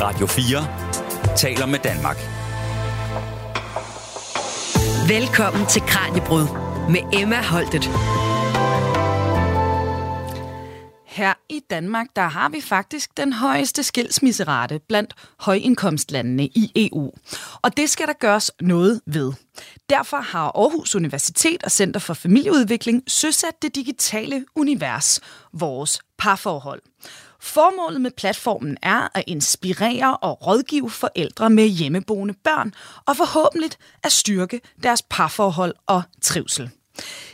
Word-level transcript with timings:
Radio 0.00 0.26
4 0.26 1.36
taler 1.36 1.66
med 1.66 1.78
Danmark. 1.78 2.16
Velkommen 5.08 5.66
til 5.66 5.82
Kranjebrud 5.82 6.46
med 6.90 7.20
Emma 7.20 7.42
Holtet. 7.42 7.84
Her 11.06 11.34
i 11.48 11.60
Danmark, 11.70 12.06
der 12.16 12.28
har 12.28 12.48
vi 12.48 12.60
faktisk 12.60 13.16
den 13.16 13.32
højeste 13.32 13.82
skilsmisserate 13.82 14.80
blandt 14.88 15.14
højindkomstlandene 15.40 16.46
i 16.46 16.72
EU. 16.76 17.12
Og 17.62 17.76
det 17.76 17.90
skal 17.90 18.06
der 18.06 18.12
gøres 18.12 18.50
noget 18.60 19.00
ved. 19.06 19.32
Derfor 19.90 20.16
har 20.16 20.52
Aarhus 20.54 20.94
Universitet 20.94 21.62
og 21.62 21.70
Center 21.70 22.00
for 22.00 22.14
Familieudvikling 22.14 23.02
søsat 23.06 23.62
det 23.62 23.74
digitale 23.74 24.44
univers, 24.56 25.20
vores 25.52 26.00
parforhold. 26.18 26.82
Formålet 27.46 28.00
med 28.00 28.10
platformen 28.10 28.76
er 28.82 29.08
at 29.14 29.24
inspirere 29.26 30.16
og 30.16 30.46
rådgive 30.46 30.90
forældre 30.90 31.50
med 31.50 31.66
hjemmeboende 31.66 32.34
børn, 32.44 32.72
og 33.06 33.16
forhåbentlig 33.16 33.70
at 34.02 34.12
styrke 34.12 34.60
deres 34.82 35.02
parforhold 35.02 35.74
og 35.86 36.02
trivsel. 36.22 36.70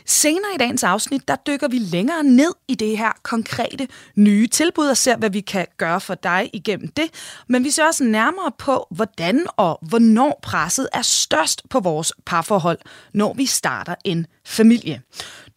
Senere 0.05 0.55
i 0.55 0.57
dagens 0.57 0.83
afsnit, 0.83 1.27
der 1.27 1.35
dykker 1.35 1.67
vi 1.67 1.77
længere 1.77 2.23
ned 2.23 2.53
i 2.67 2.75
det 2.75 2.97
her 2.97 3.11
konkrete 3.23 3.87
nye 4.15 4.47
tilbud 4.47 4.87
og 4.87 4.97
ser, 4.97 5.17
hvad 5.17 5.29
vi 5.29 5.41
kan 5.41 5.67
gøre 5.77 6.01
for 6.01 6.15
dig 6.15 6.49
igennem 6.53 6.87
det. 6.87 7.09
Men 7.47 7.63
vi 7.63 7.71
ser 7.71 7.85
også 7.85 8.03
nærmere 8.03 8.51
på, 8.57 8.87
hvordan 8.91 9.45
og 9.57 9.79
hvornår 9.81 10.39
presset 10.43 10.89
er 10.93 11.01
størst 11.01 11.61
på 11.69 11.79
vores 11.79 12.13
parforhold, 12.25 12.79
når 13.13 13.33
vi 13.33 13.45
starter 13.45 13.95
en 14.05 14.27
familie. 14.45 15.01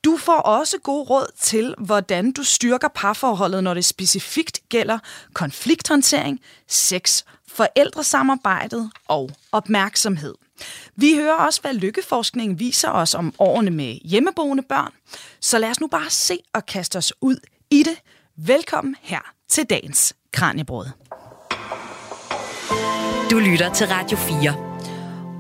Du 0.07 0.17
får 0.17 0.39
også 0.39 0.79
god 0.79 1.11
råd 1.11 1.27
til, 1.41 1.75
hvordan 1.79 2.33
du 2.33 2.45
styrker 2.45 2.89
parforholdet, 2.89 3.65
når 3.65 3.75
det 3.75 3.85
specifikt 3.85 4.61
gælder 4.69 4.99
konflikthåndtering, 5.33 6.41
sex, 6.69 7.23
forældresamarbejdet 7.49 8.91
og 9.09 9.31
opmærksomhed. 9.53 10.35
Vi 10.97 11.15
hører 11.15 11.35
også, 11.35 11.61
hvad 11.61 11.75
lykkeforskningen 11.75 12.59
viser 12.59 12.91
os 12.91 13.15
om 13.15 13.35
årene 13.39 13.71
med 13.71 13.99
hjemmeboende 14.05 14.63
børn. 14.63 14.93
Så 15.41 15.59
lad 15.59 15.71
os 15.71 15.81
nu 15.81 15.87
bare 15.87 16.11
se 16.11 16.39
og 16.53 16.67
kaste 16.67 16.97
os 16.97 17.13
ud 17.21 17.37
i 17.71 17.83
det. 17.83 17.97
Velkommen 18.37 18.97
her 19.01 19.33
til 19.49 19.65
dagens 19.65 20.15
Kranjebrød. 20.33 20.87
Du 23.31 23.39
lytter 23.39 23.73
til 23.75 23.87
Radio 23.87 24.17
4. 24.17 24.66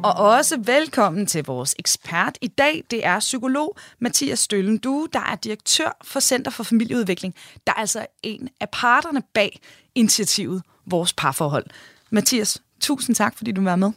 Og 0.04 0.14
også 0.14 0.60
velkommen 0.64 1.26
til 1.26 1.44
vores 1.44 1.74
ekspert 1.78 2.38
i 2.40 2.46
dag. 2.46 2.84
Det 2.90 3.06
er 3.06 3.18
psykolog 3.18 3.76
Mathias 3.98 4.38
Støllen 4.38 4.78
Du, 4.78 5.08
der 5.12 5.20
er 5.20 5.34
direktør 5.34 5.96
for 6.04 6.20
Center 6.20 6.50
for 6.50 6.62
Familieudvikling, 6.62 7.34
der 7.66 7.72
er 7.72 7.80
altså 7.80 8.06
en 8.22 8.48
af 8.60 8.68
parterne 8.72 9.22
bag 9.34 9.60
initiativet 9.94 10.62
Vores 10.86 11.12
Parforhold. 11.12 11.64
Mathias, 12.10 12.62
tusind 12.80 13.16
tak, 13.16 13.36
fordi 13.36 13.52
du 13.52 13.62
var 13.62 13.76
med. 13.76 13.90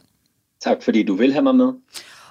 Tak, 0.64 0.82
fordi 0.82 1.02
du 1.02 1.14
vil 1.14 1.32
have 1.32 1.42
mig 1.42 1.54
med. 1.54 1.72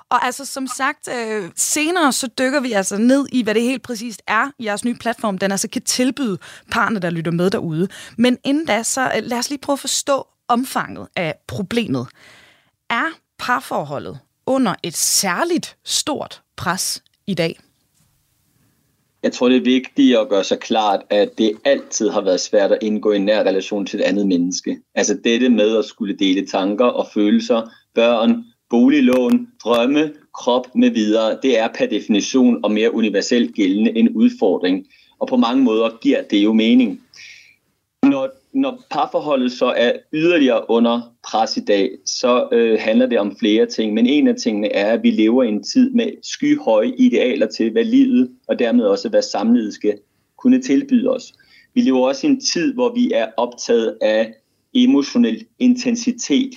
Og 0.09 0.25
altså, 0.25 0.45
som 0.45 0.67
sagt, 0.67 1.07
øh, 1.07 1.49
senere 1.55 2.11
så 2.11 2.27
dykker 2.27 2.59
vi 2.59 2.71
altså 2.71 2.97
ned 2.97 3.27
i, 3.31 3.43
hvad 3.43 3.53
det 3.53 3.63
helt 3.63 3.83
præcist 3.83 4.21
er, 4.27 4.51
jeres 4.59 4.85
nye 4.85 4.95
platform, 4.95 5.37
den 5.37 5.51
altså 5.51 5.69
kan 5.69 5.81
tilbyde 5.81 6.37
parne, 6.71 6.99
der 6.99 7.09
lytter 7.09 7.31
med 7.31 7.49
derude. 7.49 7.87
Men 8.17 8.37
inden 8.43 8.65
da, 8.65 8.83
så 8.83 9.11
øh, 9.15 9.23
lad 9.23 9.37
os 9.37 9.49
lige 9.49 9.59
prøve 9.59 9.73
at 9.73 9.79
forstå 9.79 10.27
omfanget 10.47 11.07
af 11.15 11.35
problemet. 11.47 12.07
Er 12.89 13.05
parforholdet 13.39 14.19
under 14.45 14.75
et 14.83 14.95
særligt 14.95 15.77
stort 15.83 16.41
pres 16.55 17.03
i 17.27 17.33
dag? 17.33 17.59
Jeg 19.23 19.33
tror, 19.33 19.49
det 19.49 19.57
er 19.57 19.61
vigtigt 19.61 20.17
at 20.17 20.29
gøre 20.29 20.43
sig 20.43 20.59
klart, 20.59 21.01
at 21.09 21.37
det 21.37 21.51
altid 21.65 22.09
har 22.09 22.21
været 22.21 22.39
svært 22.39 22.71
at 22.71 22.77
indgå 22.81 23.11
i 23.11 23.15
en 23.15 23.25
nær 23.25 23.43
relation 23.43 23.85
til 23.85 23.99
et 23.99 24.03
andet 24.03 24.27
menneske. 24.27 24.79
Altså 24.95 25.19
dette 25.23 25.49
med 25.49 25.77
at 25.77 25.85
skulle 25.85 26.15
dele 26.15 26.47
tanker 26.47 26.85
og 26.85 27.07
følelser, 27.13 27.69
børn, 27.95 28.43
boliglån, 28.69 29.47
drømme, 29.63 30.13
krop 30.33 30.75
med 30.75 30.89
videre, 30.89 31.37
det 31.43 31.59
er 31.59 31.67
per 31.67 31.85
definition 31.85 32.63
og 32.63 32.71
mere 32.71 32.93
universelt 32.93 33.55
gældende 33.55 33.97
en 33.97 34.09
udfordring. 34.09 34.85
Og 35.19 35.27
på 35.27 35.37
mange 35.37 35.63
måder 35.63 35.89
giver 36.01 36.21
det 36.21 36.43
jo 36.43 36.53
mening. 36.53 37.01
Når 38.03 38.29
når 38.53 38.83
parforholdet 38.91 39.51
så 39.51 39.65
er 39.65 39.91
yderligere 40.13 40.69
under 40.69 41.15
pres 41.23 41.57
i 41.57 41.59
dag, 41.59 41.91
så 42.05 42.49
øh, 42.51 42.79
handler 42.79 43.05
det 43.05 43.19
om 43.19 43.37
flere 43.39 43.65
ting. 43.65 43.93
Men 43.93 44.07
en 44.07 44.27
af 44.27 44.35
tingene 44.35 44.73
er, 44.73 44.91
at 44.93 45.03
vi 45.03 45.11
lever 45.11 45.43
i 45.43 45.47
en 45.47 45.63
tid 45.63 45.91
med 45.91 46.11
skyhøje 46.23 46.93
idealer 46.97 47.47
til, 47.47 47.71
hvad 47.71 47.83
livet 47.83 48.31
og 48.47 48.59
dermed 48.59 48.85
også 48.85 49.09
hvad 49.09 49.21
samlivet 49.21 49.73
skal 49.73 49.99
kunne 50.37 50.61
tilbyde 50.61 51.09
os. 51.09 51.33
Vi 51.73 51.81
lever 51.81 52.07
også 52.07 52.27
i 52.27 52.29
en 52.29 52.39
tid, 52.39 52.73
hvor 52.73 52.93
vi 52.93 53.11
er 53.11 53.27
optaget 53.37 53.97
af 54.01 54.33
emotionel 54.73 55.45
intensitet. 55.59 56.53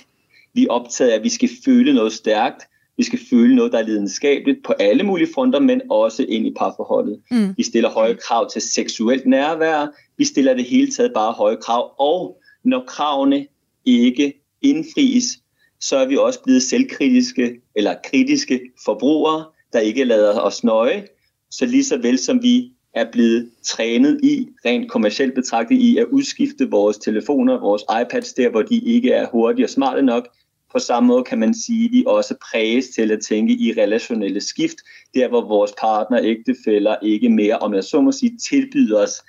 Vi 0.53 0.63
er 0.63 0.69
optaget 0.69 1.11
af, 1.11 1.15
at 1.15 1.23
vi 1.23 1.29
skal 1.29 1.49
føle 1.65 1.93
noget 1.93 2.13
stærkt. 2.13 2.63
Vi 2.97 3.03
skal 3.03 3.19
føle 3.29 3.55
noget, 3.55 3.71
der 3.71 3.77
er 3.77 3.83
lidenskabeligt 3.83 4.63
på 4.65 4.73
alle 4.73 5.03
mulige 5.03 5.29
fronter, 5.33 5.59
men 5.59 5.81
også 5.89 6.25
ind 6.29 6.47
i 6.47 6.53
parforholdet. 6.57 7.21
Mm. 7.31 7.53
Vi 7.57 7.63
stiller 7.63 7.89
høje 7.89 8.17
krav 8.27 8.49
til 8.49 8.61
seksuelt 8.61 9.25
nærvær. 9.25 9.87
Vi 10.17 10.25
stiller 10.25 10.53
det 10.53 10.65
hele 10.65 10.91
taget 10.91 11.13
bare 11.13 11.31
høje 11.31 11.57
krav. 11.61 11.95
Og 11.99 12.41
når 12.63 12.83
kravene 12.87 13.47
ikke 13.85 14.33
indfries, 14.61 15.39
så 15.79 15.97
er 15.97 16.05
vi 16.05 16.17
også 16.17 16.43
blevet 16.43 16.63
selvkritiske 16.63 17.61
eller 17.75 17.95
kritiske 18.03 18.61
forbrugere, 18.85 19.45
der 19.73 19.79
ikke 19.79 20.03
lader 20.03 20.39
os 20.39 20.63
nøje. 20.63 21.07
Så 21.51 21.65
lige 21.65 21.83
så 21.83 21.97
vel 21.97 22.17
som 22.17 22.43
vi 22.43 22.71
er 22.93 23.11
blevet 23.11 23.49
trænet 23.63 24.19
i, 24.23 24.47
rent 24.65 24.91
kommercielt 24.91 25.35
betragtet 25.35 25.75
i, 25.75 25.97
at 25.97 26.05
udskifte 26.05 26.69
vores 26.69 26.97
telefoner, 26.97 27.59
vores 27.59 27.83
iPads 28.01 28.33
der, 28.33 28.49
hvor 28.49 28.61
de 28.61 28.77
ikke 28.77 29.11
er 29.11 29.27
hurtige 29.31 29.65
og 29.65 29.69
smarte 29.69 30.01
nok, 30.01 30.27
på 30.73 30.79
samme 30.79 31.07
måde 31.07 31.23
kan 31.23 31.39
man 31.39 31.53
sige, 31.53 31.85
at 31.85 31.91
vi 31.91 32.03
også 32.07 32.35
præges 32.51 32.89
til 32.89 33.11
at 33.11 33.19
tænke 33.29 33.53
i 33.53 33.73
relationelle 33.77 34.41
skift, 34.41 34.77
der 35.13 35.27
hvor 35.27 35.47
vores 35.47 35.73
partner, 35.81 36.19
ægtefæller 36.23 36.95
ikke 37.01 37.29
mere, 37.29 37.59
om 37.59 37.73
jeg 37.73 37.83
så 37.83 38.01
må 38.01 38.11
sige, 38.11 38.37
tilbyder 38.37 38.99
os 38.99 39.23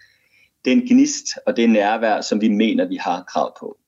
den 0.65 0.81
gnist 0.81 1.27
og 1.47 1.57
det 1.57 1.71
nærvær, 1.71 2.21
som 2.21 2.41
vi 2.41 2.49
mener, 2.49 2.89
vi 2.89 2.97
har 2.97 3.25
krav 3.29 3.57
på. 3.61 3.79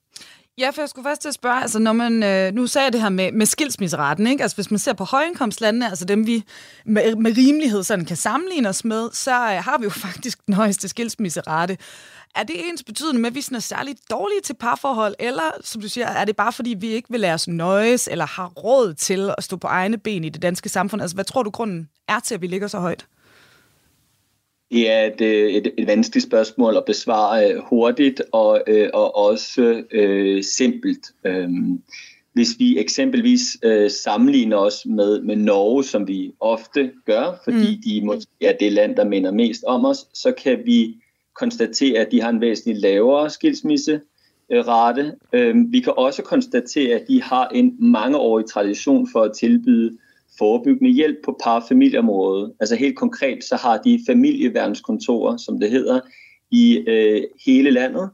Ja, 0.58 0.70
for 0.70 0.82
jeg 0.82 0.88
skulle 0.88 1.08
først 1.08 1.20
til 1.20 1.28
at 1.28 1.34
spørge, 1.34 1.62
altså 1.62 1.78
når 1.78 1.92
man, 1.92 2.22
øh, 2.22 2.54
nu 2.54 2.66
sagde 2.66 2.84
jeg 2.84 2.92
det 2.92 3.00
her 3.00 3.08
med, 3.08 3.32
med 3.32 3.46
skilsmisseretten, 3.46 4.26
ikke? 4.26 4.42
Altså 4.42 4.56
hvis 4.56 4.70
man 4.70 4.78
ser 4.78 4.92
på 4.92 5.04
højindkomstlandene, 5.04 5.88
altså 5.88 6.04
dem 6.04 6.26
vi 6.26 6.44
med, 6.84 7.16
med 7.16 7.36
rimelighed 7.36 7.82
sådan 7.82 8.04
kan 8.04 8.16
sammenligne 8.16 8.68
os 8.68 8.84
med, 8.84 9.10
så 9.12 9.32
øh, 9.32 9.64
har 9.64 9.78
vi 9.78 9.84
jo 9.84 9.90
faktisk 10.06 10.46
den 10.46 10.54
højeste 10.54 10.88
skilsmisserate. 10.88 11.78
Er 12.34 12.42
det 12.42 12.68
ens 12.68 12.82
betydende 12.82 13.20
med, 13.20 13.30
at 13.30 13.34
vi 13.34 13.40
sådan 13.40 13.56
er 13.56 13.60
særligt 13.60 14.00
dårlige 14.10 14.40
til 14.40 14.54
parforhold, 14.54 15.14
eller 15.18 15.50
som 15.64 15.80
du 15.80 15.88
siger, 15.88 16.06
er 16.06 16.24
det 16.24 16.36
bare 16.36 16.52
fordi, 16.52 16.74
vi 16.78 16.86
ikke 16.86 17.10
vil 17.10 17.20
lade 17.20 17.34
os 17.34 17.48
nøjes, 17.48 18.08
eller 18.08 18.26
har 18.26 18.46
råd 18.46 18.94
til 18.94 19.30
at 19.38 19.44
stå 19.44 19.56
på 19.56 19.66
egne 19.66 19.98
ben 19.98 20.24
i 20.24 20.28
det 20.28 20.42
danske 20.42 20.68
samfund? 20.68 21.02
Altså 21.02 21.14
hvad 21.14 21.24
tror 21.24 21.42
du 21.42 21.50
grunden 21.50 21.88
er 22.08 22.20
til, 22.20 22.34
at 22.34 22.42
vi 22.42 22.46
ligger 22.46 22.68
så 22.68 22.78
højt? 22.78 23.06
Det 24.70 24.90
er 24.90 25.04
et, 25.04 25.20
øh, 25.20 25.50
et, 25.50 25.72
et 25.78 25.86
vanskeligt 25.86 26.26
spørgsmål 26.26 26.76
at 26.76 26.84
besvare 26.84 27.52
øh, 27.52 27.62
hurtigt 27.62 28.22
og, 28.32 28.62
øh, 28.66 28.90
og 28.94 29.16
også 29.16 29.82
øh, 29.90 30.44
simpelt. 30.44 31.06
Øhm, 31.24 31.82
hvis 32.32 32.48
vi 32.58 32.78
eksempelvis 32.78 33.56
øh, 33.62 33.90
sammenligner 33.90 34.56
os 34.56 34.86
med, 34.86 35.20
med 35.22 35.36
Norge, 35.36 35.84
som 35.84 36.08
vi 36.08 36.32
ofte 36.40 36.92
gør, 37.06 37.40
fordi 37.44 37.76
mm. 37.76 37.82
de 37.82 38.06
måske 38.06 38.30
er 38.40 38.56
det 38.60 38.72
land, 38.72 38.96
der 38.96 39.04
minder 39.04 39.30
mest 39.30 39.64
om 39.64 39.84
os, 39.84 40.06
så 40.14 40.32
kan 40.32 40.62
vi 40.64 40.96
konstatere, 41.34 41.98
at 41.98 42.12
de 42.12 42.22
har 42.22 42.28
en 42.28 42.40
væsentligt 42.40 42.78
lavere 42.78 43.30
skilsmisserate. 43.30 45.14
Øhm, 45.32 45.72
vi 45.72 45.80
kan 45.80 45.92
også 45.96 46.22
konstatere, 46.22 47.00
at 47.00 47.08
de 47.08 47.22
har 47.22 47.48
en 47.48 47.76
mangeårig 47.78 48.46
tradition 48.46 49.08
for 49.12 49.22
at 49.22 49.36
tilbyde 49.36 49.98
forebyggende 50.38 50.92
hjælp 50.92 51.16
på 51.24 51.38
par- 51.42 51.60
og 51.60 51.68
familieområdet. 51.68 52.52
Altså 52.60 52.76
helt 52.76 52.96
konkret, 52.96 53.44
så 53.44 53.56
har 53.56 53.78
de 53.78 54.00
familieværnskontorer, 54.06 55.36
som 55.36 55.60
det 55.60 55.70
hedder, 55.70 56.00
i 56.50 56.78
øh, 56.78 57.22
hele 57.46 57.70
landet. 57.70 58.10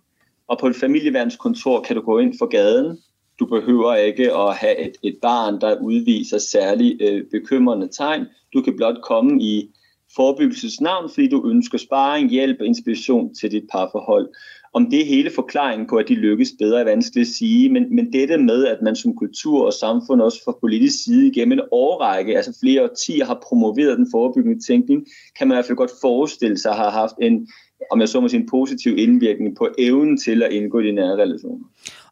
Og 0.49 0.59
på 0.59 0.67
et 0.67 0.77
familieværnskontor 0.77 1.81
kan 1.81 1.97
du 1.97 2.03
gå 2.03 2.19
ind 2.19 2.35
for 2.39 2.47
gaden. 2.47 2.99
Du 3.39 3.47
behøver 3.47 3.95
ikke 3.95 4.37
at 4.37 4.57
have 4.57 4.79
et, 4.79 4.97
et 5.03 5.19
barn, 5.23 5.61
der 5.61 5.81
udviser 5.81 6.39
særlig 6.39 6.99
øh, 7.01 7.25
bekymrende 7.31 7.89
tegn. 7.89 8.27
Du 8.55 8.63
kan 8.63 8.77
blot 8.77 9.03
komme 9.03 9.43
i 9.43 9.71
forebyggelsesnavn, 10.17 11.11
fordi 11.11 11.29
du 11.29 11.51
ønsker 11.51 11.79
sparring, 11.79 12.31
hjælp 12.31 12.57
og 12.61 12.67
inspiration 12.67 13.35
til 13.35 13.51
dit 13.51 13.65
parforhold. 13.73 14.29
Om 14.75 14.91
det 14.91 15.01
er 15.01 15.05
hele 15.05 15.31
forklaringen 15.31 15.87
på, 15.89 15.97
at 15.97 16.09
de 16.09 16.15
lykkes 16.15 16.53
bedre, 16.59 16.81
er 16.81 16.85
vanskeligt 16.85 17.29
at 17.29 17.35
sige, 17.35 17.69
men, 17.73 17.97
men 17.97 18.13
dette 18.13 18.37
med, 18.39 18.67
at 18.67 18.83
man 18.83 18.97
som 18.97 19.17
kultur 19.17 19.67
og 19.67 19.73
samfund 19.73 20.23
også 20.23 20.45
fra 20.45 20.57
politisk 20.61 21.05
side 21.05 21.27
igennem 21.27 21.53
en 21.53 21.65
årrække, 21.73 22.37
altså 22.37 22.59
flere 22.61 22.83
årtier, 22.83 23.25
har 23.25 23.43
promoveret 23.49 23.99
den 23.99 24.09
forebyggende 24.11 24.67
tænkning, 24.67 25.07
kan 25.39 25.49
man 25.49 25.55
i 25.55 25.57
hvert 25.57 25.67
fald 25.67 25.77
godt 25.77 25.91
forestille 26.01 26.59
sig 26.59 26.73
har 26.73 26.91
haft 26.91 27.15
en, 27.23 27.49
om 27.91 28.01
jeg 28.01 28.09
så 28.09 28.21
må 28.21 28.29
sige, 28.29 28.41
en 28.41 28.49
positiv 28.49 28.99
indvirkning 28.99 29.57
på 29.57 29.69
evnen 29.79 30.19
til 30.19 30.43
at 30.43 30.53
indgå 30.53 30.79
i 30.81 30.87
de 30.87 30.93
nære 30.93 31.17
relationer. 31.17 31.65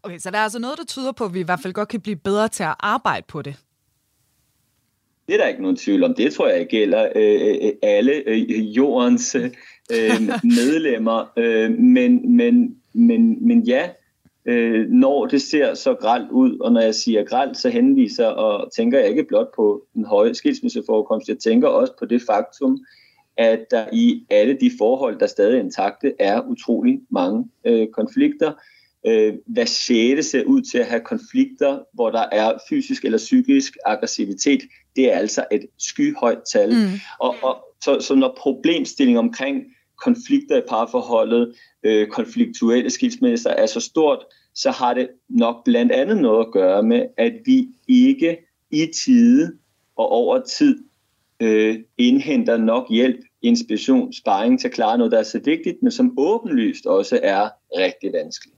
Okay, 0.02 0.18
så 0.18 0.30
der 0.30 0.38
er 0.38 0.42
altså 0.42 0.58
noget, 0.58 0.78
der 0.78 0.84
tyder 0.84 1.12
på, 1.12 1.24
at 1.24 1.34
vi 1.34 1.40
i 1.40 1.42
hvert 1.42 1.60
fald 1.62 1.72
godt 1.72 1.88
kan 1.88 2.00
blive 2.00 2.16
bedre 2.16 2.48
til 2.48 2.62
at 2.62 2.74
arbejde 2.80 3.24
på 3.28 3.42
det. 3.42 3.56
Det 5.26 5.34
er 5.34 5.38
der 5.38 5.48
ikke 5.48 5.62
nogen 5.62 5.76
tvivl 5.76 6.04
om. 6.04 6.14
Det 6.14 6.32
tror 6.32 6.48
jeg 6.48 6.66
gælder 6.66 7.08
øh, 7.16 7.56
øh 7.62 7.72
alle 7.82 8.12
øh, 8.26 8.76
jordens 8.76 9.36
øh, 9.94 10.20
medlemmer. 10.44 11.32
Øh, 11.36 11.70
men, 11.70 12.36
men, 12.36 12.76
men, 12.92 13.46
men 13.46 13.60
ja, 13.62 13.88
øh, 14.44 14.88
når 14.88 15.26
det 15.26 15.42
ser 15.42 15.74
så 15.74 15.94
gralt 15.94 16.30
ud, 16.30 16.58
og 16.58 16.72
når 16.72 16.80
jeg 16.80 16.94
siger 16.94 17.24
gralt, 17.24 17.56
så 17.56 17.68
henviser 17.68 18.26
og 18.26 18.72
tænker 18.72 18.98
jeg 18.98 19.08
ikke 19.08 19.24
blot 19.24 19.48
på 19.56 19.82
den 19.94 20.04
høje 20.04 20.34
skilsmisseforekomst, 20.34 21.28
jeg 21.28 21.38
tænker 21.38 21.68
også 21.68 21.92
på 21.98 22.06
det 22.06 22.22
faktum, 22.26 22.78
at 23.36 23.60
der 23.70 23.84
i 23.92 24.26
alle 24.30 24.58
de 24.60 24.70
forhold, 24.78 25.18
der 25.18 25.26
stadig 25.26 25.56
er 25.56 25.62
intakte, 25.62 26.12
er 26.18 26.40
utrolig 26.48 27.00
mange 27.10 27.44
øh, 27.64 27.88
konflikter. 27.88 28.52
Øh, 29.06 29.34
hver 29.46 29.64
sjette 29.64 30.22
ser 30.22 30.44
ud 30.44 30.62
til 30.62 30.78
at 30.78 30.86
have 30.86 31.00
konflikter, 31.00 31.78
hvor 31.94 32.10
der 32.10 32.24
er 32.32 32.52
fysisk 32.68 33.04
eller 33.04 33.18
psykisk 33.18 33.76
aggressivitet. 33.86 34.60
Det 34.96 35.12
er 35.12 35.18
altså 35.18 35.44
et 35.52 35.66
skyhøjt 35.78 36.38
tal. 36.52 36.68
Mm. 36.70 37.00
Og, 37.20 37.34
og 37.42 37.56
så, 37.84 38.00
så 38.00 38.14
når 38.14 38.38
problemstilling 38.38 39.18
omkring 39.18 39.62
konflikter 40.00 40.56
i 40.58 40.62
parforholdet, 40.68 41.54
øh, 41.82 42.08
konfliktuelle 42.08 42.90
skilsmisser 42.90 43.50
er 43.50 43.66
så 43.66 43.80
stort, 43.80 44.18
så 44.54 44.70
har 44.70 44.94
det 44.94 45.08
nok 45.28 45.64
blandt 45.64 45.92
andet 45.92 46.16
noget 46.16 46.46
at 46.46 46.52
gøre 46.52 46.82
med, 46.82 47.06
at 47.16 47.32
vi 47.44 47.68
ikke 47.88 48.38
i 48.70 48.86
tide 49.04 49.52
og 49.96 50.08
over 50.08 50.40
tid 50.40 50.84
øh, 51.40 51.78
indhenter 51.98 52.56
nok 52.56 52.86
hjælp, 52.90 53.20
inspiration, 53.42 54.12
sparring 54.12 54.60
til 54.60 54.68
at 54.68 54.74
klare 54.74 54.98
noget, 54.98 55.12
der 55.12 55.18
er 55.18 55.22
så 55.22 55.40
vigtigt, 55.44 55.76
men 55.82 55.92
som 55.92 56.14
åbenlyst 56.18 56.86
også 56.86 57.20
er 57.22 57.48
rigtig 57.76 58.12
vanskeligt. 58.12 58.56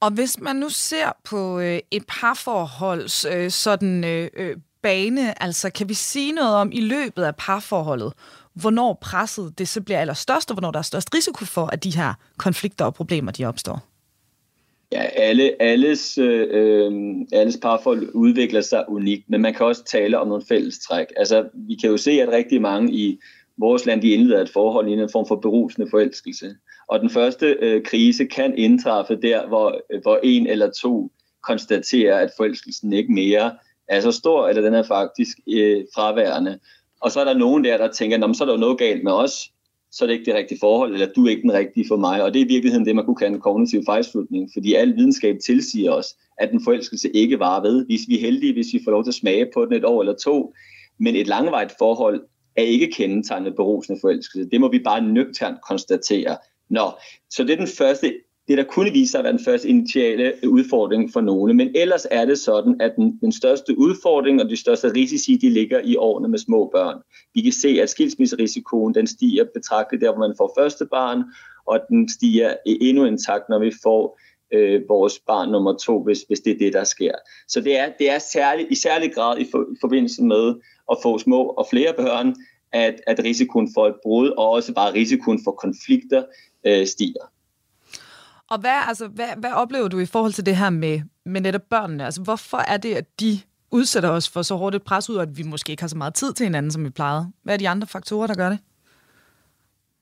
Og 0.00 0.10
hvis 0.10 0.40
man 0.40 0.56
nu 0.56 0.68
ser 0.68 1.16
på 1.24 1.60
øh, 1.60 1.78
et 1.90 2.04
parforholds 2.08 3.24
øh, 3.24 3.50
sådan 3.50 4.04
øh, 4.04 4.30
øh 4.36 4.56
bane, 4.82 5.42
altså 5.42 5.70
kan 5.70 5.88
vi 5.88 5.94
sige 5.94 6.32
noget 6.32 6.54
om 6.54 6.72
i 6.72 6.80
løbet 6.80 7.22
af 7.22 7.36
parforholdet, 7.36 8.12
hvornår 8.60 8.98
presset 9.00 9.58
det 9.58 9.68
så 9.68 9.80
bliver 9.80 9.98
allerstørst, 9.98 10.50
og 10.50 10.54
hvornår 10.54 10.70
der 10.70 10.78
er 10.78 10.82
størst 10.82 11.14
risiko 11.14 11.44
for, 11.44 11.66
at 11.66 11.84
de 11.84 11.96
her 11.96 12.14
konflikter 12.36 12.84
og 12.84 12.94
problemer 12.94 13.32
de 13.32 13.44
opstår? 13.44 13.82
Ja, 14.92 15.02
alle, 15.02 15.62
alles, 15.62 16.18
øh, 16.18 16.92
alles 17.32 17.58
parforhold 17.62 18.08
udvikler 18.14 18.60
sig 18.60 18.84
unikt, 18.88 19.24
men 19.28 19.40
man 19.42 19.54
kan 19.54 19.66
også 19.66 19.84
tale 19.84 20.18
om 20.18 20.28
nogle 20.28 20.44
fælles 20.48 20.78
træk. 20.78 21.06
Altså, 21.16 21.48
vi 21.54 21.74
kan 21.74 21.90
jo 21.90 21.96
se, 21.96 22.10
at 22.10 22.28
rigtig 22.28 22.60
mange 22.60 22.92
i 22.92 23.18
vores 23.58 23.86
land, 23.86 24.02
de 24.02 24.10
indleder 24.10 24.42
et 24.42 24.50
forhold 24.50 24.88
i 24.88 24.92
en 24.92 25.08
form 25.12 25.26
for 25.28 25.36
berusende 25.36 25.90
forelskelse. 25.90 26.56
Og 26.88 27.00
den 27.00 27.10
første 27.10 27.56
øh, 27.60 27.84
krise 27.84 28.24
kan 28.24 28.58
indtræffe 28.58 29.18
der, 29.22 29.46
hvor, 29.46 29.80
hvor 30.02 30.20
en 30.22 30.46
eller 30.46 30.70
to 30.70 31.10
konstaterer, 31.42 32.18
at 32.18 32.30
forelskelsen 32.36 32.92
ikke 32.92 33.12
mere 33.12 33.52
er 33.88 34.00
så 34.00 34.12
stor, 34.12 34.48
eller 34.48 34.62
den 34.62 34.74
er 34.74 34.82
faktisk 34.82 35.38
øh, 35.48 35.84
fraværende. 35.94 36.58
Og 37.06 37.12
så 37.12 37.20
er 37.20 37.24
der 37.24 37.38
nogen 37.38 37.64
der, 37.64 37.76
der 37.76 37.92
tænker, 37.92 38.32
så 38.32 38.44
er 38.44 38.46
der 38.46 38.54
jo 38.54 38.60
noget 38.60 38.78
galt 38.78 39.04
med 39.04 39.12
os, 39.12 39.32
så 39.90 40.04
er 40.04 40.06
det 40.06 40.14
ikke 40.14 40.24
det 40.24 40.34
rigtige 40.34 40.58
forhold, 40.60 40.92
eller 40.92 41.06
du 41.16 41.26
er 41.26 41.30
ikke 41.30 41.42
den 41.42 41.52
rigtige 41.52 41.88
for 41.88 41.96
mig. 41.96 42.22
Og 42.22 42.34
det 42.34 42.40
er 42.40 42.44
i 42.44 42.48
virkeligheden 42.48 42.86
det, 42.86 42.96
man 42.96 43.04
kunne 43.04 43.16
kalde 43.16 43.34
en 43.34 43.40
kognitiv 43.40 43.82
fejlslutning, 43.86 44.50
fordi 44.54 44.74
al 44.74 44.96
videnskab 44.96 45.36
tilsiger 45.46 45.92
os, 45.92 46.06
at 46.38 46.50
den 46.50 46.64
forelskelse 46.64 47.10
ikke 47.10 47.38
var 47.38 47.62
ved. 47.62 47.86
Hvis 47.86 48.00
vi 48.08 48.16
er 48.16 48.20
heldige, 48.20 48.52
hvis 48.52 48.72
vi 48.72 48.80
får 48.84 48.90
lov 48.90 49.04
til 49.04 49.10
at 49.10 49.14
smage 49.14 49.46
på 49.54 49.64
den 49.64 49.72
et 49.72 49.84
år 49.84 50.00
eller 50.00 50.14
to, 50.14 50.54
men 50.98 51.16
et 51.16 51.26
langvejt 51.26 51.72
forhold 51.78 52.22
er 52.56 52.62
ikke 52.62 52.90
kendetegnet 52.92 53.56
berusende 53.56 54.00
forelskelse. 54.00 54.50
Det 54.50 54.60
må 54.60 54.70
vi 54.70 54.78
bare 54.78 55.02
nøgternt 55.02 55.58
konstatere. 55.68 56.36
Nå, 56.70 56.90
så 57.30 57.44
det 57.44 57.50
er 57.50 57.56
den 57.56 57.68
første 57.78 58.14
det, 58.48 58.58
der 58.58 58.64
kunne 58.64 58.92
vise 58.92 59.10
sig 59.10 59.18
at 59.18 59.24
være 59.24 59.32
den 59.32 59.44
første 59.44 59.68
initiale 59.68 60.32
udfordring 60.48 61.12
for 61.12 61.20
nogle. 61.20 61.54
Men 61.54 61.70
ellers 61.74 62.06
er 62.10 62.24
det 62.24 62.38
sådan, 62.38 62.80
at 62.80 62.92
den, 62.96 63.18
den 63.20 63.32
største 63.32 63.78
udfordring 63.78 64.42
og 64.42 64.50
de 64.50 64.56
største 64.56 64.92
risici, 64.92 65.36
de 65.36 65.50
ligger 65.50 65.80
i 65.84 65.96
årene 65.96 66.28
med 66.28 66.38
små 66.38 66.70
børn. 66.74 67.02
Vi 67.34 67.40
kan 67.40 67.52
se, 67.52 67.68
at 67.82 67.90
skilsmisserisikoen 67.90 68.94
den 68.94 69.06
stiger 69.06 69.44
betragtet 69.54 70.00
der, 70.00 70.12
hvor 70.12 70.28
man 70.28 70.36
får 70.38 70.52
første 70.58 70.86
barn, 70.86 71.22
og 71.66 71.80
den 71.88 72.08
stiger 72.08 72.54
endnu 72.66 73.04
en 73.04 73.18
takt, 73.18 73.48
når 73.48 73.58
vi 73.58 73.72
får 73.82 74.18
øh, 74.52 74.82
vores 74.88 75.18
barn 75.26 75.50
nummer 75.50 75.72
to, 75.72 76.02
hvis, 76.02 76.18
hvis 76.28 76.40
det 76.40 76.52
er 76.52 76.58
det, 76.58 76.72
der 76.72 76.84
sker. 76.84 77.12
Så 77.48 77.60
det 77.60 77.78
er, 77.78 77.92
det 77.98 78.10
er 78.10 78.18
særlig, 78.18 78.66
i 78.70 78.74
særlig 78.74 79.14
grad 79.14 79.38
i, 79.38 79.46
for, 79.50 79.62
i 79.62 79.76
forbindelse 79.80 80.22
med 80.22 80.54
at 80.90 80.96
få 81.02 81.18
små 81.18 81.42
og 81.42 81.66
flere 81.70 81.94
børn, 81.96 82.34
at, 82.72 83.00
at 83.06 83.24
risikoen 83.24 83.68
for 83.74 83.86
et 83.86 83.94
brud 84.02 84.28
og 84.28 84.50
også 84.50 84.74
bare 84.74 84.94
risikoen 84.94 85.40
for 85.44 85.50
konflikter 85.50 86.24
øh, 86.66 86.86
stiger. 86.86 87.24
Og 88.50 88.58
hvad, 88.58 88.80
altså, 88.88 89.08
hvad, 89.08 89.28
hvad 89.36 89.52
oplever 89.52 89.88
du 89.88 89.98
i 89.98 90.06
forhold 90.06 90.32
til 90.32 90.46
det 90.46 90.56
her 90.56 90.70
med, 90.70 91.00
med 91.24 91.40
netop 91.40 91.62
børnene? 91.70 92.04
Altså, 92.04 92.22
hvorfor 92.22 92.58
er 92.58 92.76
det, 92.76 92.94
at 92.94 93.20
de 93.20 93.40
udsætter 93.70 94.10
os 94.10 94.28
for 94.28 94.42
så 94.42 94.54
hårdt 94.54 94.76
et 94.76 94.82
pres 94.82 95.10
ud, 95.10 95.16
at 95.16 95.38
vi 95.38 95.42
måske 95.42 95.70
ikke 95.70 95.82
har 95.82 95.88
så 95.88 95.96
meget 95.96 96.14
tid 96.14 96.32
til 96.32 96.44
hinanden, 96.44 96.72
som 96.72 96.84
vi 96.84 96.90
plejede? 96.90 97.32
Hvad 97.42 97.54
er 97.54 97.58
de 97.58 97.68
andre 97.68 97.86
faktorer, 97.86 98.26
der 98.26 98.34
gør 98.34 98.48
det? 98.48 98.58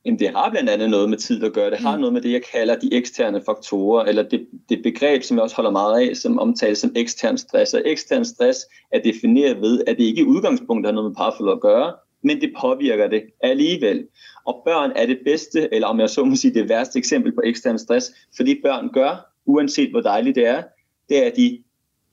Jamen, 0.04 0.18
det 0.18 0.30
har 0.30 0.50
blandt 0.50 0.70
andet 0.70 0.90
noget 0.90 1.10
med 1.10 1.18
tid 1.18 1.44
at 1.44 1.52
gøre. 1.52 1.70
Det 1.70 1.78
har 1.78 1.96
mm. 1.96 2.00
noget 2.00 2.12
med 2.12 2.22
det, 2.22 2.32
jeg 2.32 2.42
kalder 2.52 2.78
de 2.78 2.94
eksterne 2.94 3.42
faktorer, 3.46 4.04
eller 4.04 4.22
det, 4.22 4.46
det 4.68 4.82
begreb, 4.82 5.22
som 5.22 5.36
jeg 5.36 5.42
også 5.42 5.56
holder 5.56 5.70
meget 5.70 6.08
af, 6.08 6.16
som 6.16 6.38
omtales 6.38 6.78
som 6.78 6.92
ekstern 6.96 7.38
stress. 7.38 7.74
Og 7.74 7.82
ekstern 7.84 8.24
stress 8.24 8.58
er 8.92 9.00
defineret 9.02 9.60
ved, 9.60 9.84
at 9.86 9.96
det 9.96 10.04
ikke 10.04 10.20
i 10.20 10.24
udgangspunktet 10.24 10.86
har 10.86 10.94
noget 10.94 11.10
med 11.10 11.16
parforhold 11.16 11.52
at 11.52 11.60
gøre, 11.60 11.92
men 12.24 12.40
det 12.40 12.52
påvirker 12.60 13.08
det 13.08 13.22
alligevel. 13.40 14.06
Og 14.46 14.62
børn 14.64 14.92
er 14.96 15.06
det 15.06 15.18
bedste, 15.24 15.74
eller 15.74 15.88
om 15.88 16.00
jeg 16.00 16.10
så 16.10 16.24
må 16.24 16.36
sige 16.36 16.54
det 16.54 16.68
værste 16.68 16.98
eksempel 16.98 17.32
på 17.32 17.42
ekstern 17.44 17.78
stress, 17.78 18.12
fordi 18.36 18.60
børn 18.62 18.88
gør, 18.92 19.30
uanset 19.46 19.90
hvor 19.90 20.00
dejligt 20.00 20.36
det 20.36 20.46
er, 20.46 20.62
det 21.08 21.22
er, 21.22 21.26
at 21.26 21.36
de, 21.36 21.62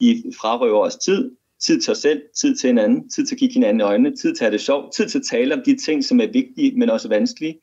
de 0.01 0.23
frarøver 0.41 0.79
os 0.79 0.95
tid, 0.95 1.31
tid 1.59 1.81
til 1.81 1.91
os 1.91 1.97
selv, 1.97 2.21
tid 2.35 2.55
til 2.55 2.67
hinanden, 2.67 3.09
tid 3.09 3.25
til 3.25 3.35
at 3.35 3.39
kigge 3.39 3.53
hinanden 3.53 3.79
i 3.79 3.83
øjnene, 3.83 4.15
tid 4.15 4.35
til 4.35 4.43
at 4.43 4.49
have 4.49 4.51
det 4.51 4.61
sjovt, 4.61 4.93
tid 4.93 5.09
til 5.09 5.19
at 5.19 5.25
tale 5.31 5.53
om 5.53 5.61
de 5.65 5.77
ting, 5.85 6.05
som 6.05 6.19
er 6.19 6.27
vigtige, 6.27 6.77
men 6.77 6.89
også 6.89 7.07
vanskelige. 7.07 7.59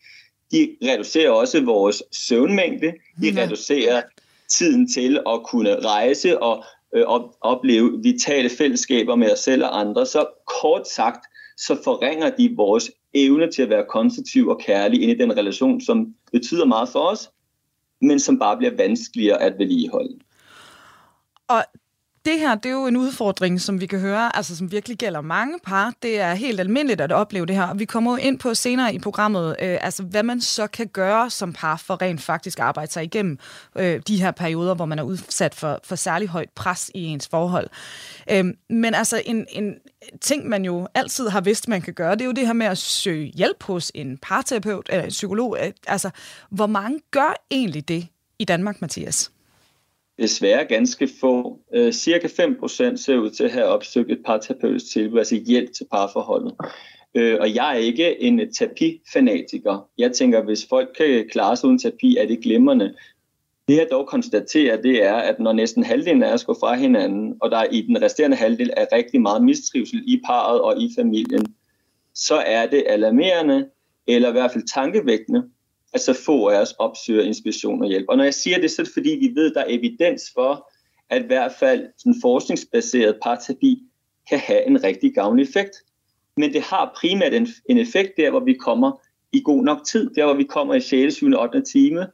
De 0.52 0.76
reducerer 0.82 1.30
også 1.30 1.64
vores 1.64 2.02
søvnmængde, 2.12 2.92
de 3.22 3.28
ja. 3.30 3.42
reducerer 3.42 4.02
tiden 4.48 4.88
til 4.88 5.20
at 5.26 5.42
kunne 5.42 5.80
rejse 5.80 6.42
og 6.42 6.64
øh, 6.94 7.04
opleve 7.40 8.02
vitale 8.02 8.50
fællesskaber 8.50 9.14
med 9.14 9.32
os 9.32 9.38
selv 9.38 9.64
og 9.64 9.80
andre. 9.80 10.06
Så 10.06 10.26
kort 10.60 10.88
sagt, 10.88 11.26
så 11.58 11.80
forringer 11.84 12.30
de 12.30 12.54
vores 12.56 12.90
evne 13.14 13.52
til 13.52 13.62
at 13.62 13.70
være 13.70 13.86
konstruktiv 13.88 14.48
og 14.48 14.60
kærlig 14.60 15.02
ind 15.02 15.10
i 15.10 15.18
den 15.18 15.36
relation, 15.36 15.80
som 15.80 16.14
betyder 16.32 16.64
meget 16.64 16.88
for 16.88 17.00
os, 17.00 17.30
men 18.00 18.20
som 18.20 18.38
bare 18.38 18.56
bliver 18.56 18.76
vanskeligere 18.76 19.42
at 19.42 19.58
vedligeholde. 19.58 20.18
Og 21.48 21.64
det 22.28 22.38
her, 22.38 22.54
det 22.54 22.66
er 22.66 22.72
jo 22.72 22.86
en 22.86 22.96
udfordring, 22.96 23.60
som 23.60 23.80
vi 23.80 23.86
kan 23.86 24.00
høre, 24.00 24.36
altså 24.36 24.56
som 24.56 24.72
virkelig 24.72 24.98
gælder 24.98 25.20
mange 25.20 25.58
par. 25.64 25.92
Det 26.02 26.20
er 26.20 26.34
helt 26.34 26.60
almindeligt 26.60 27.00
at 27.00 27.12
opleve 27.12 27.46
det 27.46 27.56
her. 27.56 27.74
Vi 27.74 27.84
kommer 27.84 28.10
jo 28.10 28.16
ind 28.16 28.38
på 28.38 28.54
senere 28.54 28.94
i 28.94 28.98
programmet, 28.98 29.56
øh, 29.62 29.78
altså 29.80 30.02
hvad 30.02 30.22
man 30.22 30.40
så 30.40 30.66
kan 30.66 30.86
gøre 30.86 31.30
som 31.30 31.52
par 31.52 31.76
for 31.76 32.02
rent 32.02 32.20
faktisk 32.20 32.58
at 32.58 32.64
arbejde 32.64 32.92
sig 32.92 33.04
igennem 33.04 33.38
øh, 33.76 34.00
de 34.08 34.20
her 34.20 34.30
perioder, 34.30 34.74
hvor 34.74 34.86
man 34.86 34.98
er 34.98 35.02
udsat 35.02 35.54
for, 35.54 35.80
for 35.84 35.96
særlig 35.96 36.28
højt 36.28 36.50
pres 36.54 36.90
i 36.94 37.04
ens 37.04 37.28
forhold. 37.28 37.68
Øh, 38.30 38.44
men 38.70 38.94
altså 38.94 39.22
en, 39.26 39.46
en 39.50 39.74
ting, 40.20 40.48
man 40.48 40.64
jo 40.64 40.88
altid 40.94 41.28
har 41.28 41.40
vidst, 41.40 41.68
man 41.68 41.82
kan 41.82 41.94
gøre, 41.94 42.12
det 42.12 42.20
er 42.20 42.26
jo 42.26 42.32
det 42.32 42.46
her 42.46 42.52
med 42.52 42.66
at 42.66 42.78
søge 42.78 43.32
hjælp 43.34 43.62
hos 43.62 43.92
en 43.94 44.18
parterapeut 44.22 44.88
eller 44.92 45.04
en 45.04 45.10
psykolog. 45.10 45.56
Øh, 45.60 45.72
altså, 45.86 46.10
hvor 46.50 46.66
mange 46.66 47.00
gør 47.10 47.34
egentlig 47.50 47.88
det 47.88 48.06
i 48.38 48.44
Danmark, 48.44 48.80
Mathias? 48.80 49.30
Desværre 50.18 50.64
ganske 50.64 51.08
få. 51.20 51.60
Øh, 51.74 51.92
cirka 51.92 52.26
5% 52.26 52.96
ser 52.96 53.16
ud 53.16 53.30
til 53.30 53.44
at 53.44 53.52
have 53.52 53.66
opsøgt 53.66 54.12
et 54.12 54.22
parterapeutisk 54.26 54.92
tilbud, 54.92 55.18
altså 55.18 55.36
hjælp 55.46 55.72
til 55.72 55.86
parforholdet. 55.92 56.54
Øh, 57.14 57.36
og 57.40 57.54
jeg 57.54 57.74
er 57.74 57.78
ikke 57.78 58.22
en 58.22 58.52
terapifanatiker. 58.52 59.88
Jeg 59.98 60.12
tænker, 60.12 60.42
hvis 60.42 60.66
folk 60.68 60.88
kan 60.98 61.28
klare 61.30 61.56
sig 61.56 61.66
uden 61.66 61.78
terapi, 61.78 62.16
er 62.16 62.26
det 62.26 62.40
glimrende. 62.40 62.94
Det 63.68 63.76
jeg 63.76 63.86
dog 63.90 64.06
konstaterer, 64.06 64.82
det 64.82 65.04
er, 65.04 65.14
at 65.14 65.40
når 65.40 65.52
næsten 65.52 65.82
halvdelen 65.82 66.22
af 66.22 66.32
os 66.32 66.44
går 66.44 66.56
fra 66.60 66.74
hinanden, 66.74 67.34
og 67.40 67.50
der 67.50 67.64
i 67.64 67.82
den 67.82 68.02
resterende 68.02 68.36
halvdel 68.36 68.70
er 68.76 68.86
rigtig 68.92 69.22
meget 69.22 69.44
mistrivsel 69.44 70.02
i 70.06 70.20
parret 70.26 70.60
og 70.60 70.82
i 70.82 70.90
familien, 70.98 71.46
så 72.14 72.34
er 72.34 72.66
det 72.66 72.84
alarmerende, 72.86 73.66
eller 74.06 74.28
i 74.28 74.32
hvert 74.32 74.52
fald 74.52 74.64
tankevækkende, 74.74 75.42
at 75.92 76.00
så 76.00 76.12
få 76.12 76.48
af 76.48 76.60
os 76.60 76.72
opsøger 76.78 77.22
inspiration 77.22 77.82
og 77.82 77.88
hjælp. 77.88 78.06
Og 78.08 78.16
når 78.16 78.24
jeg 78.24 78.34
siger 78.34 78.60
det, 78.60 78.70
så 78.70 78.82
er 78.82 78.84
det 78.84 78.92
fordi, 78.92 79.10
vi 79.10 79.32
ved, 79.34 79.46
at 79.46 79.54
der 79.54 79.60
er 79.60 79.78
evidens 79.78 80.22
for, 80.34 80.70
at 81.10 81.22
i 81.22 81.26
hvert 81.26 81.52
fald 81.52 81.86
sådan 81.98 82.20
forskningsbaseret 82.22 83.18
parterapi 83.22 83.82
kan 84.28 84.38
have 84.38 84.66
en 84.66 84.84
rigtig 84.84 85.14
gavnlig 85.14 85.42
effekt. 85.42 85.76
Men 86.36 86.52
det 86.52 86.62
har 86.62 86.92
primært 86.96 87.34
en, 87.34 87.48
en 87.68 87.78
effekt 87.78 88.16
der, 88.16 88.30
hvor 88.30 88.40
vi 88.40 88.52
kommer 88.52 89.00
i 89.32 89.42
god 89.44 89.64
nok 89.64 89.78
tid, 89.86 90.10
der 90.14 90.24
hvor 90.24 90.34
vi 90.34 90.44
kommer 90.44 90.74
i 90.74 90.80
6. 90.80 91.14
7. 91.14 91.26
8. 91.38 91.62
time, 91.62 92.06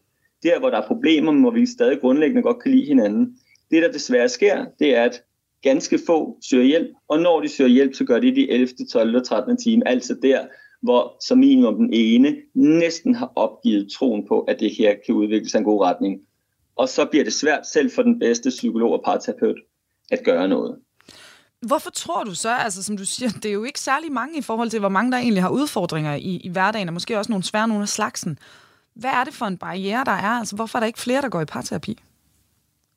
der 0.43 0.59
hvor 0.59 0.71
der 0.71 0.79
er 0.83 0.87
problemer, 0.87 1.41
hvor 1.41 1.51
vi 1.51 1.67
stadig 1.67 2.01
grundlæggende 2.01 2.43
godt 2.43 2.63
kan 2.63 2.73
lide 2.73 2.87
hinanden. 2.87 3.39
Det, 3.71 3.83
der 3.83 3.93
desværre 3.93 4.29
sker, 4.29 4.65
det 4.79 4.97
er, 4.97 5.03
at 5.03 5.23
ganske 5.63 5.99
få 6.07 6.39
søger 6.51 6.65
hjælp, 6.65 6.91
og 7.09 7.21
når 7.21 7.41
de 7.41 7.49
søger 7.49 7.71
hjælp, 7.71 7.95
så 7.95 8.05
gør 8.05 8.19
de 8.19 8.27
det 8.27 8.39
i 8.39 8.51
11., 8.51 8.69
12. 8.93 9.17
og 9.17 9.25
13. 9.25 9.57
time, 9.57 9.89
altså 9.89 10.17
der, 10.23 10.47
hvor 10.85 11.17
som 11.27 11.39
minimum 11.39 11.77
den 11.77 11.91
ene 11.93 12.37
næsten 12.55 13.15
har 13.15 13.33
opgivet 13.37 13.93
troen 13.93 14.27
på, 14.29 14.41
at 14.41 14.61
det 14.61 14.71
her 14.79 14.95
kan 15.07 15.15
udvikle 15.15 15.51
sig 15.51 15.59
en 15.59 15.65
god 15.65 15.85
retning. 15.85 16.21
Og 16.77 16.89
så 16.89 17.05
bliver 17.05 17.25
det 17.25 17.33
svært 17.33 17.67
selv 17.67 17.91
for 17.91 18.03
den 18.03 18.19
bedste 18.19 18.49
psykolog 18.49 18.93
og 18.93 19.03
parterapeut 19.05 19.57
at 20.11 20.25
gøre 20.25 20.49
noget. 20.49 20.79
Hvorfor 21.61 21.91
tror 21.91 22.25
du 22.25 22.35
så, 22.35 22.55
altså 22.55 22.83
som 22.83 22.97
du 22.97 23.05
siger, 23.05 23.31
det 23.43 23.45
er 23.45 23.53
jo 23.53 23.65
ikke 23.65 23.81
særlig 23.81 24.13
mange 24.13 24.39
i 24.39 24.43
forhold 24.43 24.71
til, 24.71 24.81
hvor 24.81 24.89
mange 24.89 25.13
der 25.13 25.19
egentlig 25.19 25.43
har 25.43 25.51
udfordringer 25.51 26.15
i, 26.15 26.41
i 26.45 26.49
hverdagen, 26.49 26.89
og 26.89 26.95
måske 26.95 27.19
også 27.19 27.33
nogle 27.33 27.45
svære 27.45 27.69
nogle 27.69 27.83
af 27.83 27.89
slagsen. 27.89 28.39
Hvad 28.95 29.11
er 29.11 29.25
det 29.25 29.35
for 29.35 29.47
en 29.47 29.59
barriere, 29.59 30.05
der 30.05 30.13
er? 30.13 30.39
Altså 30.39 30.57
hvorfor 30.57 30.79
er 30.79 30.81
der 30.81 30.87
ikke 30.87 31.01
flere, 31.01 31.23
der 31.23 31.29
går 31.29 31.41
i 31.41 31.45
parterapi? 31.45 31.99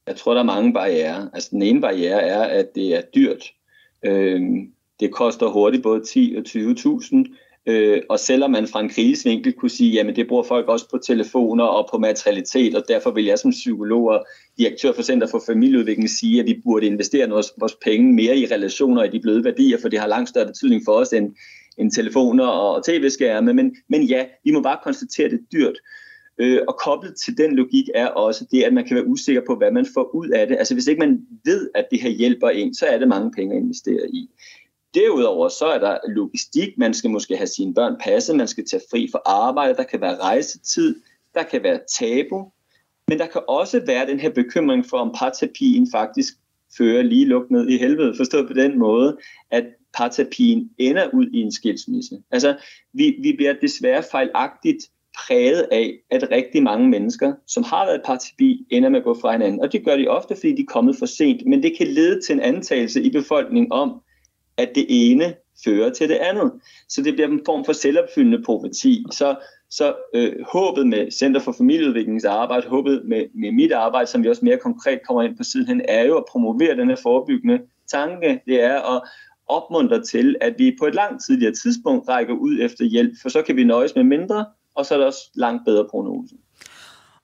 Jeg 0.08 0.16
tror, 0.16 0.34
der 0.34 0.40
er 0.40 0.46
mange 0.46 0.74
barriere. 0.74 1.30
Altså 1.34 1.50
den 1.52 1.62
ene 1.62 1.82
barriere 1.82 2.22
er, 2.22 2.42
at 2.42 2.76
det 2.76 2.96
er 2.96 3.02
dyrt. 3.16 3.44
Øh, 4.04 4.42
det 5.00 5.12
koster 5.12 5.48
hurtigt 5.48 5.84
både 5.84 6.06
10 6.06 6.36
og 6.38 6.44
20.000, 6.48 7.26
Øh, 7.68 8.02
og 8.10 8.20
selvom 8.20 8.52
man 8.52 8.68
fra 8.68 8.80
en 8.80 8.90
krigsvinkel 8.90 9.54
kunne 9.54 9.70
sige, 9.70 9.92
jamen 9.92 10.16
det 10.16 10.28
bruger 10.28 10.44
folk 10.44 10.68
også 10.68 10.90
på 10.92 10.98
telefoner 10.98 11.64
og 11.64 11.88
på 11.92 11.98
materialitet, 11.98 12.76
og 12.76 12.84
derfor 12.88 13.12
vil 13.12 13.26
jeg 13.26 13.40
som 13.40 13.52
psykolog 13.52 14.04
og 14.08 14.26
direktør 14.58 14.94
for 14.94 15.02
Center 15.02 15.28
for 15.28 15.44
Familieudvikling 15.46 16.10
sige, 16.10 16.40
at 16.40 16.46
vi 16.46 16.62
burde 16.64 16.86
investere 16.86 17.30
vores, 17.30 17.54
vores 17.60 17.78
penge 17.84 18.14
mere 18.14 18.38
i 18.38 18.46
relationer 18.46 19.02
og 19.02 19.08
i 19.08 19.10
de 19.10 19.20
bløde 19.20 19.44
værdier, 19.44 19.78
for 19.82 19.90
det 19.90 20.00
har 20.00 20.08
langt 20.08 20.30
større 20.30 20.46
betydning 20.46 20.82
for 20.86 20.92
os 20.92 21.14
end, 21.14 21.36
end 21.78 21.92
telefoner 21.92 22.46
og 22.46 22.86
tv-skærme. 22.86 23.54
Men, 23.54 23.76
men 23.90 24.04
ja, 24.04 24.26
vi 24.44 24.52
må 24.52 24.62
bare 24.62 24.80
konstatere, 24.84 25.26
at 25.26 25.32
det 25.32 25.40
er 25.40 25.58
dyrt. 25.58 25.76
Øh, 26.38 26.60
og 26.68 26.78
koblet 26.86 27.14
til 27.26 27.38
den 27.38 27.56
logik 27.56 27.90
er 27.96 28.08
også 28.08 28.46
det, 28.52 28.64
at 28.64 28.74
man 28.74 28.86
kan 28.86 28.96
være 28.96 29.08
usikker 29.08 29.42
på, 29.48 29.56
hvad 29.56 29.72
man 29.72 29.86
får 29.94 30.16
ud 30.16 30.30
af 30.30 30.48
det. 30.48 30.58
Altså 30.58 30.74
hvis 30.74 30.88
ikke 30.88 31.00
man 31.00 31.20
ved, 31.46 31.70
at 31.76 31.88
det 31.92 32.02
her 32.02 32.10
hjælper 32.10 32.50
en, 32.50 32.74
så 32.76 32.86
er 32.86 32.98
det 32.98 33.08
mange 33.08 33.32
penge 33.32 33.56
at 33.56 33.62
investere 33.62 34.10
i. 34.14 34.30
Derudover 34.98 35.50
så 35.50 35.66
er 35.66 35.80
der 35.80 35.98
logistik, 36.08 36.78
man 36.78 36.94
skal 36.94 37.10
måske 37.10 37.38
have 37.38 37.48
sine 37.48 37.74
børn 37.74 37.96
passet, 38.00 38.36
man 38.36 38.48
skal 38.48 38.66
tage 38.66 38.82
fri 38.92 39.08
for 39.12 39.22
arbejde, 39.26 39.76
der 39.76 39.84
kan 39.84 40.02
være 40.02 40.18
rejsetid, 40.18 40.96
der 41.34 41.44
kan 41.44 41.64
være 41.64 41.80
tabu, 42.00 42.52
men 43.08 43.20
der 43.20 43.28
kan 43.28 43.42
også 43.48 43.82
være 43.88 44.08
den 44.08 44.20
her 44.20 44.30
bekymring 44.30 44.86
for, 44.86 44.98
om 44.98 45.16
parterapien 45.20 45.88
faktisk 45.92 46.34
fører 46.78 47.02
lige 47.02 47.26
lukket 47.26 47.52
ned 47.52 47.70
i 47.70 47.78
helvede, 47.78 48.14
forstået 48.18 48.48
på 48.48 48.54
den 48.54 48.80
måde, 48.80 49.18
at 49.52 49.66
parterapien 49.94 50.70
ender 50.78 51.08
ud 51.14 51.28
i 51.34 51.42
en 51.42 51.52
skilsmisse. 51.52 52.16
Altså, 52.32 52.58
vi, 52.94 53.16
vi 53.22 53.34
bliver 53.38 53.54
desværre 53.62 54.04
fejlagtigt 54.12 54.84
præget 55.18 55.68
af, 55.72 55.94
at 56.12 56.32
rigtig 56.32 56.64
mange 56.64 56.90
mennesker, 56.90 57.34
som 57.48 57.64
har 57.64 57.86
været 57.86 58.02
parterapi, 58.06 58.66
ender 58.70 58.90
med 58.90 59.00
at 59.00 59.04
gå 59.04 59.18
fra 59.22 59.32
hinanden. 59.32 59.62
Og 59.62 59.72
det 59.72 59.86
gør 59.86 59.98
de 59.98 60.08
ofte, 60.08 60.36
fordi 60.36 60.56
de 60.56 60.62
er 60.62 60.74
kommet 60.74 60.96
for 61.00 61.06
sent. 61.06 61.46
Men 61.46 61.64
det 61.64 61.78
kan 61.78 61.88
lede 61.88 62.22
til 62.22 62.34
en 62.34 62.40
antagelse 62.40 63.02
i 63.02 63.10
befolkningen 63.10 63.72
om, 63.72 64.02
at 64.58 64.72
det 64.76 64.86
ene 64.90 65.34
fører 65.64 65.90
til 65.90 66.10
det 66.10 66.16
andet. 66.16 66.52
Så 66.90 67.02
det 67.02 67.14
bliver 67.14 67.28
en 67.28 67.42
form 67.46 67.66
for 67.66 67.74
selvopfyldende 67.74 68.44
profeti. 68.44 69.06
Så, 69.12 69.36
så 69.70 69.96
øh, 70.14 70.34
håbet 70.52 70.88
med 70.88 71.12
Center 71.12 71.42
for 71.42 71.52
Familieudviklingsarbejde, 71.52 72.68
håbet 72.68 73.02
med, 73.06 73.26
med 73.34 73.52
mit 73.52 73.72
arbejde, 73.72 74.08
som 74.08 74.24
vi 74.24 74.30
også 74.30 74.46
mere 74.46 74.58
konkret 74.58 75.00
kommer 75.08 75.24
ind 75.24 75.38
på 75.38 75.44
siden 75.44 75.82
er 75.88 76.04
jo 76.04 76.18
at 76.18 76.26
promovere 76.32 76.78
den 76.78 76.90
her 76.90 76.98
forebyggende 77.04 77.60
tanke. 77.92 78.42
Det 78.46 78.64
er 78.64 78.96
at 78.96 79.02
opmuntre 79.48 80.04
til, 80.04 80.36
at 80.42 80.56
vi 80.58 80.76
på 80.80 80.86
et 80.86 80.96
langt 80.96 81.24
tidligere 81.26 81.54
tidspunkt 81.54 82.10
rækker 82.10 82.34
ud 82.34 82.60
efter 82.62 82.86
hjælp, 82.86 83.14
for 83.22 83.30
så 83.30 83.42
kan 83.42 83.56
vi 83.56 83.64
nøjes 83.64 83.96
med 83.96 84.04
mindre, 84.04 84.46
og 84.76 84.86
så 84.86 84.94
er 84.94 84.98
der 84.98 85.06
også 85.06 85.30
langt 85.36 85.66
bedre 85.66 85.88
prognose. 85.92 86.36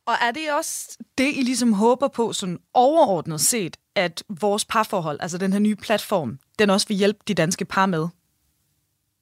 Og 0.05 0.13
er 0.27 0.31
det 0.31 0.41
også 0.57 0.97
det, 1.17 1.31
I 1.35 1.41
ligesom 1.41 1.73
håber 1.73 2.07
på, 2.07 2.33
sådan 2.33 2.59
overordnet 2.73 3.41
set, 3.41 3.77
at 3.95 4.23
vores 4.41 4.65
parforhold, 4.65 5.17
altså 5.21 5.37
den 5.37 5.53
her 5.53 5.59
nye 5.59 5.75
platform, 5.75 6.39
den 6.59 6.69
også 6.69 6.87
vil 6.87 6.97
hjælpe 6.97 7.19
de 7.27 7.33
danske 7.33 7.65
par 7.65 7.85
med? 7.85 8.07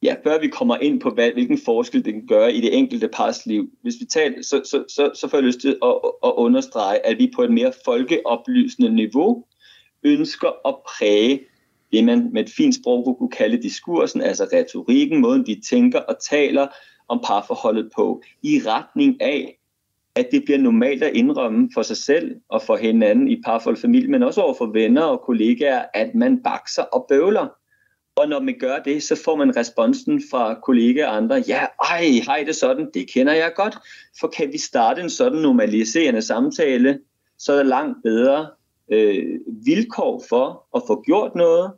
Ja, 0.03 0.15
før 0.23 0.39
vi 0.39 0.47
kommer 0.47 0.77
ind 0.77 1.01
på, 1.01 1.09
hvad, 1.09 1.31
hvilken 1.31 1.59
forskel 1.65 2.05
det 2.05 2.13
kan 2.13 2.27
gøre 2.27 2.53
i 2.53 2.61
det 2.61 2.77
enkelte 2.77 3.07
pars 3.07 3.45
liv, 3.45 3.69
hvis 3.81 3.95
vi 3.99 4.05
taler, 4.05 4.41
så, 4.41 4.61
så, 4.65 4.83
så, 4.87 5.11
så 5.15 5.27
får 5.27 5.37
jeg 5.37 5.43
lyst 5.43 5.61
til 5.61 5.77
at, 5.83 5.95
at 6.23 6.33
understrege, 6.35 7.05
at 7.05 7.17
vi 7.17 7.31
på 7.35 7.43
et 7.43 7.53
mere 7.53 7.73
folkeoplysende 7.85 8.95
niveau 8.95 9.45
ønsker 10.03 10.67
at 10.67 10.75
præge 10.87 11.39
det, 11.91 12.03
man 12.03 12.29
med 12.33 12.43
et 12.43 12.49
fint 12.49 12.75
sprog 12.75 13.15
kunne 13.17 13.29
kalde 13.29 13.61
diskursen, 13.61 14.21
altså 14.21 14.47
retorikken, 14.53 15.21
måden 15.21 15.47
vi 15.47 15.61
tænker 15.69 15.99
og 15.99 16.15
taler 16.29 16.67
om 17.07 17.21
parforholdet 17.25 17.89
på, 17.95 18.21
i 18.43 18.61
retning 18.65 19.21
af, 19.21 19.60
at 20.15 20.27
det 20.31 20.43
bliver 20.45 20.57
normalt 20.57 21.03
at 21.03 21.13
indrømme 21.13 21.69
for 21.73 21.81
sig 21.81 21.97
selv 21.97 22.35
og 22.49 22.61
for 22.61 22.75
hinanden 22.75 23.27
i 23.27 23.41
parforhold 23.41 23.77
familie, 23.77 24.09
men 24.09 24.23
også 24.23 24.41
over 24.41 24.53
for 24.53 24.65
venner 24.65 25.01
og 25.01 25.21
kollegaer, 25.25 25.85
at 25.93 26.15
man 26.15 26.43
bakser 26.43 26.83
og 26.83 27.05
bøvler. 27.09 27.47
Og 28.15 28.29
når 28.29 28.39
man 28.39 28.55
gør 28.59 28.79
det, 28.79 29.03
så 29.03 29.21
får 29.25 29.35
man 29.35 29.57
responsen 29.57 30.21
fra 30.31 30.59
kollegaer 30.63 31.07
og 31.07 31.15
andre, 31.15 31.43
ja, 31.47 31.65
ej, 31.89 32.05
hej 32.25 32.43
det 32.45 32.55
sådan, 32.55 32.89
det 32.93 33.09
kender 33.13 33.33
jeg 33.33 33.51
godt. 33.55 33.77
For 34.19 34.27
kan 34.27 34.51
vi 34.53 34.57
starte 34.57 35.01
en 35.01 35.09
sådan 35.09 35.41
normaliserende 35.41 36.21
samtale, 36.21 36.99
så 37.37 37.53
er 37.53 37.57
der 37.57 37.63
langt 37.63 37.97
bedre 38.03 38.49
øh, 38.91 39.39
vilkår 39.65 40.23
for 40.29 40.67
at 40.75 40.81
få 40.87 41.03
gjort 41.05 41.35
noget, 41.35 41.71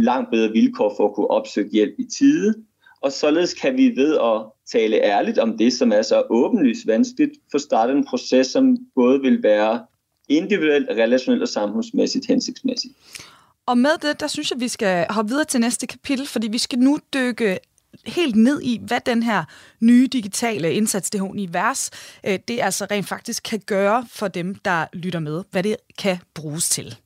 langt 0.00 0.30
bedre 0.30 0.52
vilkår 0.52 0.94
for 0.96 1.08
at 1.08 1.14
kunne 1.14 1.30
opsøge 1.30 1.68
hjælp 1.68 1.94
i 1.98 2.04
tide, 2.18 2.54
og 3.00 3.12
således 3.12 3.54
kan 3.54 3.76
vi 3.76 3.92
ved 3.96 4.14
at 4.14 4.42
tale 4.72 4.96
ærligt 4.96 5.38
om 5.38 5.58
det, 5.58 5.72
som 5.72 5.92
er 5.92 6.02
så 6.02 6.22
åbenlyst 6.30 6.86
vanskeligt, 6.86 7.32
få 7.52 7.58
startet 7.58 7.96
en 7.96 8.04
proces, 8.04 8.46
som 8.46 8.76
både 8.94 9.20
vil 9.20 9.42
være 9.42 9.80
individuelt, 10.28 10.88
relationelt 10.90 11.42
og 11.42 11.48
samfundsmæssigt 11.48 12.26
hensigtsmæssigt. 12.26 12.94
Og 13.66 13.78
med 13.78 13.90
det, 14.02 14.20
der 14.20 14.26
synes 14.26 14.50
jeg, 14.50 14.60
vi 14.60 14.68
skal 14.68 15.06
hoppe 15.10 15.28
videre 15.28 15.44
til 15.44 15.60
næste 15.60 15.86
kapitel, 15.86 16.26
fordi 16.26 16.48
vi 16.48 16.58
skal 16.58 16.78
nu 16.78 16.98
dykke 17.14 17.58
helt 18.06 18.36
ned 18.36 18.62
i, 18.62 18.80
hvad 18.82 19.00
den 19.06 19.22
her 19.22 19.44
nye 19.80 20.08
digitale 20.12 20.72
indsats, 20.72 21.10
det 21.10 21.20
her 21.20 21.28
univers, 21.28 21.90
øh, 22.26 22.38
det 22.48 22.60
altså 22.60 22.86
rent 22.90 23.08
faktisk 23.08 23.42
kan 23.42 23.60
gøre 23.66 24.06
for 24.10 24.28
dem, 24.28 24.54
der 24.54 24.86
lytter 24.92 25.20
med. 25.20 25.44
Hvad 25.50 25.62
det 25.62 25.76
kan 25.98 26.18
bruges 26.34 26.68
til. 26.68 26.96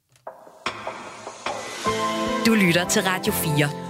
Du 2.47 2.55
lytter 2.55 2.89
til 2.89 3.03
Radio 3.03 3.33
4. 3.33 3.84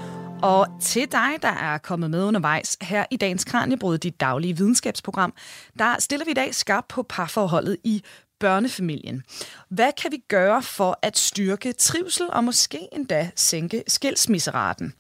Og 0.45 0.67
til 0.81 1.13
dig, 1.13 1.31
der 1.43 1.49
er 1.49 1.79
kommet 1.79 2.11
med 2.11 2.23
undervejs 2.23 2.77
her 2.83 3.05
i 3.11 3.17
dagens 3.17 3.45
Kranjebrud, 3.45 3.99
dit 3.99 4.21
daglige 4.21 4.57
videnskabsprogram, 4.57 5.35
der 5.79 6.01
stiller 6.01 6.25
vi 6.25 6.31
i 6.31 6.35
dag 6.35 6.55
skarpt 6.55 6.89
på 6.89 7.03
parforholdet 7.03 7.77
i 7.85 8.03
børnefamilien. 8.41 9.23
Hvad 9.69 9.93
kan 10.03 10.13
vi 10.13 10.23
gøre 10.29 10.63
for 10.63 10.99
at 11.03 11.19
styrke 11.19 11.73
trivsel 11.73 12.27
og 12.33 12.45
måske 12.45 12.89
endda 12.93 13.31
sænke 13.37 13.83
skilsmisseraten? 13.87 14.95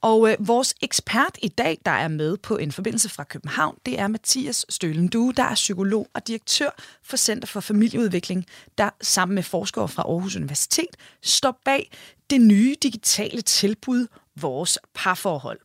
Og 0.00 0.30
øh, 0.30 0.36
vores 0.40 0.74
ekspert 0.82 1.38
i 1.42 1.48
dag, 1.48 1.78
der 1.84 1.90
er 1.90 2.08
med 2.08 2.36
på 2.36 2.56
en 2.56 2.72
forbindelse 2.72 3.08
fra 3.08 3.24
København, 3.24 3.76
det 3.86 3.98
er 4.00 4.08
Mathias 4.08 4.66
Stølendue, 4.68 5.32
der 5.32 5.44
er 5.44 5.54
psykolog 5.54 6.08
og 6.14 6.26
direktør 6.26 6.70
for 7.02 7.16
Center 7.16 7.46
for 7.46 7.60
Familieudvikling, 7.60 8.46
der 8.78 8.90
sammen 9.02 9.34
med 9.34 9.42
forskere 9.42 9.88
fra 9.88 10.02
Aarhus 10.02 10.36
Universitet 10.36 10.96
står 11.22 11.60
bag 11.64 11.90
det 12.30 12.40
nye 12.40 12.76
digitale 12.82 13.40
tilbud 13.40 14.06
Vores 14.40 14.78
Parforhold. 14.94 15.60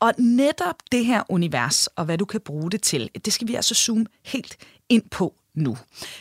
Og 0.00 0.12
netop 0.18 0.76
det 0.92 1.04
her 1.04 1.22
univers, 1.28 1.86
og 1.86 2.04
hvad 2.04 2.18
du 2.18 2.24
kan 2.24 2.40
bruge 2.40 2.70
det 2.70 2.82
til, 2.82 3.10
det 3.24 3.32
skal 3.32 3.48
vi 3.48 3.54
altså 3.54 3.74
zoome 3.74 4.06
helt 4.24 4.56
ind 4.88 5.02
på 5.10 5.34
nu. 5.54 5.76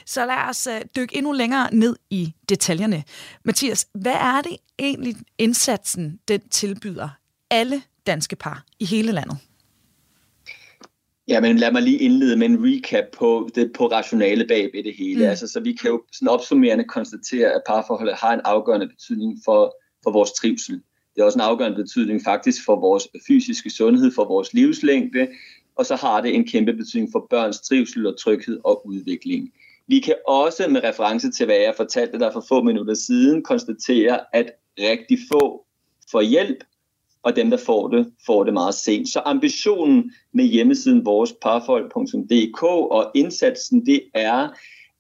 Så 0.06 0.26
lad 0.26 0.50
os 0.50 0.68
øh, 0.68 0.82
dykke 0.96 1.18
endnu 1.18 1.32
længere 1.32 1.76
ned 1.76 1.96
i 2.10 2.34
detaljerne. 2.50 3.04
Mathias, 3.44 3.88
hvad 3.94 4.14
er 4.14 4.42
det 4.42 4.58
egentlig 4.80 5.16
indsatsen, 5.38 6.20
den 6.28 6.42
tilbyder 6.50 7.10
alle 7.50 7.82
danske 8.08 8.36
par 8.36 8.64
i 8.80 8.86
hele 8.86 9.12
landet? 9.12 9.38
Ja, 11.28 11.42
men 11.42 11.58
lad 11.58 11.72
mig 11.72 11.82
lige 11.82 11.98
indlede 11.98 12.38
med 12.38 12.48
en 12.48 12.58
recap 12.66 13.04
på 13.18 13.50
det 13.56 13.72
på 13.76 13.88
rationale 13.88 14.48
bag 14.48 14.70
ved 14.74 14.84
det 14.84 14.94
hele. 14.98 15.20
Mm. 15.20 15.30
Altså, 15.30 15.48
så 15.48 15.60
vi 15.60 15.74
kan 15.74 15.92
jo 15.92 16.04
sådan 16.12 16.28
opsummerende 16.28 16.84
konstatere, 16.84 17.54
at 17.54 17.62
parforholdet 17.68 18.16
har 18.16 18.34
en 18.34 18.42
afgørende 18.44 18.88
betydning 18.88 19.38
for, 19.46 19.76
for 20.04 20.12
vores 20.12 20.32
trivsel. 20.32 20.82
Det 21.18 21.24
har 21.24 21.26
også 21.26 21.38
en 21.38 21.50
afgørende 21.52 21.78
betydning 21.84 22.22
faktisk 22.24 22.66
for 22.66 22.80
vores 22.80 23.08
fysiske 23.28 23.70
sundhed, 23.70 24.12
for 24.16 24.26
vores 24.26 24.54
livslængde, 24.54 25.28
og 25.76 25.86
så 25.86 25.96
har 25.96 26.22
det 26.22 26.36
en 26.36 26.48
kæmpe 26.48 26.74
betydning 26.74 27.10
for 27.12 27.28
børns 27.30 27.62
trivsel 27.62 28.08
og 28.08 28.20
tryghed 28.20 28.60
og 28.64 28.88
udvikling. 28.88 29.54
Vi 29.88 30.00
kan 30.00 30.16
også 30.28 30.68
med 30.70 30.84
reference 30.84 31.32
til, 31.32 31.46
hvad 31.46 31.56
jeg 31.56 31.74
fortalte 31.78 32.20
dig 32.20 32.30
for 32.34 32.44
få 32.50 32.62
minutter 32.62 32.94
siden, 32.94 33.44
konstatere, 33.44 34.20
at 34.34 34.52
rigtig 34.80 35.18
få 35.32 35.66
får 36.12 36.22
hjælp, 36.22 36.64
og 37.24 37.36
dem, 37.36 37.50
der 37.50 37.58
får 37.58 37.88
det, 37.88 38.14
får 38.26 38.44
det 38.44 38.54
meget 38.54 38.76
sent. 38.76 39.10
Så 39.10 39.22
ambitionen 39.26 40.12
med 40.34 40.46
hjemmesiden 40.46 41.06
voresparfolk.dk 41.06 42.64
og 42.64 43.12
indsatsen, 43.16 43.86
det 43.86 44.02
er 44.14 44.50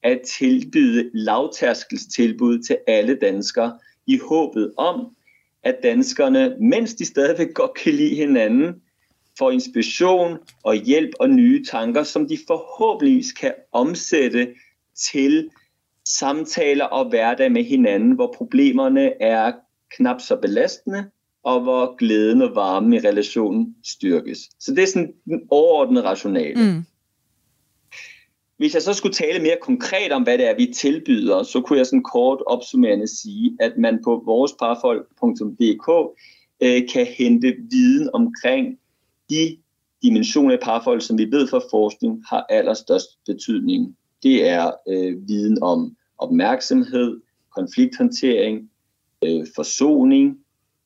at 0.03 0.21
tilbyde 0.39 1.09
lavtærskelstilbud 1.13 2.59
til 2.59 2.77
alle 2.87 3.17
danskere 3.21 3.79
i 4.07 4.19
håbet 4.29 4.73
om, 4.77 5.15
at 5.63 5.75
danskerne, 5.83 6.55
mens 6.59 6.93
de 6.93 7.05
stadigvæk 7.05 7.53
godt 7.53 7.73
kan 7.73 7.93
lide 7.93 8.15
hinanden, 8.15 8.75
får 9.37 9.51
inspiration 9.51 10.37
og 10.63 10.75
hjælp 10.75 11.09
og 11.19 11.29
nye 11.29 11.65
tanker, 11.65 12.03
som 12.03 12.27
de 12.27 12.37
forhåbentlig 12.47 13.23
kan 13.39 13.53
omsætte 13.71 14.47
til 15.11 15.49
samtaler 16.05 16.85
og 16.85 17.09
hverdag 17.09 17.51
med 17.51 17.63
hinanden, 17.63 18.11
hvor 18.11 18.33
problemerne 18.37 19.21
er 19.21 19.51
knap 19.97 20.21
så 20.21 20.35
belastende, 20.35 21.05
og 21.43 21.61
hvor 21.61 21.95
glæden 21.95 22.41
og 22.41 22.55
varmen 22.55 22.93
i 22.93 22.99
relationen 22.99 23.75
styrkes. 23.83 24.39
Så 24.59 24.73
det 24.73 24.83
er 24.83 24.87
sådan 24.87 25.13
en 25.27 25.41
overordnet 25.49 26.03
rationale. 26.03 26.73
Mm. 26.73 26.83
Hvis 28.57 28.73
jeg 28.73 28.81
så 28.81 28.93
skulle 28.93 29.13
tale 29.13 29.39
mere 29.39 29.57
konkret 29.61 30.11
om, 30.11 30.23
hvad 30.23 30.37
det 30.37 30.49
er, 30.49 30.55
vi 30.55 30.73
tilbyder, 30.75 31.43
så 31.43 31.61
kunne 31.61 31.77
jeg 31.77 31.85
sådan 31.85 32.03
kort 32.03 32.41
opsummerende 32.47 33.07
sige, 33.07 33.57
at 33.59 33.73
man 33.77 33.99
på 34.03 34.23
voresparfolk.dk 34.25 36.17
øh, 36.61 36.89
kan 36.93 37.05
hente 37.05 37.55
viden 37.71 38.09
omkring 38.13 38.79
de 39.29 39.57
dimensioner 40.03 40.55
i 40.55 40.59
parforhold, 40.61 41.01
som 41.01 41.17
vi 41.17 41.31
ved 41.31 41.47
fra 41.47 41.61
forskning 41.71 42.23
har 42.29 42.45
allerstørst 42.49 43.07
betydning. 43.25 43.97
Det 44.23 44.49
er 44.49 44.71
øh, 44.89 45.27
viden 45.27 45.63
om 45.63 45.95
opmærksomhed, 46.17 47.21
konflikthåndtering, 47.55 48.69
øh, 49.23 49.45
forsoning, 49.55 50.37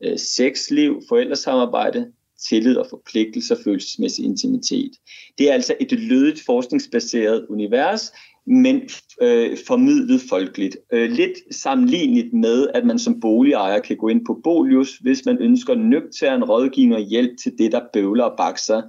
øh, 0.02 0.18
sexliv, 0.18 1.02
forældresamarbejde, 1.10 2.12
tillid 2.50 2.76
og 2.76 2.88
forpligtelser, 2.90 3.56
følelsesmæssig 3.64 4.26
intimitet. 4.26 4.92
Det 5.38 5.50
er 5.50 5.54
altså 5.54 5.76
et 5.80 5.92
lødigt 5.92 6.42
forskningsbaseret 6.46 7.46
univers, 7.50 8.12
men 8.46 8.82
øh, 9.22 9.58
formidlet 9.68 10.22
folkeligt. 10.30 10.78
Øh, 10.94 11.12
lidt 11.12 11.56
sammenligneligt 11.56 12.34
med, 12.34 12.68
at 12.74 12.86
man 12.86 13.00
som 13.00 13.20
boligejer 13.20 13.80
kan 13.80 13.98
gå 13.98 14.08
ind 14.08 14.26
på 14.26 14.40
Bolius, 14.44 14.98
hvis 14.98 15.26
man 15.26 15.38
ønsker 15.38 15.76
nøgtern 15.76 16.44
rådgivning 16.44 16.96
og 16.96 17.02
hjælp 17.02 17.32
til 17.44 17.54
det, 17.58 17.72
der 17.72 17.82
bøvler 17.94 18.24
og 18.24 18.38
bakser 18.38 18.82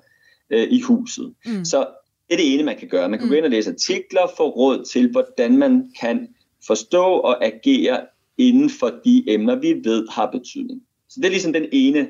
øh, 0.51 0.69
i 0.71 0.81
huset. 0.81 1.35
Mm. 1.47 1.65
Så 1.65 1.87
det 2.29 2.35
er 2.35 2.37
det 2.37 2.55
ene, 2.55 2.63
man 2.63 2.77
kan 2.79 2.89
gøre. 2.89 3.09
Man 3.09 3.19
kan 3.19 3.27
mm. 3.27 3.31
gå 3.31 3.37
ind 3.37 3.45
og 3.45 3.51
læse 3.51 3.71
artikler, 3.71 4.21
få 4.37 4.49
råd 4.49 4.85
til, 4.85 5.11
hvordan 5.11 5.59
man 5.59 5.93
kan 6.01 6.29
forstå 6.67 7.05
og 7.05 7.45
agere 7.45 8.01
inden 8.39 8.71
for 8.71 9.01
de 9.05 9.25
emner, 9.27 9.61
vi 9.61 9.81
ved 9.85 10.07
har 10.11 10.31
betydning. 10.31 10.83
Så 11.09 11.21
det 11.21 11.27
er 11.27 11.31
ligesom 11.31 11.53
den 11.53 11.67
ene, 11.73 12.09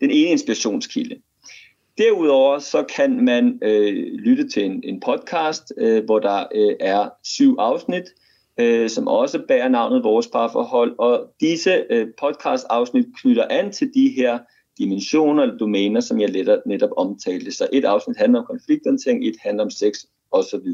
den 0.00 0.10
ene 0.10 0.30
inspirationskilde. 0.30 1.16
Derudover 1.98 2.58
så 2.58 2.84
kan 2.96 3.24
man 3.24 3.58
øh, 3.62 4.12
lytte 4.12 4.48
til 4.48 4.64
en, 4.64 4.80
en 4.84 5.00
podcast, 5.00 5.72
øh, 5.78 6.04
hvor 6.04 6.18
der 6.18 6.46
øh, 6.54 6.74
er 6.80 7.08
syv 7.24 7.56
afsnit, 7.58 8.04
øh, 8.60 8.90
som 8.90 9.08
også 9.08 9.42
bærer 9.48 9.68
navnet 9.68 10.04
Vores 10.04 10.26
Parforhold, 10.26 10.94
og 10.98 11.34
disse 11.40 11.84
øh, 11.90 12.06
podcast-afsnit 12.20 13.06
knytter 13.22 13.44
an 13.50 13.72
til 13.72 13.90
de 13.94 14.08
her 14.08 14.38
dimensioner 14.78 15.42
eller 15.42 15.56
domæner, 15.56 16.00
som 16.00 16.20
jeg 16.20 16.30
netop, 16.30 16.58
netop 16.66 16.90
omtalte. 16.96 17.52
Så 17.52 17.68
et 17.72 17.84
afsnit 17.84 18.16
handler 18.16 18.38
om 18.38 18.46
konflikthåndtering, 18.46 19.26
et 19.26 19.36
handler 19.40 19.64
om 19.64 19.70
sex 19.70 19.94
osv. 20.30 20.68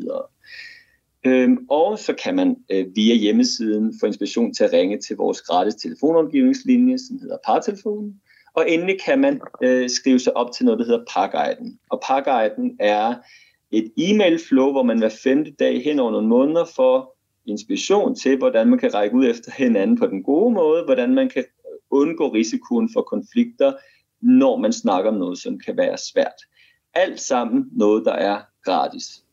Øhm, 1.27 1.67
og 1.71 1.99
så 1.99 2.15
kan 2.25 2.37
man 2.37 2.57
øh, 2.71 2.87
via 2.95 3.15
hjemmesiden 3.15 3.95
få 4.01 4.07
inspiration 4.07 4.55
til 4.55 4.65
at 4.65 4.73
ringe 4.73 4.99
til 4.99 5.17
vores 5.17 5.41
gratis 5.41 5.75
telefonomgivningslinje, 5.75 6.99
som 6.99 7.19
hedder 7.19 7.37
Partelefonen. 7.47 8.21
Og 8.55 8.71
endelig 8.71 9.01
kan 9.05 9.19
man 9.21 9.41
øh, 9.63 9.91
skrive 9.91 10.19
sig 10.19 10.37
op 10.37 10.53
til 10.53 10.65
noget, 10.65 10.79
der 10.79 10.85
hedder 10.85 11.05
Parguiden. 11.09 11.79
Og 11.91 12.03
Parguiden 12.07 12.77
er 12.81 13.15
et 13.71 13.93
e-mail 13.97 14.41
flow, 14.49 14.73
hvor 14.73 14.83
man 14.83 14.99
hver 14.99 15.17
femte 15.23 15.51
dag 15.51 15.85
hen 15.85 15.99
over 15.99 16.11
nogle 16.11 16.29
måneder 16.29 16.65
får 16.77 17.17
inspiration 17.47 18.15
til, 18.15 18.39
hvordan 18.39 18.69
man 18.69 18.79
kan 18.79 18.95
række 18.95 19.17
ud 19.17 19.27
efter 19.27 19.53
hinanden 19.53 19.99
på 19.99 20.07
den 20.07 20.23
gode 20.23 20.55
måde, 20.55 20.85
hvordan 20.85 21.15
man 21.15 21.29
kan 21.29 21.45
undgå 21.91 22.29
risikoen 22.29 22.91
for 22.93 23.03
konflikter, 23.03 23.73
når 24.21 24.57
man 24.57 24.73
snakker 24.73 25.11
om 25.11 25.17
noget, 25.17 25.39
som 25.39 25.59
kan 25.59 25.77
være 25.77 25.99
svært. 25.99 26.41
Alt 26.95 27.21
sammen 27.21 27.65
noget, 27.73 28.05
der 28.05 28.13
er 28.13 28.41
gratis. 28.65 29.24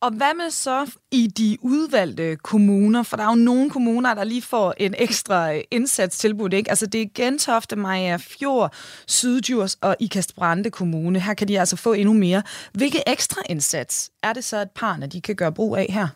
Og 0.00 0.10
hvad 0.10 0.36
med 0.36 0.50
så 0.50 0.96
i 1.12 1.26
de 1.26 1.56
udvalgte 1.62 2.36
kommuner? 2.36 3.02
For 3.02 3.16
der 3.16 3.24
er 3.24 3.28
jo 3.28 3.44
nogle 3.44 3.70
kommuner, 3.70 4.14
der 4.14 4.24
lige 4.24 4.42
får 4.42 4.74
en 4.76 4.94
ekstra 4.98 5.54
øh, 5.54 5.60
indsatstilbud. 5.70 6.52
Ikke? 6.52 6.70
Altså 6.70 6.86
det 6.86 7.02
er 7.02 7.06
Gentofte, 7.14 7.76
Maja 7.76 8.16
Fjord, 8.16 8.74
Syddjurs 9.06 9.74
og 9.74 9.96
Ikast 10.00 10.36
Brande 10.36 10.70
Kommune. 10.70 11.20
Her 11.20 11.34
kan 11.34 11.48
de 11.48 11.60
altså 11.60 11.76
få 11.76 11.92
endnu 11.92 12.12
mere. 12.12 12.42
Hvilke 12.72 12.98
ekstra 13.06 13.42
indsats 13.50 14.10
er 14.22 14.32
det 14.32 14.44
så, 14.44 14.56
at 14.56 14.70
parne 14.70 15.06
de 15.06 15.20
kan 15.20 15.36
gøre 15.36 15.52
brug 15.52 15.76
af 15.76 15.86
her? 15.90 16.08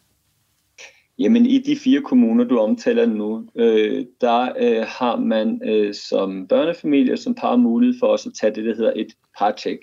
Jamen 1.19 1.47
i 1.47 1.59
de 1.59 1.77
fire 1.77 2.01
kommuner, 2.03 2.45
du 2.45 2.59
omtaler 2.59 3.07
nu, 3.07 3.45
øh, 3.57 4.07
der 4.21 4.53
øh, 4.61 4.87
har 4.89 5.17
man 5.17 5.61
øh, 5.65 5.95
som 5.95 6.47
børnefamilie 6.47 7.17
som 7.17 7.35
par 7.35 7.57
mulighed 7.57 7.99
for 8.01 8.07
også 8.07 8.29
at 8.29 8.35
tage 8.41 8.55
det, 8.55 8.65
der 8.65 8.75
hedder 8.75 8.93
et 8.97 9.13
partjek 9.39 9.79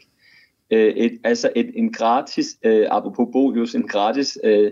øh, 0.72 0.94
et, 0.94 1.20
altså 1.24 1.50
et, 1.56 1.72
en 1.76 1.94
gratis, 1.94 2.58
øh, 2.64 2.88
apropos 2.90 3.28
Bolius, 3.34 3.76
en 3.76 3.88
gratis 3.88 4.38
øh, 4.44 4.72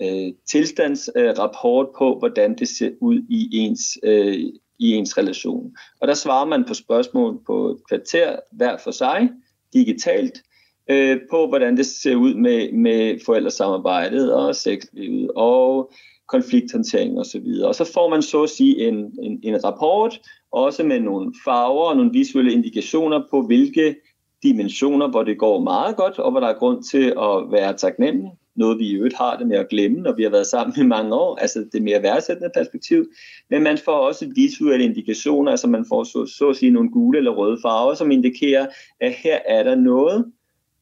øh, 0.00 0.32
tilstandsrapport 0.50 1.86
øh, 1.86 1.94
på, 1.98 2.18
hvordan 2.18 2.58
det 2.58 2.68
ser 2.68 2.90
ud 3.00 3.18
i 3.28 3.48
ens, 3.56 3.98
øh, 4.02 4.38
i 4.78 4.92
ens 4.92 5.18
relation. 5.18 5.76
Og 6.00 6.08
der 6.08 6.14
svarer 6.14 6.46
man 6.46 6.64
på 6.68 6.74
spørgsmål 6.74 7.40
på 7.46 7.70
et 7.70 7.78
kvarter 7.88 8.36
hver 8.52 8.76
for 8.84 8.90
sig, 8.90 9.30
digitalt, 9.72 10.42
øh, 10.90 11.20
på 11.30 11.46
hvordan 11.46 11.76
det 11.76 11.86
ser 11.86 12.14
ud 12.14 12.34
med, 12.34 12.72
med 12.72 13.18
forældresamarbejdet 13.26 14.32
og 14.32 14.56
sexlivet 14.56 15.30
og 15.36 15.92
konflikthåndtering 16.28 17.18
osv. 17.18 17.46
Og, 17.62 17.68
og 17.68 17.74
så 17.74 17.90
får 17.94 18.10
man 18.10 18.22
så 18.22 18.42
at 18.42 18.50
sige 18.50 18.88
en, 18.88 18.94
en, 19.22 19.40
en 19.42 19.64
rapport, 19.64 20.20
også 20.52 20.84
med 20.84 21.00
nogle 21.00 21.34
farver 21.44 21.84
og 21.84 21.96
nogle 21.96 22.12
visuelle 22.12 22.52
indikationer 22.52 23.22
på, 23.30 23.42
hvilke 23.42 23.96
dimensioner, 24.42 25.08
hvor 25.08 25.22
det 25.22 25.38
går 25.38 25.60
meget 25.60 25.96
godt, 25.96 26.18
og 26.18 26.30
hvor 26.30 26.40
der 26.40 26.46
er 26.46 26.58
grund 26.58 26.82
til 26.82 27.06
at 27.06 27.52
være 27.52 27.76
taknemmelig. 27.76 28.30
Noget 28.56 28.78
vi 28.78 28.86
i 28.86 28.94
øvrigt 28.94 29.16
har 29.16 29.36
det 29.36 29.46
med 29.46 29.56
at 29.56 29.68
glemme, 29.68 30.00
når 30.00 30.12
vi 30.12 30.22
har 30.22 30.30
været 30.30 30.46
sammen 30.46 30.74
i 30.80 30.86
mange 30.86 31.14
år, 31.14 31.36
altså 31.36 31.66
det 31.72 31.82
mere 31.82 32.02
værdsættende 32.02 32.50
perspektiv. 32.54 33.06
Men 33.50 33.62
man 33.62 33.78
får 33.78 33.92
også 33.92 34.32
visuelle 34.34 34.84
indikationer, 34.84 35.50
altså 35.50 35.66
man 35.66 35.84
får 35.88 36.04
så, 36.04 36.26
så 36.26 36.48
at 36.48 36.56
sige 36.56 36.70
nogle 36.70 36.90
gule 36.90 37.18
eller 37.18 37.30
røde 37.30 37.58
farver, 37.62 37.94
som 37.94 38.10
indikerer, 38.10 38.66
at 39.00 39.12
her 39.12 39.38
er 39.48 39.62
der 39.62 39.74
noget, 39.74 40.32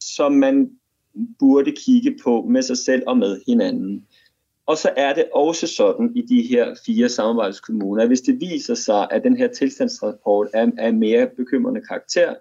som 0.01 0.33
man 0.33 0.71
burde 1.39 1.73
kigge 1.73 2.17
på 2.25 2.47
med 2.49 2.63
sig 2.63 2.79
selv 2.79 3.03
og 3.07 3.19
med 3.19 3.41
hinanden. 3.47 4.07
Og 4.67 4.77
så 4.77 4.91
er 4.97 5.15
det 5.15 5.25
også 5.35 5.67
sådan 5.67 6.13
i 6.17 6.23
de 6.23 6.43
her 6.43 6.75
fire 6.87 7.09
samarbejdskommuner, 7.09 8.03
at 8.03 8.09
hvis 8.09 8.21
det 8.21 8.41
viser 8.41 8.75
sig, 8.75 9.09
at 9.11 9.25
den 9.25 9.37
her 9.37 9.49
tilstandsrapport 9.49 10.49
er 10.55 10.71
af 10.79 10.95
mere 10.95 11.29
bekymrende 11.37 11.81
karakter, 11.89 12.35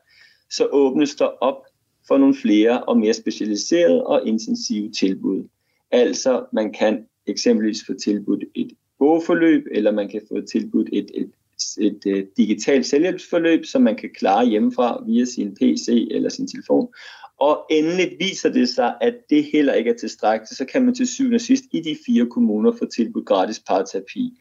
så 0.56 0.68
åbnes 0.72 1.16
der 1.16 1.26
op 1.26 1.66
for 2.08 2.18
nogle 2.18 2.36
flere 2.36 2.84
og 2.84 2.98
mere 2.98 3.14
specialiserede 3.14 4.04
og 4.04 4.28
intensive 4.28 4.92
tilbud. 4.92 5.48
Altså 5.92 6.46
man 6.54 6.74
kan 6.74 7.06
eksempelvis 7.28 7.86
få 7.88 7.94
tilbudt 7.94 8.44
et 8.56 8.72
bogforløb, 9.00 9.64
eller 9.72 9.92
man 9.92 10.10
kan 10.10 10.22
få 10.28 10.42
tilbudt 10.42 10.90
et, 10.94 11.12
et, 11.14 11.32
et, 11.78 12.06
et, 12.06 12.38
digitalt 12.38 12.86
selvhjælpsforløb, 12.86 13.66
som 13.66 13.82
man 13.82 13.96
kan 13.96 14.10
klare 14.16 14.46
hjemmefra 14.46 15.04
via 15.08 15.26
sin 15.26 15.56
PC 15.56 16.08
eller 16.12 16.30
sin 16.30 16.48
telefon. 16.48 16.94
Og 17.40 17.66
endelig 17.70 18.16
viser 18.20 18.50
det 18.50 18.70
sig, 18.70 18.96
at 19.02 19.16
det 19.30 19.44
heller 19.54 19.74
ikke 19.74 19.90
er 19.90 19.98
tilstrækkeligt, 19.98 20.58
så 20.58 20.66
kan 20.66 20.86
man 20.86 20.96
til 20.96 21.08
syvende 21.08 21.36
og 21.36 21.42
sidst 21.42 21.64
i 21.72 21.82
de 21.82 21.98
fire 22.06 22.26
kommuner 22.30 22.72
få 22.72 22.86
tilbudt 22.86 23.26
gratis 23.26 23.60
parterapi. 23.60 24.34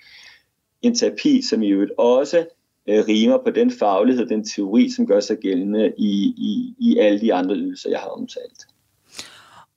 En 0.83 0.95
terapi, 0.95 1.43
som 1.43 1.63
i 1.63 1.69
øvrigt 1.69 1.93
også 1.99 2.47
øh, 2.89 3.05
rimer 3.09 3.39
på 3.45 3.51
den 3.51 3.71
faglighed, 3.71 4.27
den 4.27 4.45
teori, 4.45 4.91
som 4.91 5.07
gør 5.07 5.21
sig 5.21 5.39
gældende 5.39 5.93
i, 5.99 6.35
i, 6.37 6.75
i 6.79 6.99
alle 6.99 7.21
de 7.21 7.35
andre 7.35 7.55
ydelser, 7.55 7.91
jeg 7.91 7.99
har 7.99 8.09
omtalt. 8.09 8.67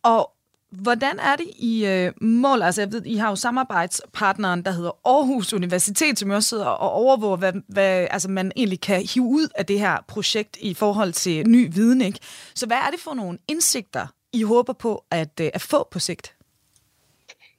Og 0.04 0.32
Hvordan 0.82 1.20
er 1.20 1.36
det 1.36 1.48
i 1.60 1.86
øh, 1.86 2.12
mål? 2.22 2.62
Altså, 2.62 2.82
jeg 2.82 2.92
ved, 2.92 3.06
I 3.06 3.16
har 3.16 3.30
jo 3.30 3.36
samarbejdspartneren, 3.36 4.62
der 4.62 4.72
hedder 4.72 4.92
Aarhus 5.06 5.54
Universitet, 5.54 6.20
som 6.20 6.30
også 6.30 6.50
sidder 6.50 6.66
og 6.66 6.92
overvåger, 6.92 7.38
hvad, 7.38 7.54
hvad 7.68 8.08
altså, 8.12 8.30
man 8.30 8.52
egentlig 8.56 8.82
kan 8.82 9.06
hive 9.14 9.26
ud 9.26 9.48
af 9.56 9.66
det 9.66 9.80
her 9.80 9.98
projekt 10.08 10.58
i 10.62 10.74
forhold 10.74 11.14
til 11.14 11.50
ny 11.50 11.74
viden. 11.74 12.02
Ikke? 12.02 12.20
Så 12.56 12.68
hvad 12.68 12.78
er 12.78 12.92
det 12.92 13.00
for 13.00 13.14
nogle 13.14 13.38
indsigter, 13.48 14.08
I 14.34 14.44
håber 14.44 14.74
på 14.74 15.04
at, 15.12 15.40
øh, 15.42 15.50
at 15.54 15.62
få 15.62 15.88
på 15.92 16.00
sigt? 16.00 16.36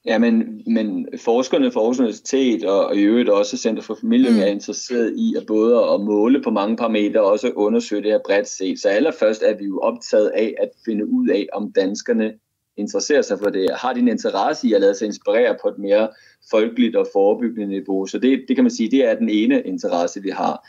Ja, 0.07 0.19
men, 0.19 0.63
men 0.67 1.09
forskerne 1.19 1.73
fra 1.73 1.81
Aarhus 1.81 1.99
Universitet 1.99 2.65
og, 2.65 2.87
og 2.87 2.97
i 2.97 3.03
øvrigt 3.03 3.29
også 3.29 3.57
Center 3.57 3.83
for 3.83 3.95
Familie 4.01 4.31
mm. 4.31 4.39
er 4.39 4.47
interesseret 4.47 5.15
i 5.17 5.35
at 5.37 5.47
både 5.47 5.85
at 5.93 6.01
måle 6.01 6.43
på 6.43 6.51
mange 6.51 6.77
parametre 6.77 7.21
og 7.21 7.31
også 7.31 7.53
undersøge 7.57 8.03
det 8.03 8.11
her 8.11 8.21
bredt 8.27 8.49
set. 8.49 8.81
Så 8.81 8.89
allerførst 8.89 9.43
er 9.43 9.57
vi 9.57 9.65
jo 9.65 9.79
optaget 9.79 10.29
af 10.29 10.55
at 10.59 10.69
finde 10.85 11.07
ud 11.07 11.29
af, 11.29 11.47
om 11.53 11.73
danskerne 11.73 12.33
interesserer 12.77 13.23
sig 13.23 13.39
for 13.39 13.51
det. 13.51 13.71
Har 13.75 13.93
de 13.93 14.01
en 14.01 14.09
interesse 14.09 14.69
i 14.69 14.73
at 14.73 14.81
lade 14.81 14.95
sig 14.95 15.07
inspirere 15.07 15.57
på 15.63 15.69
et 15.69 15.79
mere 15.79 16.09
folkeligt 16.51 16.97
og 16.97 17.07
forebyggende 17.13 17.67
niveau? 17.67 18.07
Så 18.07 18.19
det, 18.19 18.45
det 18.49 18.57
kan 18.57 18.65
man 18.65 18.71
sige, 18.71 18.91
det 18.91 19.05
er 19.05 19.15
den 19.15 19.29
ene 19.29 19.63
interesse, 19.63 20.23
vi 20.23 20.31
har. 20.31 20.69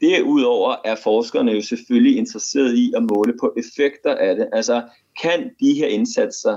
Derudover 0.00 0.76
er 0.84 0.96
forskerne 1.02 1.52
jo 1.52 1.60
selvfølgelig 1.60 2.16
interesseret 2.16 2.74
i 2.74 2.92
at 2.96 3.02
måle 3.02 3.34
på 3.40 3.54
effekter 3.56 4.14
af 4.14 4.36
det. 4.36 4.48
Altså, 4.52 4.82
kan 5.22 5.50
de 5.60 5.74
her 5.74 5.86
indsatser 5.86 6.56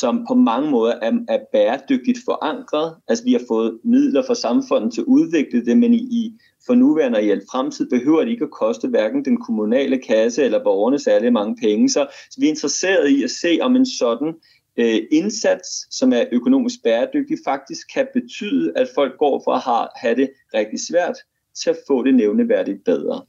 som 0.00 0.24
på 0.28 0.34
mange 0.34 0.70
måder 0.70 0.94
er, 1.02 1.12
er 1.28 1.38
bæredygtigt 1.52 2.18
forankret. 2.24 2.96
Altså 3.08 3.24
vi 3.24 3.32
har 3.32 3.42
fået 3.48 3.78
midler 3.84 4.22
fra 4.26 4.34
samfundet 4.34 4.92
til 4.92 5.00
at 5.00 5.04
udvikle 5.04 5.64
det, 5.64 5.78
men 5.78 5.94
i, 5.94 5.98
i 5.98 6.32
for 6.66 6.74
nuværende 6.74 7.16
og 7.16 7.24
i 7.24 7.30
alt 7.30 7.44
fremtid 7.50 7.90
behøver 7.90 8.20
det 8.20 8.30
ikke 8.30 8.44
at 8.44 8.50
koste 8.50 8.88
hverken 8.88 9.24
den 9.24 9.36
kommunale 9.36 9.98
kasse 9.98 10.42
eller 10.42 10.64
borgerne 10.64 10.98
særlig 10.98 11.32
mange 11.32 11.56
penge. 11.56 11.88
Så, 11.88 12.06
så 12.30 12.40
vi 12.40 12.46
er 12.46 12.50
interesseret 12.50 13.08
i 13.08 13.22
at 13.22 13.30
se, 13.30 13.58
om 13.62 13.76
en 13.76 13.86
sådan 13.86 14.34
øh, 14.76 15.00
indsats, 15.12 15.96
som 15.96 16.12
er 16.12 16.24
økonomisk 16.32 16.82
bæredygtig, 16.82 17.38
faktisk 17.44 17.94
kan 17.94 18.06
betyde, 18.14 18.72
at 18.76 18.88
folk 18.94 19.18
går 19.18 19.42
fra 19.44 19.54
at 19.54 19.62
have, 19.62 19.88
have 19.96 20.16
det 20.16 20.30
rigtig 20.54 20.80
svært 20.88 21.16
til 21.62 21.70
at 21.70 21.78
få 21.86 22.04
det 22.04 22.14
nævneværdigt 22.14 22.84
bedre. 22.84 23.22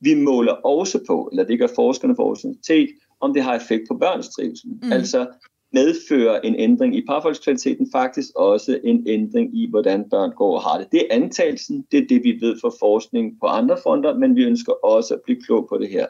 Vi 0.00 0.14
måler 0.14 0.52
også 0.52 1.00
på, 1.06 1.28
eller 1.32 1.44
det 1.44 1.58
gør 1.58 1.68
forskerne 1.74 2.16
for 2.16 2.24
vores 2.24 2.44
universitet, 2.44 2.88
om 3.20 3.34
det 3.34 3.42
har 3.42 3.54
effekt 3.54 3.82
på 3.88 3.98
børns 3.98 4.28
trivsel. 4.28 4.70
Mm. 4.82 4.92
Altså 4.92 5.26
medfører 5.72 6.40
en 6.40 6.54
ændring 6.54 6.96
i 6.96 7.04
parforholdskvaliteten 7.06 7.88
faktisk 7.92 8.30
også 8.36 8.78
en 8.84 9.04
ændring 9.06 9.58
i, 9.58 9.70
hvordan 9.70 10.10
børn 10.10 10.32
går 10.36 10.54
og 10.54 10.62
har 10.62 10.78
det. 10.78 10.86
Det 10.92 11.00
er 11.00 11.14
antagelsen, 11.14 11.84
det 11.92 11.98
er 11.98 12.06
det, 12.08 12.24
vi 12.24 12.38
ved 12.40 12.56
fra 12.60 12.70
forskning 12.80 13.40
på 13.40 13.46
andre 13.46 13.76
fronter, 13.82 14.18
men 14.18 14.36
vi 14.36 14.44
ønsker 14.44 14.72
også 14.72 15.14
at 15.14 15.20
blive 15.24 15.42
klog 15.42 15.66
på 15.68 15.78
det 15.78 15.88
her. 15.88 16.06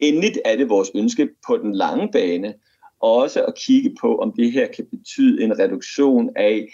Endeligt 0.00 0.38
er 0.44 0.56
det 0.56 0.68
vores 0.68 0.90
ønske 0.94 1.28
på 1.46 1.56
den 1.56 1.74
lange 1.74 2.08
bane, 2.12 2.54
også 3.00 3.44
at 3.44 3.54
kigge 3.54 3.96
på, 4.00 4.16
om 4.16 4.32
det 4.36 4.52
her 4.52 4.66
kan 4.66 4.86
betyde 4.90 5.42
en 5.42 5.58
reduktion 5.58 6.30
af 6.36 6.68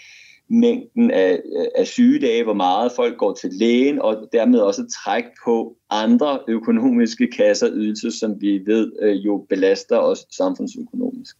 mængden 0.49 1.11
af, 1.11 1.41
af 1.75 1.87
sygedage, 1.87 2.43
hvor 2.43 2.53
meget 2.53 2.91
folk 2.91 3.17
går 3.17 3.33
til 3.33 3.49
lægen, 3.53 4.01
og 4.01 4.29
dermed 4.31 4.59
også 4.59 4.93
træk 5.03 5.23
på 5.45 5.77
andre 5.89 6.39
økonomiske 6.47 7.27
kasser 7.27 7.69
ydelser, 7.71 8.09
som 8.09 8.41
vi 8.41 8.61
ved 8.65 8.91
øh, 9.01 9.25
jo 9.25 9.45
belaster 9.49 9.97
os 9.97 10.25
samfundsøkonomisk. 10.31 11.37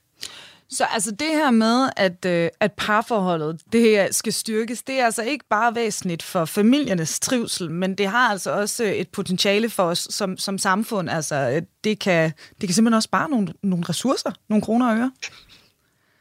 Så 0.73 0.85
altså 0.93 1.11
det 1.11 1.27
her 1.27 1.51
med, 1.51 1.89
at, 1.97 2.25
øh, 2.25 2.49
at 2.59 2.71
parforholdet 2.71 3.61
det 3.73 4.15
skal 4.15 4.33
styrkes, 4.33 4.83
det 4.83 4.99
er 4.99 5.05
altså 5.05 5.23
ikke 5.23 5.45
bare 5.49 5.75
væsentligt 5.75 6.23
for 6.23 6.45
familiernes 6.45 7.19
trivsel, 7.19 7.71
men 7.71 7.95
det 7.95 8.07
har 8.07 8.29
altså 8.29 8.51
også 8.51 8.83
øh, 8.83 8.91
et 8.91 9.09
potentiale 9.09 9.69
for 9.69 9.83
os 9.83 10.07
som, 10.09 10.37
som 10.37 10.57
samfund. 10.57 11.09
Altså 11.09 11.35
øh, 11.35 11.61
det 11.83 11.99
kan, 11.99 12.31
det 12.61 12.69
kan 12.69 12.73
simpelthen 12.73 12.95
også 12.95 13.07
spare 13.07 13.29
nogle, 13.29 13.47
nogle 13.63 13.85
ressourcer, 13.89 14.31
nogle 14.49 14.61
kroner 14.61 14.91
og 14.91 14.97
øre. 14.97 15.11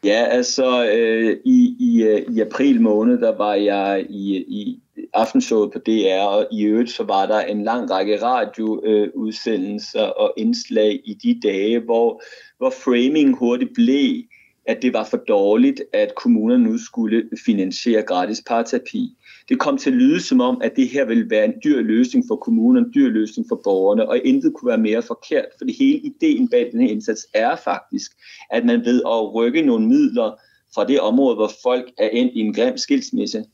Ja, 0.05 0.25
altså 0.31 0.91
øh, 0.95 1.37
i, 1.45 1.77
i, 1.81 2.03
øh, 2.03 2.35
i 2.37 2.41
april 2.41 2.81
måned, 2.81 3.21
der 3.21 3.37
var 3.37 3.55
jeg 3.55 4.07
i, 4.09 4.37
i 4.37 4.83
aftenshowet 5.15 5.73
på 5.73 5.79
DR, 5.79 6.23
og 6.23 6.47
i 6.53 6.63
øvrigt 6.63 6.91
så 6.91 7.03
var 7.03 7.27
der 7.27 7.41
en 7.41 7.65
lang 7.65 7.91
række 7.91 8.23
radioudsendelser 8.23 10.05
øh, 10.05 10.13
og 10.17 10.35
indslag 10.37 11.01
i 11.05 11.15
de 11.15 11.41
dage, 11.49 11.79
hvor, 11.79 12.23
hvor 12.59 12.71
framing 12.71 13.39
hurtigt 13.39 13.75
blev, 13.75 14.23
at 14.67 14.83
det 14.83 14.93
var 14.93 15.05
for 15.05 15.17
dårligt, 15.17 15.83
at 15.93 16.15
kommunerne 16.15 16.65
nu 16.65 16.79
skulle 16.79 17.29
finansiere 17.47 18.03
gratis 18.03 18.43
parterapi. 18.47 19.17
Det 19.49 19.59
kom 19.59 19.79
til 19.79 19.91
at 19.91 19.97
lyde 19.97 20.21
som 20.21 20.41
om, 20.41 20.61
at 20.65 20.77
det 20.77 20.89
her 20.89 21.05
ville 21.05 21.31
være 21.31 21.45
en 21.45 21.55
dyr 21.65 21.81
løsning 21.81 22.25
for 22.29 22.37
kommunerne, 22.37 22.87
en 22.87 22.93
dyr 22.95 23.09
løsning 23.09 23.49
for 23.49 23.61
borgerne, 23.65 24.09
og 24.09 24.19
intet 24.25 24.55
kunne 24.55 24.69
være 24.69 24.79
mere 24.79 25.03
forkert, 25.03 25.47
for 25.59 25.65
det 25.65 25.75
hele 25.79 25.99
ideen 25.99 26.49
bag 26.49 26.73
den 26.73 26.81
her 26.81 26.89
indsats 26.89 27.27
er 27.35 27.57
faktisk, 27.57 28.13
at 28.51 28.65
man 28.65 28.85
ved 28.85 29.03
at 29.07 29.35
rykke 29.35 29.63
nogle 29.63 29.87
midler 29.89 30.41
fra 30.75 30.87
det 30.87 31.01
område, 31.01 31.37
hvor 31.37 31.51
folk 31.63 31.93
er 31.99 32.09
endt 32.09 32.33
i 32.35 32.41
en 32.41 32.55
grim 32.55 32.77
skilsmisse, 32.77 33.45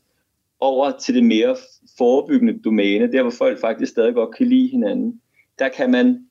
over 0.59 0.91
til 0.91 1.15
det 1.15 1.23
mere 1.23 1.55
forebyggende 1.97 2.59
domæne, 2.59 3.11
der 3.11 3.21
hvor 3.21 3.31
folk 3.31 3.61
faktisk 3.61 3.91
stadig 3.91 4.13
godt 4.13 4.35
kan 4.35 4.47
lide 4.47 4.67
hinanden. 4.67 5.21
Der 5.59 5.69
kan 5.69 5.91
man 5.91 6.25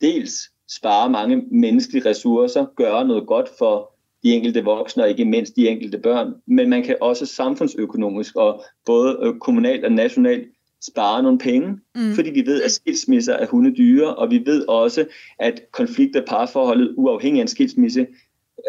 dels 0.00 0.32
spare 0.68 1.10
mange 1.10 1.44
menneskelige 1.50 2.08
ressourcer, 2.08 2.66
gøre 2.76 3.06
noget 3.06 3.26
godt 3.26 3.48
for 3.58 3.94
de 4.22 4.32
enkelte 4.32 4.64
voksne 4.64 5.02
og 5.02 5.10
ikke 5.10 5.24
mindst 5.24 5.56
de 5.56 5.68
enkelte 5.68 5.98
børn. 5.98 6.34
Men 6.46 6.70
man 6.70 6.82
kan 6.82 6.96
også 7.00 7.26
samfundsøkonomisk 7.26 8.36
og 8.36 8.64
både 8.86 9.18
øh, 9.22 9.38
kommunalt 9.38 9.84
og 9.84 9.92
nationalt 9.92 10.48
spare 10.82 11.22
nogle 11.22 11.38
penge, 11.38 11.68
mm. 11.94 12.14
fordi 12.14 12.30
vi 12.30 12.46
ved, 12.46 12.62
at 12.62 12.70
skilsmisser 12.70 13.34
er 13.34 13.46
hundedyre, 13.46 14.14
og 14.14 14.30
vi 14.30 14.42
ved 14.46 14.68
også, 14.68 15.06
at 15.38 15.60
konflikter 15.72 16.26
parforholdet 16.26 16.94
uafhængig 16.96 17.40
af 17.40 17.44
en 17.44 17.48
skilsmisse, 17.48 18.06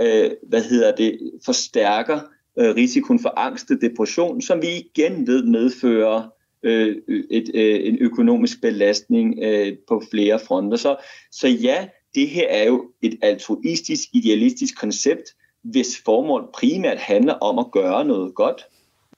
øh, 0.01 0.31
hvad 0.47 0.63
hedder 0.63 0.95
det, 0.95 1.19
forstærker 1.45 2.19
øh, 2.59 2.75
risikoen 2.75 3.19
for 3.19 3.33
angst 3.37 3.71
og 3.71 3.77
depression, 3.81 4.41
som 4.41 4.61
vi 4.61 4.67
igen 4.67 5.27
ved 5.27 5.43
medfører 5.43 6.29
øh, 6.63 6.95
et, 7.29 7.51
øh, 7.53 7.87
en 7.87 7.97
økonomisk 8.01 8.61
belastning 8.61 9.39
øh, 9.43 9.73
på 9.87 10.03
flere 10.11 10.39
fronter. 10.39 10.77
Så, 10.77 10.95
så 11.31 11.47
ja, 11.47 11.87
det 12.15 12.27
her 12.27 12.47
er 12.47 12.63
jo 12.63 12.91
et 13.01 13.17
altruistisk, 13.21 14.09
idealistisk 14.13 14.79
koncept, 14.79 15.23
hvis 15.63 16.01
formål 16.05 16.49
primært 16.53 16.97
handler 16.97 17.33
om 17.33 17.59
at 17.59 17.71
gøre 17.71 18.05
noget 18.05 18.35
godt 18.35 18.65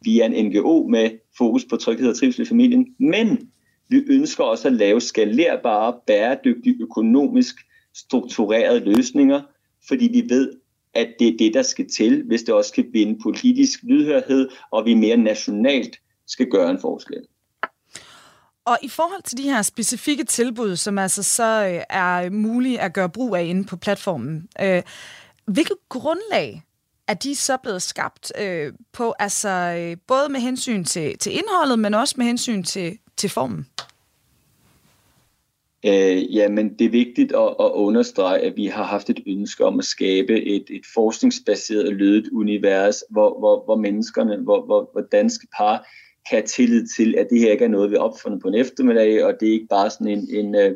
via 0.01 0.25
en 0.25 0.45
NGO 0.45 0.87
med 0.87 1.11
fokus 1.37 1.65
på 1.65 1.77
tryghed 1.77 2.09
og 2.09 2.17
trivsel 2.17 2.41
i 2.41 2.45
familien. 2.45 2.95
Men 2.99 3.49
vi 3.89 4.03
ønsker 4.07 4.43
også 4.43 4.67
at 4.67 4.73
lave 4.73 5.01
skalerbare, 5.01 5.95
bæredygtige, 6.07 6.77
økonomisk 6.81 7.55
strukturerede 7.95 8.79
løsninger, 8.79 9.41
fordi 9.87 10.09
vi 10.13 10.25
ved, 10.29 10.51
at 10.93 11.07
det 11.19 11.27
er 11.27 11.37
det, 11.39 11.53
der 11.53 11.61
skal 11.61 11.89
til, 11.89 12.23
hvis 12.27 12.43
det 12.43 12.53
også 12.53 12.69
skal 12.69 12.85
vinde 12.91 13.19
politisk 13.23 13.79
lydhørhed, 13.83 14.49
og 14.71 14.85
vi 14.85 14.93
mere 14.93 15.17
nationalt 15.17 15.99
skal 16.27 16.49
gøre 16.49 16.71
en 16.71 16.79
forskel. 16.79 17.21
Og 18.65 18.77
i 18.81 18.89
forhold 18.89 19.23
til 19.23 19.37
de 19.37 19.43
her 19.43 19.61
specifikke 19.61 20.23
tilbud, 20.23 20.75
som 20.75 20.97
altså 20.97 21.23
så 21.23 21.67
øh, 21.67 21.83
er 21.89 22.29
mulige 22.29 22.81
at 22.81 22.93
gøre 22.93 23.09
brug 23.09 23.35
af 23.35 23.43
inde 23.43 23.63
på 23.63 23.77
platformen, 23.77 24.47
øh, 24.61 24.81
hvilket 25.45 25.77
grundlag 25.89 26.63
er 27.07 27.13
de 27.13 27.35
så 27.35 27.57
blevet 27.57 27.81
skabt 27.81 28.31
øh, 28.41 28.73
på, 28.91 29.13
altså 29.19 29.49
øh, 29.49 29.97
både 30.07 30.29
med 30.29 30.39
hensyn 30.39 30.83
til, 30.83 31.17
til 31.17 31.31
indholdet, 31.31 31.79
men 31.79 31.93
også 31.93 32.15
med 32.17 32.25
hensyn 32.25 32.63
til, 32.63 32.97
til 33.17 33.29
formen? 33.29 33.67
Øh, 35.85 36.35
ja, 36.35 36.49
men 36.49 36.79
det 36.79 36.85
er 36.85 36.89
vigtigt 36.89 37.31
at, 37.31 37.47
at 37.59 37.71
understrege, 37.71 38.39
at 38.39 38.53
vi 38.55 38.65
har 38.65 38.83
haft 38.83 39.09
et 39.09 39.19
ønske 39.27 39.65
om 39.65 39.79
at 39.79 39.85
skabe 39.85 40.43
et, 40.43 40.65
et 40.69 40.85
forskningsbaseret 40.93 41.93
lødet 41.93 42.29
univers, 42.31 43.03
hvor, 43.09 43.39
hvor, 43.39 43.63
hvor 43.65 43.75
menneskerne, 43.75 44.37
hvor, 44.37 44.65
hvor, 44.65 44.89
hvor 44.91 45.01
danske 45.01 45.47
par 45.57 45.77
kan 46.29 46.37
have 46.37 46.47
tillid 46.47 46.87
til, 46.87 47.15
at 47.17 47.27
det 47.29 47.39
her 47.39 47.51
ikke 47.51 47.65
er 47.65 47.69
noget, 47.69 47.91
vi 47.91 47.95
har 47.95 48.03
opfundet 48.03 48.41
på 48.41 48.47
en 48.47 48.55
eftermiddag, 48.55 49.25
og 49.25 49.33
det 49.39 49.47
er 49.47 49.53
ikke 49.53 49.67
bare 49.67 49.89
sådan 49.89 50.07
en, 50.07 50.27
en, 50.29 50.55
øh, 50.55 50.71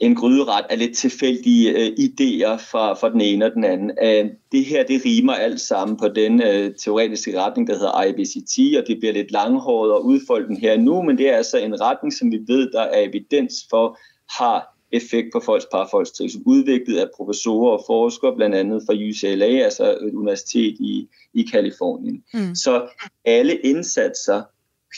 en 0.00 0.14
gryderet 0.14 0.64
af 0.70 0.78
lidt 0.78 0.96
tilfældige 0.96 1.70
øh, 1.70 1.86
idéer 1.86 2.56
fra, 2.70 2.94
fra 2.94 3.10
den 3.10 3.20
ene 3.20 3.44
og 3.44 3.52
den 3.52 3.64
anden. 3.64 3.90
Øh, 4.02 4.30
det 4.52 4.64
her, 4.64 4.84
det 4.84 5.02
rimer 5.04 5.32
alt 5.32 5.60
sammen 5.60 5.96
på 5.96 6.08
den 6.08 6.42
øh, 6.42 6.74
teoretiske 6.84 7.40
retning, 7.40 7.68
der 7.68 7.74
hedder 7.74 8.04
IBCT, 8.04 8.78
og 8.78 8.84
det 8.86 8.98
bliver 8.98 9.12
lidt 9.12 9.30
langhåret 9.30 9.92
og 9.92 10.04
udfolde 10.04 10.48
den 10.48 10.56
her 10.56 10.78
nu, 10.78 11.02
men 11.02 11.18
det 11.18 11.28
er 11.28 11.36
altså 11.36 11.58
en 11.58 11.80
retning, 11.80 12.12
som 12.12 12.30
vi 12.30 12.38
ved, 12.46 12.70
der 12.72 12.80
er 12.80 13.00
evidens 13.00 13.54
for, 13.70 13.98
har 14.40 14.76
effekt 14.92 15.28
på 15.32 15.40
folks 15.40 15.66
parfolks 15.72 16.10
trivsel, 16.10 16.42
udviklet 16.46 16.98
af 16.98 17.06
professorer 17.16 17.78
og 17.78 17.84
forskere, 17.86 18.36
blandt 18.36 18.56
andet 18.56 18.82
fra 18.86 18.94
UCLA, 18.94 19.46
altså 19.46 19.90
et 19.90 20.14
universitet 20.14 20.76
i, 20.80 21.08
i 21.34 21.42
Kalifornien. 21.42 22.22
Mm. 22.34 22.54
Så 22.54 22.88
alle 23.24 23.56
indsatser 23.56 24.42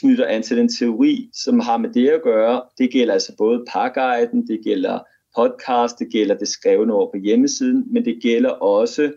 knytter 0.01 0.27
an 0.27 0.43
til 0.43 0.57
den 0.57 0.69
teori, 0.69 1.31
som 1.33 1.61
har 1.61 1.77
med 1.77 1.91
det 1.91 2.09
at 2.09 2.23
gøre. 2.23 2.63
Det 2.79 2.91
gælder 2.91 3.15
altså 3.15 3.35
både 3.39 3.65
parguiden, 3.69 4.47
det 4.47 4.61
gælder 4.65 4.99
podcast, 5.37 5.99
det 5.99 6.13
gælder 6.13 6.35
det 6.35 6.49
skrevne 6.49 6.95
over 6.95 7.11
på 7.11 7.17
hjemmesiden, 7.17 7.93
men 7.93 8.05
det 8.05 8.23
gælder 8.23 8.51
også 8.51 9.13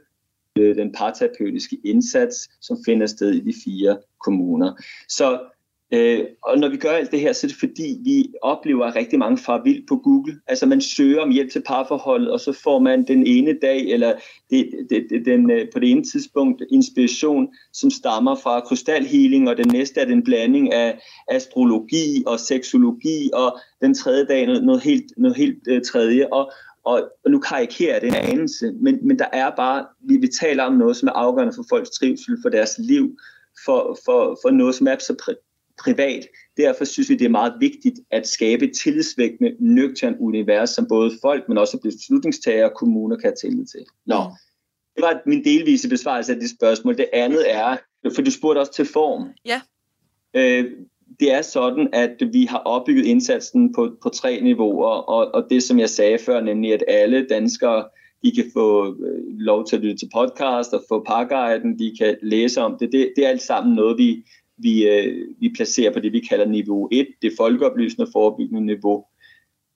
øh, 0.57 0.75
den 0.75 0.91
parterapeutiske 0.91 1.77
indsats, 1.83 2.49
som 2.61 2.77
finder 2.85 3.07
sted 3.07 3.31
i 3.31 3.39
de 3.39 3.53
fire 3.65 3.97
kommuner. 4.25 4.73
Så 5.07 5.39
Øh, 5.93 6.25
og 6.43 6.57
når 6.57 6.69
vi 6.69 6.77
gør 6.77 6.89
alt 6.89 7.11
det 7.11 7.19
her, 7.19 7.33
så 7.33 7.47
er 7.47 7.49
det 7.49 7.57
fordi, 7.59 7.97
vi 8.03 8.27
oplever 8.41 8.85
at 8.85 8.95
rigtig 8.95 9.19
mange 9.19 9.37
far 9.37 9.61
vild 9.63 9.87
på 9.87 9.95
Google. 9.97 10.39
Altså 10.47 10.65
man 10.65 10.81
søger 10.81 11.21
om 11.21 11.31
hjælp 11.31 11.51
til 11.51 11.63
parforholdet, 11.65 12.31
og 12.31 12.39
så 12.39 12.59
får 12.63 12.79
man 12.79 13.07
den 13.07 13.27
ene 13.27 13.57
dag, 13.61 13.79
eller 13.79 14.13
det, 14.49 14.69
det, 14.89 15.05
det, 15.09 15.25
den, 15.25 15.51
øh, 15.51 15.67
på 15.73 15.79
det 15.79 15.91
ene 15.91 16.03
tidspunkt 16.03 16.63
inspiration, 16.71 17.47
som 17.73 17.89
stammer 17.89 18.35
fra 18.35 18.59
krystalhealing, 18.59 19.49
og 19.49 19.57
den 19.57 19.67
næste 19.67 19.99
er 19.99 20.05
den 20.05 20.23
blanding 20.23 20.73
af 20.73 20.99
astrologi 21.27 22.23
og 22.27 22.39
seksologi, 22.39 23.29
og 23.33 23.59
den 23.81 23.93
tredje 23.93 24.25
dag 24.25 24.45
noget, 24.45 24.63
noget 24.63 24.81
helt, 24.81 25.05
noget 25.17 25.37
helt 25.37 25.59
øh, 25.67 25.81
tredje. 25.81 26.33
Og, 26.33 26.51
og, 26.85 27.11
og 27.25 27.31
nu 27.31 27.39
karikerer 27.39 27.99
det 27.99 28.07
en 28.07 28.15
anelse, 28.15 28.71
men, 28.81 28.99
men 29.07 29.19
der 29.19 29.27
er 29.33 29.51
bare, 29.55 29.85
vi, 30.07 30.17
vi 30.17 30.27
taler 30.27 30.63
om 30.63 30.73
noget, 30.73 30.97
som 30.97 31.07
er 31.07 31.13
afgørende 31.13 31.53
for 31.55 31.65
folks 31.69 31.89
trivsel, 31.89 32.37
for 32.41 32.49
deres 32.49 32.75
liv, 32.79 33.17
for, 33.65 33.97
for, 34.05 34.39
for 34.43 34.49
noget, 34.49 34.75
som 34.75 34.87
er 34.87 34.95
så 34.99 35.15
privat. 35.85 36.27
Derfor 36.57 36.85
synes 36.85 37.09
vi, 37.09 37.15
det 37.15 37.25
er 37.25 37.29
meget 37.29 37.53
vigtigt 37.59 37.99
at 38.11 38.27
skabe 38.27 38.65
et 38.65 38.77
tillidsvækkende, 38.77 39.55
nøgtern 39.59 40.15
univers, 40.19 40.69
som 40.69 40.87
både 40.87 41.11
folk, 41.21 41.49
men 41.49 41.57
også 41.57 41.79
beslutningstagere 41.83 42.69
og 42.69 42.75
kommuner 42.75 43.15
kan 43.15 43.23
have 43.23 43.35
tillid 43.41 43.65
til. 43.65 43.85
Nå, 44.05 44.23
mm. 44.23 44.29
det 44.95 45.01
var 45.01 45.21
min 45.25 45.43
delvise 45.43 45.89
besvarelse 45.89 46.33
af 46.33 46.39
det 46.39 46.49
spørgsmål. 46.49 46.97
Det 46.97 47.09
andet 47.13 47.53
er, 47.55 47.77
for 48.15 48.21
du 48.21 48.31
spurgte 48.31 48.59
også 48.59 48.73
til 48.73 48.85
form. 48.85 49.29
Ja. 49.45 49.61
Øh, 50.33 50.65
det 51.19 51.33
er 51.33 51.41
sådan, 51.41 51.89
at 51.93 52.17
vi 52.33 52.45
har 52.45 52.57
opbygget 52.57 53.05
indsatsen 53.05 53.73
på, 53.73 53.97
på 54.03 54.09
tre 54.09 54.41
niveauer, 54.41 54.87
og, 54.87 55.35
og 55.35 55.47
det 55.49 55.63
som 55.63 55.79
jeg 55.79 55.89
sagde 55.89 56.17
før, 56.17 56.41
nemlig 56.41 56.73
at 56.73 56.83
alle 56.87 57.27
danskere 57.27 57.85
de 58.23 58.31
kan 58.31 58.45
få 58.53 58.87
øh, 58.87 59.39
lov 59.39 59.65
til 59.65 59.75
at 59.75 59.81
lytte 59.81 59.97
til 59.97 60.09
podcast 60.15 60.73
og 60.73 60.83
få 60.89 61.03
parguiden, 61.03 61.79
de 61.79 61.95
kan 61.99 62.17
læse 62.21 62.61
om 62.61 62.77
det. 62.79 62.91
Det, 62.91 63.13
det 63.15 63.25
er 63.25 63.29
alt 63.29 63.41
sammen 63.41 63.75
noget, 63.75 63.97
vi, 63.97 64.25
vi, 64.57 64.89
øh, 64.89 65.27
vi 65.39 65.51
placerer 65.55 65.93
på 65.93 65.99
det, 65.99 66.13
vi 66.13 66.19
kalder 66.19 66.45
niveau 66.45 66.89
1, 66.91 67.07
det 67.21 67.33
folkeoplysende 67.37 68.07
forebyggende 68.13 68.65
niveau. 68.65 69.05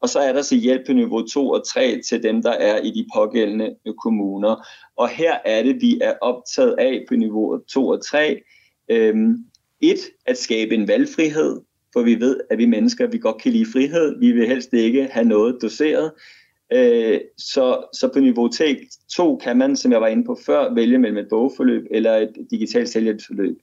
Og 0.02 0.10
så 0.10 0.20
er 0.20 0.34
der 0.34 0.42
så 0.42 0.56
hjælp 0.56 0.86
på 0.86 0.94
niveau 0.94 1.28
2 1.28 1.50
og 1.50 1.68
3 1.68 2.02
til 2.10 2.24
dem, 2.24 2.42
der 2.42 2.52
er 2.52 2.82
i 2.82 2.92
de 2.92 3.06
pågældende 3.16 3.76
kommuner. 4.04 4.68
Og 4.96 5.10
her 5.10 5.38
er 5.46 5.64
det, 5.64 5.82
vi 5.82 6.00
er 6.02 6.14
optaget 6.22 6.76
af 6.80 7.06
på 7.08 7.16
niveau 7.16 7.58
2 7.58 7.88
og 7.88 8.06
3. 8.06 8.42
Øhm, 8.90 9.38
et, 9.82 10.00
at 10.26 10.38
skabe 10.38 10.76
en 10.76 10.88
valgfrihed, 10.88 11.62
for 11.94 12.02
vi 12.02 12.20
ved, 12.20 12.40
at 12.50 12.58
vi 12.58 12.66
mennesker, 12.66 13.08
vi 13.08 13.18
godt 13.18 13.42
kan 13.42 13.52
lide 13.52 13.72
frihed. 13.72 14.20
Vi 14.20 14.32
vil 14.32 14.48
helst 14.48 14.74
ikke 14.74 15.10
have 15.12 15.26
noget 15.26 15.58
doseret. 15.62 16.12
Øh, 16.74 17.20
så, 17.38 17.88
så 17.94 18.10
på 18.14 18.20
niveau 18.20 18.50
2 19.16 19.36
kan 19.36 19.58
man, 19.58 19.76
som 19.76 19.92
jeg 19.92 20.02
var 20.02 20.08
inde 20.08 20.24
på 20.24 20.38
før, 20.46 20.74
vælge 20.74 20.98
mellem 20.98 21.18
et 21.18 21.30
bogforløb 21.30 21.86
eller 21.92 22.16
et 22.16 22.34
digitalt 22.52 22.90
selvhjælpsforløb. 22.90 23.58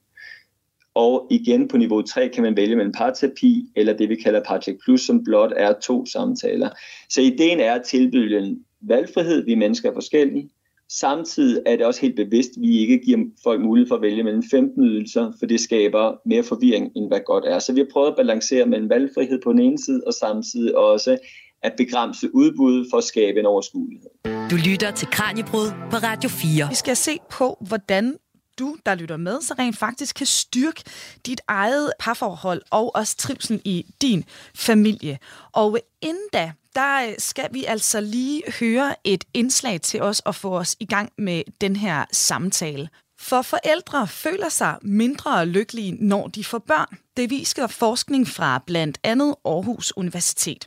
Og 0.97 1.27
igen 1.29 1.67
på 1.67 1.77
niveau 1.77 2.01
3 2.01 2.29
kan 2.29 2.43
man 2.43 2.55
vælge 2.55 2.75
mellem 2.75 2.93
parterapi 2.93 3.65
eller 3.75 3.93
det 3.93 4.09
vi 4.09 4.15
kalder 4.15 4.43
Partech 4.43 4.77
Plus, 4.83 5.01
som 5.01 5.23
blot 5.23 5.53
er 5.55 5.73
to 5.73 6.05
samtaler. 6.05 6.69
Så 7.09 7.21
ideen 7.21 7.59
er 7.59 7.73
at 7.73 7.83
tilbyde 7.83 8.37
en 8.37 8.65
valgfrihed, 8.81 9.45
vi 9.45 9.55
mennesker 9.55 9.89
er 9.89 9.93
forskellige, 9.93 10.49
Samtidig 10.89 11.61
er 11.65 11.75
det 11.75 11.85
også 11.85 12.01
helt 12.01 12.15
bevidst, 12.15 12.49
at 12.49 12.61
vi 12.61 12.77
ikke 12.77 12.97
giver 13.05 13.19
folk 13.43 13.61
mulighed 13.61 13.87
for 13.87 13.95
at 13.95 14.01
vælge 14.01 14.23
mellem 14.23 14.43
15 14.51 14.83
ydelser, 14.83 15.31
for 15.39 15.45
det 15.45 15.59
skaber 15.59 16.15
mere 16.25 16.43
forvirring, 16.43 16.91
end 16.95 17.07
hvad 17.07 17.19
godt 17.25 17.45
er. 17.45 17.59
Så 17.59 17.73
vi 17.73 17.79
har 17.79 17.87
prøvet 17.93 18.07
at 18.07 18.15
balancere 18.15 18.65
mellem 18.65 18.89
valgfrihed 18.89 19.39
på 19.43 19.51
den 19.51 19.59
ene 19.59 19.77
side, 19.77 20.01
og 20.07 20.13
samtidig 20.13 20.77
også 20.77 21.17
at 21.63 21.73
begrænse 21.77 22.35
udbuddet 22.35 22.87
for 22.91 22.97
at 22.97 23.03
skabe 23.03 23.39
en 23.39 23.45
overskuelighed. 23.45 24.09
Du 24.51 24.55
lytter 24.69 24.91
til 24.91 25.07
Kranjebrud 25.07 25.67
på 25.91 25.97
Radio 25.97 26.29
4. 26.29 26.69
Vi 26.69 26.75
skal 26.75 26.95
se 26.95 27.11
på, 27.31 27.57
hvordan 27.67 28.15
du, 28.59 28.77
der 28.85 28.95
lytter 28.95 29.17
med, 29.17 29.41
så 29.41 29.55
rent 29.59 29.77
faktisk 29.77 30.15
kan 30.15 30.27
styrke 30.27 30.83
dit 31.25 31.41
eget 31.47 31.91
parforhold 31.99 32.61
og 32.69 32.95
også 32.95 33.17
trivsel 33.17 33.61
i 33.65 33.85
din 34.01 34.23
familie. 34.55 35.19
Og 35.51 35.79
inden 36.01 36.27
da, 36.33 36.51
der 36.75 37.07
øh, 37.07 37.15
skal 37.17 37.49
vi 37.51 37.65
altså 37.65 38.01
lige 38.01 38.43
høre 38.59 38.95
et 39.03 39.23
indslag 39.33 39.81
til 39.81 40.01
os 40.01 40.19
og 40.19 40.35
få 40.35 40.57
os 40.57 40.75
i 40.79 40.85
gang 40.85 41.11
med 41.17 41.43
den 41.61 41.75
her 41.75 42.05
samtale. 42.11 42.89
For 43.29 43.41
forældre 43.53 43.99
føler 44.25 44.49
sig 44.49 44.73
mindre 44.81 45.45
lykkelige, 45.45 45.93
når 46.11 46.27
de 46.35 46.43
får 46.51 46.61
børn. 46.71 46.91
Det 47.17 47.29
viser 47.29 47.67
forskning 47.83 48.23
fra 48.37 48.49
blandt 48.69 48.97
andet 49.11 49.35
Aarhus 49.45 49.87
Universitet. 49.97 50.61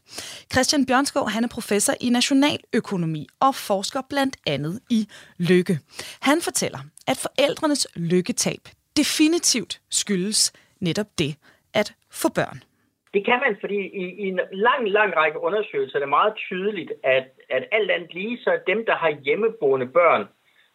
Christian 0.53 0.87
Bjørnskov 0.87 1.25
han 1.35 1.45
er 1.45 1.53
professor 1.59 1.95
i 2.01 2.09
nationaløkonomi 2.19 3.23
og 3.47 3.53
forsker 3.55 4.03
blandt 4.13 4.37
andet 4.47 4.81
i 4.91 5.01
lykke. 5.51 5.75
Han 6.29 6.39
fortæller, 6.49 6.81
at 7.11 7.19
forældrenes 7.27 7.83
lykketab 8.13 8.63
definitivt 9.01 9.73
skyldes 9.91 10.53
netop 10.81 11.11
det 11.19 11.33
at 11.81 11.89
få 12.21 12.29
børn. 12.29 12.59
Det 13.15 13.23
kan 13.29 13.39
man, 13.45 13.57
fordi 13.63 13.79
i, 14.03 14.05
i 14.23 14.27
en 14.33 14.41
lang, 14.53 14.83
lang 14.99 15.11
række 15.17 15.39
undersøgelser 15.47 15.97
er 15.97 16.03
det 16.03 16.09
meget 16.19 16.35
tydeligt, 16.37 16.93
at, 17.05 17.27
at 17.51 17.63
alt 17.73 17.91
andet 17.91 18.15
lige, 18.15 18.39
så 18.45 18.51
er 18.51 18.61
dem, 18.73 18.81
der 18.87 18.97
har 18.97 19.13
hjemmeboende 19.25 19.87
børn, 19.87 20.23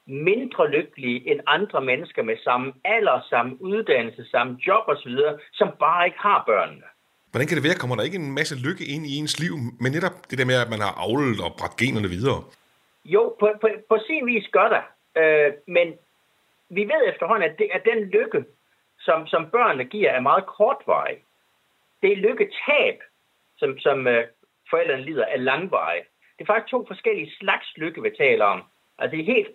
mindre 0.07 0.71
lykkelige 0.71 1.31
end 1.31 1.39
andre 1.47 1.81
mennesker 1.81 2.23
med 2.23 2.37
samme 2.43 2.73
alder, 2.85 3.21
samme 3.29 3.61
uddannelse, 3.61 4.25
samme 4.25 4.57
job 4.67 4.83
osv., 4.87 5.17
som 5.53 5.69
bare 5.79 6.05
ikke 6.05 6.19
har 6.19 6.43
børnene. 6.47 6.83
Hvordan 7.31 7.47
kan 7.47 7.57
det 7.57 7.67
være, 7.67 7.81
kommer 7.81 7.95
der 7.95 8.03
ikke 8.03 8.23
en 8.25 8.33
masse 8.33 8.55
lykke 8.67 8.85
ind 8.93 9.03
i 9.05 9.17
ens 9.19 9.39
liv, 9.39 9.53
men 9.81 9.91
netop 9.91 10.15
det 10.29 10.37
der 10.39 10.45
med, 10.45 10.57
at 10.63 10.69
man 10.69 10.81
har 10.85 10.93
avlet 11.05 11.39
og 11.45 11.51
bragt 11.59 11.77
generne 11.77 12.09
videre? 12.15 12.39
Jo, 13.05 13.35
på, 13.39 13.47
på, 13.61 13.67
på 13.89 13.97
sin 14.07 14.25
vis 14.25 14.47
gør 14.51 14.67
der. 14.75 14.83
Øh, 15.21 15.53
men 15.67 15.87
vi 16.69 16.83
ved 16.91 17.01
efterhånden, 17.11 17.49
at, 17.49 17.57
det, 17.59 17.67
at 17.73 17.83
den 17.91 17.99
lykke, 18.03 18.45
som, 18.99 19.27
som 19.27 19.49
børnene 19.51 19.85
giver, 19.85 20.09
er 20.11 20.19
meget 20.29 20.45
kortvarig. 20.45 21.17
Det 22.01 22.11
er 22.11 22.23
lykketab, 22.27 22.97
som, 23.57 23.79
som 23.79 24.07
øh, 24.07 24.23
forældrene 24.69 25.05
lider, 25.05 25.25
er 25.25 25.37
langvarig. 25.37 26.01
Det 26.35 26.41
er 26.43 26.53
faktisk 26.53 26.71
to 26.71 26.85
forskellige 26.87 27.31
slags 27.39 27.67
lykke, 27.77 28.01
vi 28.01 28.11
taler 28.17 28.45
om. 28.45 28.63
Altså 28.99 29.11
det 29.15 29.21
er 29.21 29.33
helt 29.35 29.51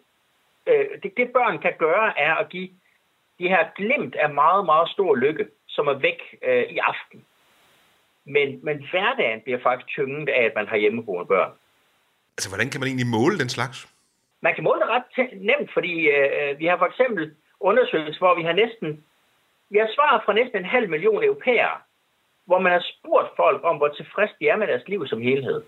øh, 0.66 0.87
det, 1.03 1.12
det 1.16 1.33
børn 1.33 1.59
kan 1.59 1.73
gøre, 1.79 2.18
er 2.18 2.35
at 2.35 2.49
give 2.49 2.68
de 3.38 3.49
her 3.49 3.66
glimt 3.77 4.14
af 4.14 4.35
meget, 4.35 4.64
meget 4.64 4.88
stor 4.88 5.14
lykke, 5.14 5.46
som 5.68 5.87
er 5.87 5.94
væk 5.94 6.20
øh, 6.42 6.62
i 6.62 6.79
aften. 6.79 7.25
Men, 8.25 8.64
men 8.64 8.87
hverdagen 8.90 9.40
bliver 9.40 9.61
faktisk 9.62 9.88
tynget 9.88 10.29
af, 10.29 10.42
at 10.44 10.53
man 10.55 10.68
har 10.68 10.77
hjemmeboende 10.77 11.27
børn. 11.27 11.53
Altså, 12.37 12.51
hvordan 12.51 12.70
kan 12.70 12.81
man 12.81 12.88
egentlig 12.88 13.07
måle 13.07 13.38
den 13.38 13.49
slags? 13.49 13.88
Man 14.40 14.55
kan 14.55 14.64
måle 14.64 14.81
det 14.81 14.88
ret 14.88 15.29
nemt, 15.33 15.70
fordi 15.73 15.94
øh, 16.09 16.59
vi 16.59 16.66
har 16.66 16.79
for 16.79 16.87
eksempel 16.87 17.35
undersøgelser, 17.61 18.18
hvor 18.18 18.35
vi 18.35 18.42
har 18.42 18.53
næsten 18.53 19.05
vi 19.70 19.79
har 19.79 19.90
svaret 19.94 20.23
fra 20.25 20.33
næsten 20.33 20.59
en 20.59 20.75
halv 20.77 20.88
million 20.88 21.25
europæere, 21.25 21.77
hvor 22.44 22.59
man 22.59 22.73
har 22.73 22.85
spurgt 22.92 23.37
folk 23.37 23.61
om, 23.64 23.77
hvor 23.77 23.88
tilfreds 23.88 24.31
de 24.40 24.49
er 24.49 24.57
med 24.57 24.66
deres 24.66 24.88
liv 24.88 25.07
som 25.07 25.23
helhed. 25.23 25.62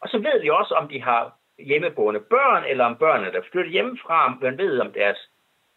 Og 0.00 0.08
så 0.08 0.18
ved 0.18 0.40
vi 0.42 0.48
også, 0.50 0.74
om 0.74 0.88
de 0.88 1.02
har 1.02 1.37
hjemmeboende 1.58 2.20
børn, 2.20 2.64
eller 2.64 2.84
om 2.84 2.96
børnene, 2.96 3.32
der 3.32 3.42
flytter 3.52 3.70
hjemmefra, 3.70 4.38
man 4.40 4.58
ved 4.58 4.80
om 4.80 4.92
deres 4.92 5.30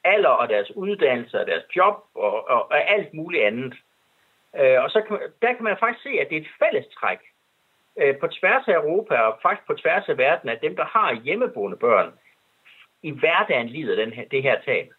alder 0.04 0.30
og 0.30 0.50
deres 0.50 0.72
uddannelse 0.76 1.40
og 1.40 1.48
deres 1.48 1.64
job 1.76 1.96
og, 2.16 2.50
og, 2.50 2.72
og 2.72 2.90
alt 2.90 3.14
muligt 3.14 3.44
andet. 3.44 3.74
Øh, 4.60 4.84
og 4.84 4.90
så 4.90 5.02
kan, 5.08 5.20
der 5.42 5.54
kan 5.54 5.64
man 5.64 5.78
faktisk 5.80 6.04
se, 6.04 6.10
at 6.10 6.30
det 6.30 6.38
er 6.38 6.42
et 6.42 6.56
fællestræk 6.60 7.20
øh, 8.00 8.18
på 8.18 8.28
tværs 8.28 8.68
af 8.68 8.74
Europa 8.74 9.16
og 9.16 9.40
faktisk 9.42 9.68
på 9.68 9.74
tværs 9.74 10.10
af 10.10 10.18
verden, 10.18 10.50
at 10.50 10.62
dem, 10.62 10.76
der 10.76 10.86
har 10.86 11.22
hjemmeboende 11.24 11.78
børn, 11.78 12.14
i 13.04 13.12
hverdagen 13.12 13.70
lider 13.70 13.96
den 13.96 14.14
her, 14.14 14.26
det 14.32 14.44
her 14.44 14.62
tab. 14.66 14.92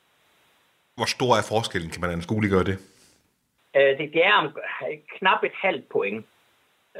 Hvor 0.94 1.04
stor 1.04 1.32
er 1.36 1.46
forskellen? 1.48 1.90
Kan 1.90 2.00
man 2.00 2.10
anskueliggøre 2.10 2.64
det? 2.64 2.78
Øh, 3.76 3.98
det, 3.98 4.12
det 4.12 4.24
er 4.26 4.32
om 4.32 4.56
knap 5.18 5.44
et 5.44 5.52
halvt 5.62 5.88
point. 5.88 6.26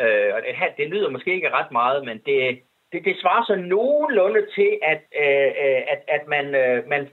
Øh, 0.01 0.35
og 0.35 0.43
det, 0.43 0.77
det 0.77 0.89
lyder 0.89 1.11
måske 1.11 1.35
ikke 1.35 1.51
ret 1.51 1.71
meget, 1.73 2.05
men 2.05 2.19
det, 2.19 2.61
det, 2.93 3.05
det 3.05 3.21
svarer 3.21 3.45
så 3.45 3.57
nogenlunde 3.57 4.47
til, 4.57 4.71
at, 4.83 5.03
øh, 5.23 5.51
øh 5.65 5.81
at, 5.93 6.01
at 6.17 6.23
man, 6.29 6.55
øh, 6.55 6.89
man 6.89 7.09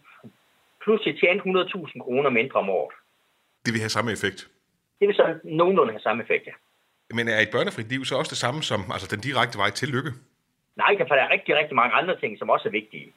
pludselig 0.84 1.20
tjener 1.20 1.42
100.000 1.44 2.04
kroner 2.04 2.30
mindre 2.30 2.60
om 2.60 2.70
året. 2.70 2.96
Det 3.66 3.74
vil 3.74 3.82
have 3.82 3.96
samme 3.98 4.12
effekt? 4.12 4.40
Det 5.00 5.08
vil 5.08 5.16
så 5.16 5.40
nogenlunde 5.44 5.92
have 5.94 6.02
samme 6.08 6.24
effekt, 6.24 6.48
ja. 6.48 6.52
Men 7.18 7.28
er 7.28 7.40
et 7.40 7.52
børnefrit 7.52 7.90
liv 7.90 8.06
så 8.06 8.16
også 8.18 8.30
det 8.30 8.44
samme 8.46 8.62
som 8.64 8.80
altså 8.94 9.08
den 9.16 9.22
direkte 9.28 9.58
vej 9.58 9.70
til 9.70 9.90
lykke? 9.96 10.12
Nej, 10.76 10.92
for 11.08 11.16
der 11.16 11.24
er 11.24 11.32
rigtig, 11.36 11.56
rigtig 11.56 11.76
mange 11.76 11.94
andre 12.00 12.20
ting, 12.20 12.40
som 12.40 12.50
også 12.50 12.68
er 12.68 12.72
vigtige. 12.72 13.14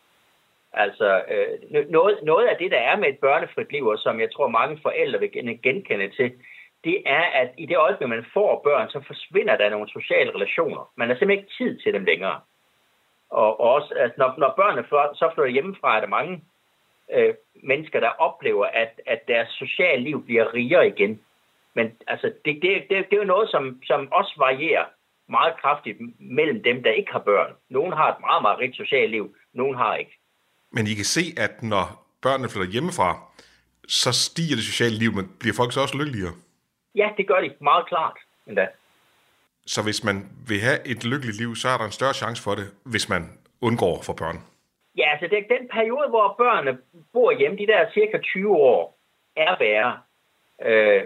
Altså, 0.72 1.08
øh, 1.32 1.90
noget, 1.90 2.18
noget 2.22 2.46
af 2.46 2.56
det, 2.56 2.70
der 2.70 2.78
er 2.78 2.96
med 2.96 3.08
et 3.08 3.18
børnefrit 3.18 3.72
liv, 3.72 3.86
og 3.86 3.98
som 3.98 4.20
jeg 4.20 4.32
tror 4.32 4.48
mange 4.48 4.78
forældre 4.82 5.18
vil 5.20 5.30
genkende 5.62 6.10
til, 6.10 6.32
det 6.84 7.02
er, 7.06 7.24
at 7.40 7.50
i 7.58 7.66
det 7.66 7.76
øjeblik, 7.76 8.08
man 8.08 8.26
får 8.34 8.60
børn, 8.64 8.90
så 8.90 9.00
forsvinder 9.06 9.56
der 9.56 9.70
nogle 9.70 9.88
sociale 9.88 10.34
relationer. 10.34 10.92
Man 10.96 11.08
har 11.08 11.16
simpelthen 11.16 11.44
ikke 11.44 11.54
tid 11.58 11.78
til 11.78 11.92
dem 11.92 12.04
længere. 12.04 12.40
Og, 13.40 13.60
og 13.60 13.68
også, 13.76 13.94
altså, 13.94 14.14
når, 14.18 14.34
når 14.38 14.52
børnene 14.56 14.88
så 15.20 15.30
flytter 15.34 15.56
hjemmefra, 15.56 15.96
er 15.96 16.00
der 16.00 16.16
mange 16.18 16.44
øh, 17.16 17.34
mennesker, 17.62 18.00
der 18.00 18.08
oplever, 18.08 18.66
at, 18.66 19.00
at 19.06 19.20
deres 19.28 19.48
sociale 19.48 20.02
liv 20.02 20.24
bliver 20.24 20.54
rigere 20.54 20.88
igen. 20.88 21.20
Men 21.74 21.86
altså, 22.06 22.26
det, 22.44 22.54
det, 22.62 22.70
det, 22.90 22.96
det 23.10 23.16
er 23.16 23.22
jo 23.24 23.34
noget, 23.34 23.50
som, 23.50 23.82
som 23.84 24.12
også 24.12 24.34
varierer 24.38 24.84
meget 25.28 25.54
kraftigt 25.60 25.98
mellem 26.18 26.62
dem, 26.62 26.82
der 26.82 26.92
ikke 26.92 27.12
har 27.12 27.18
børn. 27.18 27.52
Nogle 27.68 27.96
har 27.96 28.08
et 28.12 28.20
meget, 28.20 28.42
meget 28.42 28.58
rigt 28.58 28.76
socialt 28.76 29.10
liv, 29.10 29.34
nogle 29.52 29.76
har 29.78 29.96
ikke. 29.96 30.18
Men 30.70 30.86
I 30.86 30.94
kan 30.94 31.04
se, 31.04 31.24
at 31.36 31.62
når 31.62 31.84
børnene 32.22 32.48
flytter 32.48 32.72
hjemmefra, 32.72 33.10
så 33.88 34.12
stiger 34.12 34.56
det 34.56 34.64
sociale 34.64 34.96
liv, 34.98 35.12
men 35.12 35.36
bliver 35.40 35.54
folk 35.56 35.72
så 35.72 35.80
også 35.80 35.96
lykkeligere? 35.98 36.34
Ja, 36.94 37.08
det 37.16 37.26
gør 37.26 37.40
de 37.40 37.54
meget 37.60 37.86
klart 37.86 38.16
endda. 38.46 38.68
Så 39.66 39.82
hvis 39.82 40.04
man 40.04 40.16
vil 40.48 40.60
have 40.60 40.86
et 40.86 41.04
lykkeligt 41.04 41.38
liv, 41.38 41.56
så 41.56 41.68
er 41.68 41.78
der 41.78 41.84
en 41.84 41.98
større 41.98 42.14
chance 42.14 42.42
for 42.42 42.54
det, 42.54 42.66
hvis 42.84 43.08
man 43.08 43.22
undgår 43.60 44.02
for 44.02 44.12
børn? 44.12 44.38
Ja, 44.96 45.10
altså 45.12 45.26
det 45.26 45.38
er 45.38 45.58
den 45.58 45.68
periode, 45.68 46.08
hvor 46.08 46.34
børnene 46.38 46.78
bor 47.12 47.38
hjemme, 47.38 47.58
de 47.58 47.66
der 47.66 47.90
cirka 47.94 48.18
20 48.18 48.56
år, 48.56 48.98
er 49.36 49.58
værre. 49.58 50.00
Øh, 50.62 51.02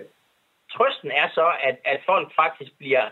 trøsten 0.73 1.11
er 1.11 1.29
så, 1.35 1.53
at, 1.63 1.77
at 1.85 2.01
folk 2.07 2.35
faktisk 2.35 2.79
bliver 2.79 3.09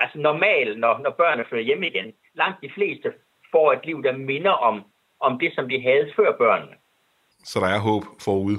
altså 0.00 0.18
normal, 0.18 0.78
når, 0.78 0.98
når 0.98 1.10
børnene 1.10 1.44
flytter 1.48 1.64
hjem 1.64 1.82
igen. 1.82 2.14
Langt 2.34 2.62
de 2.62 2.70
fleste 2.74 3.12
får 3.50 3.72
et 3.72 3.86
liv, 3.86 4.02
der 4.02 4.12
minder 4.12 4.50
om, 4.50 4.84
om 5.20 5.38
det, 5.38 5.54
som 5.54 5.68
de 5.68 5.82
havde 5.82 6.12
før 6.16 6.36
børnene. 6.36 6.76
Så 7.44 7.60
der 7.60 7.66
er 7.66 7.78
håb 7.78 8.02
forude? 8.24 8.58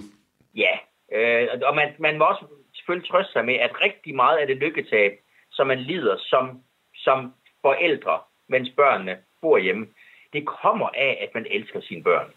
Ja, 0.55 0.73
øh, 1.11 1.47
og 1.63 1.75
man, 1.75 1.95
man 1.99 2.17
må 2.17 2.25
også 2.25 2.45
selvfølgelig 2.73 3.09
trøste 3.09 3.33
sig 3.33 3.45
med, 3.45 3.55
at 3.55 3.81
rigtig 3.81 4.15
meget 4.15 4.37
af 4.37 4.47
det 4.47 4.57
lykketab, 4.57 5.19
som 5.55 5.67
man 5.67 5.79
lider 5.79 6.17
som, 6.17 6.61
som 6.95 7.33
forældre, 7.61 8.19
mens 8.47 8.69
børnene 8.77 9.17
bor 9.41 9.57
hjemme, 9.57 9.87
det 10.33 10.45
kommer 10.45 10.89
af, 11.07 11.11
at 11.23 11.29
man 11.33 11.45
elsker 11.49 11.81
sine 11.81 12.03
børn. 12.03 12.27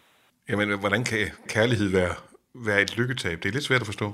Jamen, 0.49 0.79
hvordan 0.79 1.03
kan 1.03 1.23
kærlighed 1.55 1.89
være, 1.99 2.13
være 2.67 2.81
et 2.81 2.97
lykketab? 2.97 3.37
Det 3.41 3.47
er 3.49 3.55
lidt 3.57 3.69
svært 3.69 3.81
at 3.81 3.91
forstå. 3.91 4.07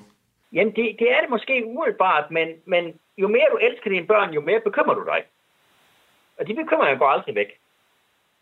Jamen, 0.53 0.75
det, 0.75 0.95
det 0.99 1.07
er 1.11 1.21
det 1.21 1.29
måske 1.29 1.65
umiddelbart, 1.65 2.31
men, 2.31 2.47
men 2.65 2.83
jo 3.17 3.27
mere 3.27 3.47
du 3.51 3.57
elsker 3.57 3.89
dine 3.89 4.07
børn, 4.07 4.33
jo 4.33 4.41
mere 4.41 4.61
bekymrer 4.67 4.95
du 4.95 5.05
dig. 5.05 5.21
Og 6.37 6.47
de 6.47 6.55
bekymringer 6.55 6.97
går 6.97 7.07
aldrig 7.07 7.35
væk. 7.35 7.51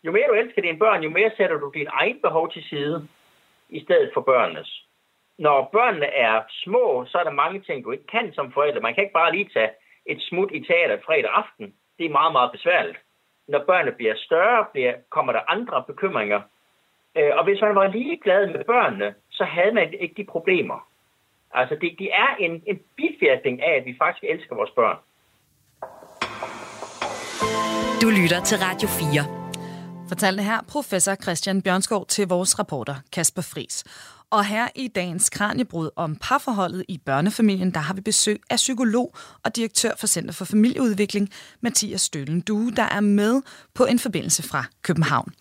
Jo 0.04 0.12
mere 0.12 0.28
du 0.28 0.34
elsker 0.34 0.62
dine 0.62 0.78
børn, 0.78 1.02
jo 1.02 1.10
mere 1.10 1.30
sætter 1.36 1.58
du 1.58 1.70
din 1.74 1.88
egen 1.90 2.18
behov 2.22 2.52
til 2.52 2.62
side, 2.64 3.08
i 3.68 3.80
stedet 3.84 4.10
for 4.14 4.20
børnenes. 4.20 4.84
Når 5.38 5.68
børnene 5.72 6.06
er 6.06 6.42
små, 6.64 7.04
så 7.08 7.18
er 7.18 7.24
der 7.24 7.40
mange 7.42 7.60
ting, 7.60 7.84
du 7.84 7.90
ikke 7.90 8.06
kan 8.06 8.32
som 8.34 8.52
forældre. 8.52 8.80
Man 8.80 8.94
kan 8.94 9.02
ikke 9.02 9.12
bare 9.12 9.32
lige 9.32 9.50
tage 9.52 9.70
et 10.06 10.22
smut 10.22 10.50
i 10.52 10.60
teater 10.60 10.98
fredag 11.06 11.30
aften. 11.42 11.74
Det 11.98 12.06
er 12.06 12.18
meget, 12.20 12.32
meget 12.32 12.52
besværligt. 12.52 12.98
Når 13.48 13.64
børnene 13.66 13.96
bliver 13.96 14.14
større, 14.16 14.66
bliver, 14.72 14.94
kommer 15.10 15.32
der 15.32 15.50
andre 15.50 15.84
bekymringer. 15.86 16.40
Øh, 17.16 17.30
og 17.38 17.44
hvis 17.44 17.60
man 17.60 17.74
var 17.74 17.86
ligeglad 17.86 18.46
med 18.46 18.64
børnene, 18.64 19.14
så 19.30 19.44
havde 19.44 19.74
man 19.74 19.94
ikke 20.00 20.14
de 20.16 20.24
problemer. 20.24 20.88
Altså, 21.54 21.74
det, 21.80 21.94
det 21.98 22.10
er 22.12 22.36
en, 22.38 22.62
en 22.66 22.78
bifjærdning 22.96 23.62
af, 23.62 23.76
at 23.76 23.84
vi 23.84 23.94
faktisk 23.98 24.24
elsker 24.24 24.54
vores 24.54 24.70
børn. 24.70 24.98
Du 28.02 28.08
lytter 28.20 28.40
til 28.48 28.58
Radio 28.66 28.88
4. 28.88 29.44
Fortalte 30.08 30.42
her 30.42 30.60
professor 30.72 31.14
Christian 31.14 31.62
Bjørnskov 31.62 32.06
til 32.06 32.28
vores 32.28 32.58
reporter 32.60 32.94
Kasper 33.12 33.42
Fris. 33.54 33.74
Og 34.34 34.44
her 34.44 34.68
i 34.74 34.88
dagens 34.88 35.30
Kranjebrud 35.30 35.90
om 35.96 36.16
parforholdet 36.16 36.84
i 36.88 36.98
børnefamilien, 36.98 37.70
der 37.70 37.80
har 37.80 37.94
vi 37.94 38.00
besøg 38.00 38.40
af 38.50 38.56
psykolog 38.56 39.14
og 39.44 39.56
direktør 39.56 39.90
for 39.98 40.06
Center 40.06 40.32
for 40.32 40.44
Familieudvikling, 40.44 41.30
Mathias 41.60 42.00
Stølen 42.00 42.40
Due, 42.40 42.72
der 42.72 42.82
er 42.82 43.00
med 43.00 43.42
på 43.74 43.84
en 43.84 43.98
forbindelse 43.98 44.42
fra 44.42 44.64
København. 44.82 45.32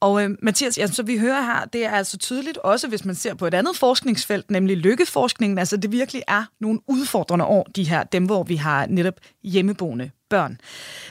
Og 0.00 0.24
øh, 0.24 0.30
Mathias, 0.42 0.78
ja, 0.78 0.86
så 0.86 1.02
vi 1.02 1.18
hører 1.18 1.42
her, 1.42 1.64
det 1.64 1.84
er 1.84 1.90
altså 1.90 2.18
tydeligt, 2.18 2.58
også 2.58 2.88
hvis 2.88 3.04
man 3.04 3.14
ser 3.14 3.34
på 3.34 3.46
et 3.46 3.54
andet 3.54 3.76
forskningsfelt, 3.76 4.50
nemlig 4.50 4.76
lykkeforskningen, 4.76 5.58
altså 5.58 5.76
det 5.76 5.92
virkelig 5.92 6.22
er 6.28 6.44
nogle 6.60 6.80
udfordrende 6.86 7.44
år, 7.44 7.66
de 7.76 7.84
her, 7.84 8.02
dem 8.02 8.24
hvor 8.24 8.42
vi 8.42 8.56
har 8.56 8.86
netop 8.86 9.14
hjemmeboende 9.42 10.10
børn. 10.32 10.60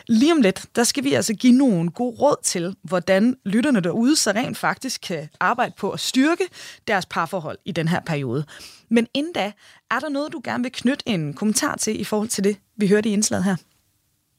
Lige 0.08 0.32
om 0.34 0.42
lidt, 0.42 0.66
der 0.76 0.84
skal 0.84 1.04
vi 1.04 1.14
altså 1.14 1.34
give 1.34 1.54
nogle 1.54 1.92
gode 1.92 2.16
råd 2.22 2.36
til, 2.44 2.76
hvordan 2.84 3.38
lytterne 3.46 3.80
derude 3.80 4.16
så 4.16 4.32
rent 4.32 4.58
faktisk 4.58 5.02
kan 5.02 5.30
arbejde 5.40 5.74
på 5.78 5.92
at 5.92 6.00
styrke 6.00 6.44
deres 6.88 7.06
parforhold 7.06 7.58
i 7.66 7.72
den 7.72 7.88
her 7.88 8.00
periode. 8.00 8.44
Men 8.90 9.08
inden 9.14 9.34
da, 9.34 9.52
er 9.92 10.00
der 10.00 10.10
noget, 10.10 10.34
du 10.34 10.42
gerne 10.44 10.64
vil 10.64 10.72
knytte 10.72 11.10
en 11.10 11.34
kommentar 11.34 11.76
til 11.76 12.02
i 12.02 12.04
forhold 12.04 12.30
til 12.30 12.44
det, 12.44 12.58
vi 12.78 12.88
hørte 12.88 13.10
i 13.10 13.14
indslaget 13.14 13.44
her? 13.44 13.56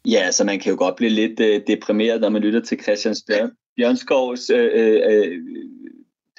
Ja, 0.06 0.18
så 0.20 0.24
altså 0.26 0.44
man 0.44 0.60
kan 0.60 0.70
jo 0.70 0.78
godt 0.78 0.96
blive 0.96 1.10
lidt 1.10 1.40
øh, 1.40 1.60
deprimeret, 1.66 2.20
når 2.20 2.28
man 2.28 2.42
lytter 2.42 2.60
til 2.60 2.78
Christian 2.82 3.14
Bjørnskovs 3.76 4.50
øh, 4.50 4.70
øh, 4.74 5.00
øh 5.08 5.38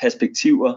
perspektiver. 0.02 0.74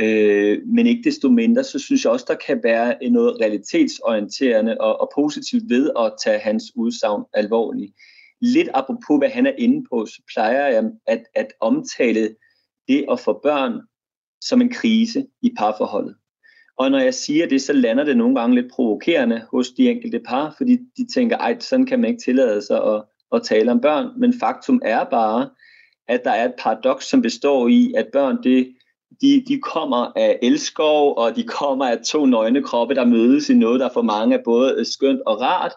Øh, 0.00 0.58
men 0.66 0.86
ikke 0.86 1.02
desto 1.10 1.28
mindre, 1.28 1.64
så 1.64 1.78
synes 1.78 2.04
jeg 2.04 2.12
også, 2.12 2.24
der 2.28 2.34
kan 2.46 2.60
være 2.62 3.10
noget 3.10 3.40
realitetsorienterende 3.40 4.80
og, 4.80 5.00
og 5.00 5.10
positivt 5.14 5.68
ved 5.68 5.90
at 5.98 6.12
tage 6.24 6.38
hans 6.38 6.64
udsagn 6.76 7.24
alvorligt. 7.34 7.92
Lidt 8.40 8.68
apropos, 8.74 9.18
hvad 9.18 9.28
han 9.28 9.46
er 9.46 9.52
inde 9.58 9.86
på, 9.90 10.06
så 10.06 10.22
plejer 10.34 10.66
jeg 10.66 10.90
at, 11.06 11.24
at 11.34 11.46
omtale 11.60 12.34
det 12.88 13.04
at 13.10 13.20
få 13.20 13.40
børn 13.42 13.80
som 14.40 14.60
en 14.60 14.72
krise 14.72 15.26
i 15.42 15.52
parforholdet. 15.58 16.14
Og 16.78 16.90
når 16.90 16.98
jeg 16.98 17.14
siger 17.14 17.46
det, 17.46 17.62
så 17.62 17.72
lander 17.72 18.04
det 18.04 18.16
nogle 18.16 18.40
gange 18.40 18.54
lidt 18.54 18.72
provokerende 18.72 19.42
hos 19.50 19.70
de 19.70 19.90
enkelte 19.90 20.20
par, 20.20 20.54
fordi 20.56 20.78
de 20.96 21.06
tænker, 21.14 21.36
ej, 21.36 21.58
sådan 21.60 21.86
kan 21.86 22.00
man 22.00 22.10
ikke 22.10 22.22
tillade 22.22 22.62
sig 22.62 22.94
at, 22.94 23.04
at 23.32 23.42
tale 23.42 23.70
om 23.70 23.80
børn. 23.80 24.20
Men 24.20 24.40
faktum 24.40 24.80
er 24.84 25.04
bare, 25.04 25.50
at 26.08 26.20
der 26.24 26.30
er 26.30 26.44
et 26.44 26.54
paradoks, 26.58 27.04
som 27.04 27.22
består 27.22 27.68
i, 27.68 27.92
at 27.96 28.08
børn, 28.12 28.42
det, 28.42 28.74
de, 29.20 29.44
de 29.48 29.60
kommer 29.60 30.12
af 30.16 30.38
elskov, 30.42 31.18
og 31.18 31.36
de 31.36 31.42
kommer 31.42 31.86
af 31.86 31.98
to 32.06 32.26
nøgne 32.26 32.62
kroppe, 32.62 32.94
der 32.94 33.04
mødes 33.04 33.50
i 33.50 33.54
noget, 33.54 33.80
der 33.80 33.88
for 33.92 34.02
mange 34.02 34.38
er 34.38 34.42
både 34.44 34.84
skønt 34.92 35.20
og 35.26 35.40
rart, 35.40 35.72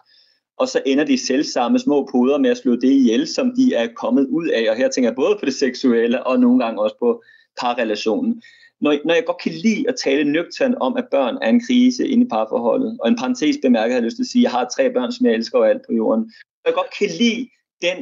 og 0.58 0.68
så 0.68 0.82
ender 0.86 1.04
de 1.04 1.26
selv 1.26 1.44
samme 1.44 1.78
små 1.78 2.08
puder 2.12 2.38
med 2.38 2.50
at 2.50 2.56
slå 2.56 2.72
det 2.72 2.90
ihjel, 2.90 3.28
som 3.28 3.52
de 3.56 3.74
er 3.74 3.88
kommet 3.96 4.26
ud 4.26 4.48
af, 4.48 4.70
og 4.70 4.76
her 4.76 4.88
tænker 4.88 5.10
jeg 5.10 5.16
både 5.16 5.36
på 5.40 5.46
det 5.46 5.54
seksuelle, 5.54 6.26
og 6.26 6.40
nogle 6.40 6.64
gange 6.64 6.82
også 6.82 6.96
på 6.98 7.22
parrelationen 7.60 8.42
når, 8.82 8.98
når 9.04 9.14
jeg 9.14 9.24
godt 9.26 9.42
kan 9.42 9.52
lide 9.52 9.88
at 9.88 9.94
tale 10.04 10.32
nøgtern 10.32 10.74
om, 10.80 10.96
at 10.96 11.08
børn 11.10 11.38
er 11.42 11.48
en 11.48 11.64
krise 11.66 12.08
inde 12.08 12.24
i 12.26 12.28
parforholdet, 12.28 12.98
og 13.00 13.08
en 13.08 13.16
parentes 13.16 13.56
bemærket 13.62 13.94
har 13.94 14.00
lyst 14.00 14.16
til 14.16 14.22
at 14.22 14.26
sige, 14.26 14.40
at 14.40 14.42
jeg 14.42 14.50
har 14.50 14.68
tre 14.76 14.92
børn, 14.92 15.12
som 15.12 15.26
jeg 15.26 15.34
elsker 15.34 15.58
alt 15.58 15.82
på 15.88 15.92
jorden. 15.92 16.22
Når 16.24 16.68
jeg 16.70 16.74
godt 16.74 16.94
kan 16.98 17.10
lide 17.22 17.48
den 17.82 17.98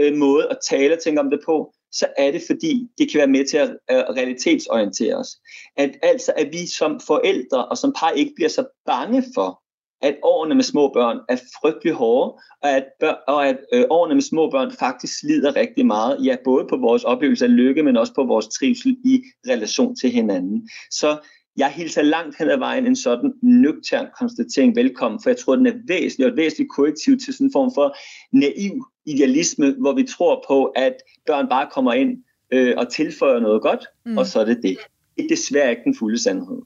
øh, 0.00 0.16
måde 0.16 0.48
at 0.50 0.58
tale 0.70 0.94
og 0.94 1.00
tænke 1.00 1.20
om 1.20 1.30
det 1.30 1.40
på, 1.46 1.74
så 1.92 2.06
er 2.18 2.30
det 2.30 2.42
fordi, 2.46 2.88
det 2.98 3.10
kan 3.10 3.18
være 3.18 3.26
med 3.26 3.46
til 3.46 3.56
at 3.56 3.76
realitetsorientere 3.88 5.14
os. 5.14 5.28
At 5.76 5.90
altså, 6.02 6.32
at 6.36 6.48
vi 6.52 6.66
som 6.66 7.00
forældre 7.06 7.64
og 7.64 7.78
som 7.78 7.94
par 7.98 8.10
ikke 8.10 8.32
bliver 8.36 8.48
så 8.48 8.64
bange 8.86 9.24
for, 9.34 9.62
at 10.02 10.16
årene 10.22 10.54
med 10.54 10.64
små 10.64 10.92
børn 10.92 11.18
er 11.28 11.36
frygtelig 11.36 11.94
hårde, 11.94 12.32
og 12.62 12.70
at, 12.70 12.86
børn, 13.00 13.16
og 13.28 13.48
at 13.48 13.58
øh, 13.72 13.84
årene 13.90 14.14
med 14.14 14.22
små 14.22 14.50
børn 14.50 14.72
faktisk 14.72 15.18
slider 15.20 15.56
rigtig 15.56 15.86
meget, 15.86 16.24
ja, 16.24 16.36
både 16.44 16.66
på 16.70 16.76
vores 16.76 17.04
oplevelse 17.04 17.44
af 17.44 17.56
lykke, 17.56 17.82
men 17.82 17.96
også 17.96 18.14
på 18.14 18.24
vores 18.24 18.48
trivsel 18.48 18.96
i 19.04 19.22
relation 19.48 19.96
til 19.96 20.10
hinanden. 20.10 20.68
Så 20.90 21.18
jeg 21.56 21.70
hilser 21.70 22.02
langt 22.02 22.38
hen 22.38 22.50
ad 22.50 22.58
vejen 22.58 22.86
en 22.86 22.96
sådan 22.96 23.32
nøgtern 23.42 24.06
konstatering 24.18 24.76
velkommen, 24.76 25.20
for 25.22 25.30
jeg 25.30 25.36
tror, 25.36 25.56
den 25.56 25.66
er 25.66 25.74
væsentlig, 25.88 26.26
og 26.26 26.30
et 26.30 26.36
væsentligt 26.36 26.70
korrektiv 26.70 27.18
til 27.18 27.34
sådan 27.34 27.46
en 27.46 27.52
form 27.52 27.70
for 27.74 27.96
naiv 28.32 28.86
idealisme, 29.06 29.74
hvor 29.78 29.94
vi 29.94 30.02
tror 30.04 30.44
på, 30.48 30.64
at 30.64 30.94
børn 31.26 31.48
bare 31.48 31.68
kommer 31.72 31.92
ind 31.92 32.24
øh, 32.52 32.74
og 32.76 32.92
tilføjer 32.92 33.40
noget 33.40 33.62
godt, 33.62 33.86
mm. 34.06 34.18
og 34.18 34.26
så 34.26 34.40
er 34.40 34.44
det 34.44 34.62
det. 34.62 34.76
Det 35.16 35.24
er 35.24 35.28
desværre 35.28 35.70
ikke 35.70 35.82
den 35.84 35.96
fulde 35.96 36.18
sandhed. 36.18 36.62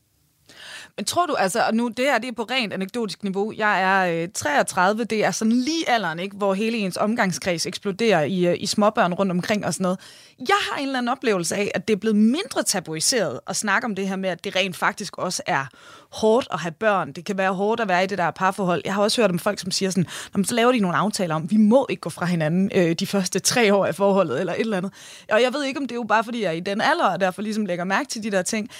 Men 0.99 1.05
tror 1.05 1.27
du, 1.27 1.35
altså, 1.35 1.63
og 1.67 1.75
nu 1.75 1.89
det 1.89 2.05
her 2.05 2.19
det 2.19 2.29
er 2.29 2.33
på 2.33 2.43
rent 2.43 2.73
anekdotisk 2.73 3.23
niveau, 3.23 3.53
jeg 3.57 3.83
er 3.83 4.23
øh, 4.23 4.29
33, 4.35 5.05
det 5.05 5.25
er 5.25 5.31
sådan 5.31 5.53
lige 5.53 5.89
alderen, 5.89 6.19
ikke, 6.19 6.37
hvor 6.37 6.55
hele 6.55 6.77
ens 6.77 6.97
omgangskreds 6.97 7.67
eksploderer 7.67 8.23
i, 8.23 8.47
øh, 8.47 8.57
i 8.59 8.67
småbørn 8.67 9.15
rundt 9.15 9.33
omkring 9.33 9.67
og 9.67 9.75
sådan 9.75 9.83
noget. 9.83 9.99
Jeg 10.39 10.57
har 10.71 10.77
en 10.77 10.87
eller 10.87 10.99
anden 10.99 11.09
oplevelse 11.09 11.57
af, 11.57 11.71
at 11.75 11.89
det 11.89 11.95
er 11.95 11.99
blevet 11.99 12.17
mindre 12.17 12.63
tabuiseret 12.63 13.41
at 13.47 13.57
snakke 13.57 13.85
om 13.85 13.95
det 13.95 14.09
her 14.09 14.17
med, 14.17 14.31
at 14.31 14.45
det 14.45 14.57
rent 14.57 14.77
faktisk 14.77 15.19
også 15.19 15.43
er 15.47 15.67
hårdt 16.13 16.49
at 16.53 16.61
have 16.61 16.73
børn. 16.73 17.13
Det 17.13 17.25
kan 17.25 17.39
være 17.39 17.53
hårdt 17.53 17.81
at 17.81 17.89
være 17.89 18.05
i 18.05 18.07
det 18.07 18.19
der 18.19 18.31
parforhold. 18.31 18.83
Jeg 18.85 18.95
har 18.95 19.03
også 19.03 19.23
hørt 19.23 19.31
om 19.31 19.39
folk, 19.39 19.59
som 19.59 19.71
siger 19.71 19.91
sådan, 19.91 20.45
så 20.45 20.55
laver 20.55 20.73
de 20.73 20.81
nogle 20.81 20.97
aftaler 20.97 21.35
om, 21.35 21.51
vi 21.51 21.57
må 21.57 21.87
ikke 21.91 22.01
gå 22.01 22.11
fra 22.11 22.27
hinanden 22.27 22.71
øh, 22.75 22.93
de 22.93 23.07
første 23.07 23.39
tre 23.39 23.75
år 23.75 23.87
af 23.87 23.95
forholdet, 23.95 24.41
eller 24.41 24.53
et 24.53 24.61
eller 24.61 24.77
andet. 24.77 24.93
Og 25.33 25.43
jeg 25.43 25.53
ved 25.53 25.65
ikke, 25.65 25.81
om 25.81 25.87
det 25.87 25.93
er 25.93 25.99
jo 25.99 26.07
bare, 26.09 26.25
fordi 26.25 26.43
jeg 26.43 26.49
er 26.49 26.53
i 26.53 26.61
den 26.61 26.81
alder, 26.81 27.07
og 27.07 27.21
derfor 27.21 27.43
ligesom 27.43 27.67
lægger 27.67 27.85
mærke 27.85 28.09
til 28.09 28.23
de 28.23 28.31
der 28.31 28.43
ting 28.43 28.71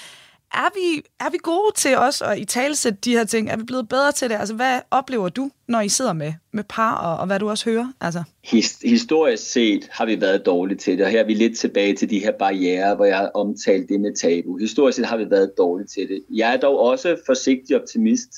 er 0.53 0.69
vi, 0.75 1.03
er 1.19 1.29
vi 1.29 1.37
gode 1.43 1.71
til 1.75 1.97
også 1.97 2.25
at 2.25 2.39
i 2.39 2.45
talsætte 2.45 2.99
de 3.03 3.11
her 3.11 3.23
ting? 3.23 3.49
Er 3.49 3.57
vi 3.57 3.63
blevet 3.63 3.89
bedre 3.89 4.11
til 4.11 4.29
det? 4.29 4.35
Altså, 4.35 4.55
hvad 4.55 4.79
oplever 4.91 5.29
du, 5.29 5.51
når 5.67 5.81
I 5.81 5.89
sidder 5.89 6.13
med, 6.13 6.33
med 6.53 6.63
par, 6.63 6.95
og, 6.95 7.17
og 7.17 7.25
hvad 7.25 7.39
du 7.39 7.49
også 7.49 7.69
hører? 7.69 7.93
Altså? 8.01 8.23
Historisk 8.83 9.51
set 9.51 9.87
har 9.91 10.05
vi 10.05 10.21
været 10.21 10.45
dårlige 10.45 10.77
til 10.77 10.97
det, 10.97 11.05
og 11.05 11.11
her 11.11 11.19
er 11.19 11.25
vi 11.25 11.33
lidt 11.33 11.57
tilbage 11.57 11.95
til 11.95 12.09
de 12.09 12.19
her 12.19 12.31
barriere, 12.31 12.95
hvor 12.95 13.05
jeg 13.05 13.17
har 13.17 13.31
omtalt 13.33 13.89
det 13.89 14.01
med 14.01 14.15
tabu. 14.15 14.57
Historisk 14.57 14.95
set 14.95 15.05
har 15.05 15.17
vi 15.17 15.29
været 15.29 15.51
dårlige 15.57 15.87
til 15.87 16.07
det. 16.07 16.23
Jeg 16.33 16.53
er 16.53 16.57
dog 16.57 16.79
også 16.79 17.17
forsigtig 17.25 17.81
optimist, 17.81 18.29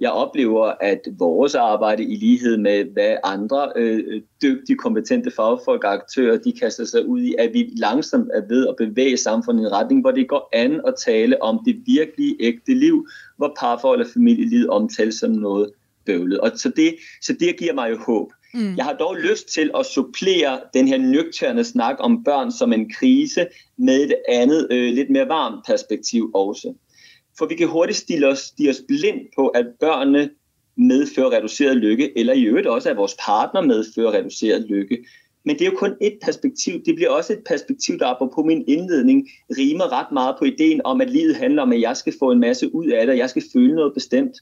jeg 0.00 0.10
oplever, 0.10 0.72
at 0.80 1.00
vores 1.18 1.54
arbejde 1.54 2.04
i 2.04 2.16
lighed 2.16 2.56
med, 2.56 2.84
hvad 2.84 3.16
andre 3.24 3.72
øh, 3.76 4.22
dygtige, 4.42 4.76
kompetente 4.76 5.30
fagfolk 5.30 5.84
og 5.84 5.92
aktører, 5.92 6.38
de 6.38 6.52
kaster 6.52 6.84
sig 6.84 7.06
ud 7.06 7.20
i, 7.20 7.34
at 7.38 7.50
vi 7.52 7.72
langsomt 7.76 8.30
er 8.34 8.42
ved 8.48 8.66
at 8.68 8.76
bevæge 8.76 9.16
samfundet 9.16 9.62
i 9.62 9.66
en 9.66 9.72
retning, 9.72 10.00
hvor 10.00 10.10
det 10.10 10.28
går 10.28 10.48
an 10.52 10.80
at 10.86 10.94
tale 11.04 11.42
om 11.42 11.60
det 11.64 11.82
virkelige 11.86 12.36
ægte 12.40 12.74
liv, 12.74 13.08
hvor 13.36 13.56
parforhold 13.60 14.00
og 14.00 14.06
familieliv 14.14 14.70
omtales 14.70 15.14
som 15.14 15.30
noget 15.30 15.70
bøvlet. 16.06 16.40
Og 16.40 16.50
så 16.56 16.68
det, 16.76 16.94
så 17.22 17.32
det 17.40 17.58
giver 17.58 17.74
mig 17.74 17.90
jo 17.90 17.98
håb. 17.98 18.32
Mm. 18.54 18.76
Jeg 18.76 18.84
har 18.84 18.92
dog 18.92 19.16
lyst 19.16 19.48
til 19.48 19.70
at 19.78 19.86
supplere 19.86 20.60
den 20.74 20.88
her 20.88 20.98
nøgterne 20.98 21.64
snak 21.64 21.96
om 21.98 22.24
børn 22.24 22.52
som 22.52 22.72
en 22.72 22.92
krise 22.92 23.46
med 23.76 24.04
et 24.04 24.14
andet, 24.28 24.66
øh, 24.70 24.94
lidt 24.94 25.10
mere 25.10 25.28
varmt 25.28 25.66
perspektiv 25.66 26.30
også. 26.34 26.74
For 27.40 27.46
vi 27.46 27.54
kan 27.54 27.68
hurtigt 27.68 27.98
stille 27.98 28.28
os, 28.28 28.38
stille 28.38 28.70
os 28.70 28.82
blind 28.88 29.20
på, 29.36 29.48
at 29.48 29.66
børnene 29.80 30.30
medfører 30.76 31.32
reduceret 31.32 31.76
lykke, 31.76 32.18
eller 32.18 32.32
i 32.32 32.42
øvrigt 32.42 32.66
også, 32.66 32.90
at 32.90 32.96
vores 32.96 33.16
partner 33.26 33.60
medfører 33.60 34.12
reduceret 34.12 34.62
lykke. 34.62 35.04
Men 35.44 35.58
det 35.58 35.66
er 35.66 35.70
jo 35.70 35.76
kun 35.76 35.96
et 36.00 36.18
perspektiv. 36.22 36.84
Det 36.86 36.94
bliver 36.94 37.10
også 37.10 37.32
et 37.32 37.42
perspektiv, 37.48 37.98
der 37.98 38.30
på 38.34 38.42
min 38.42 38.64
indledning 38.68 39.28
rimer 39.58 39.92
ret 39.92 40.12
meget 40.12 40.34
på 40.38 40.44
ideen 40.44 40.80
om, 40.84 41.00
at 41.00 41.10
livet 41.10 41.36
handler 41.36 41.62
om, 41.62 41.72
at 41.72 41.80
jeg 41.80 41.96
skal 41.96 42.14
få 42.18 42.30
en 42.30 42.40
masse 42.40 42.74
ud 42.74 42.86
af 42.86 43.06
det, 43.06 43.12
og 43.12 43.18
jeg 43.18 43.30
skal 43.30 43.42
føle 43.52 43.74
noget 43.74 43.94
bestemt. 43.94 44.36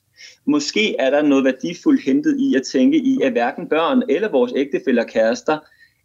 Måske 0.47 0.97
er 0.97 1.11
der 1.11 1.23
noget 1.23 1.45
værdifuldt 1.45 2.05
hentet 2.05 2.41
i 2.41 2.55
at 2.55 2.63
tænke 2.63 2.99
i, 2.99 3.19
at 3.23 3.33
hverken 3.33 3.69
børn 3.69 4.03
eller 4.09 4.31
vores 4.31 4.53
ægtefælder 4.57 5.05
kærester 5.05 5.59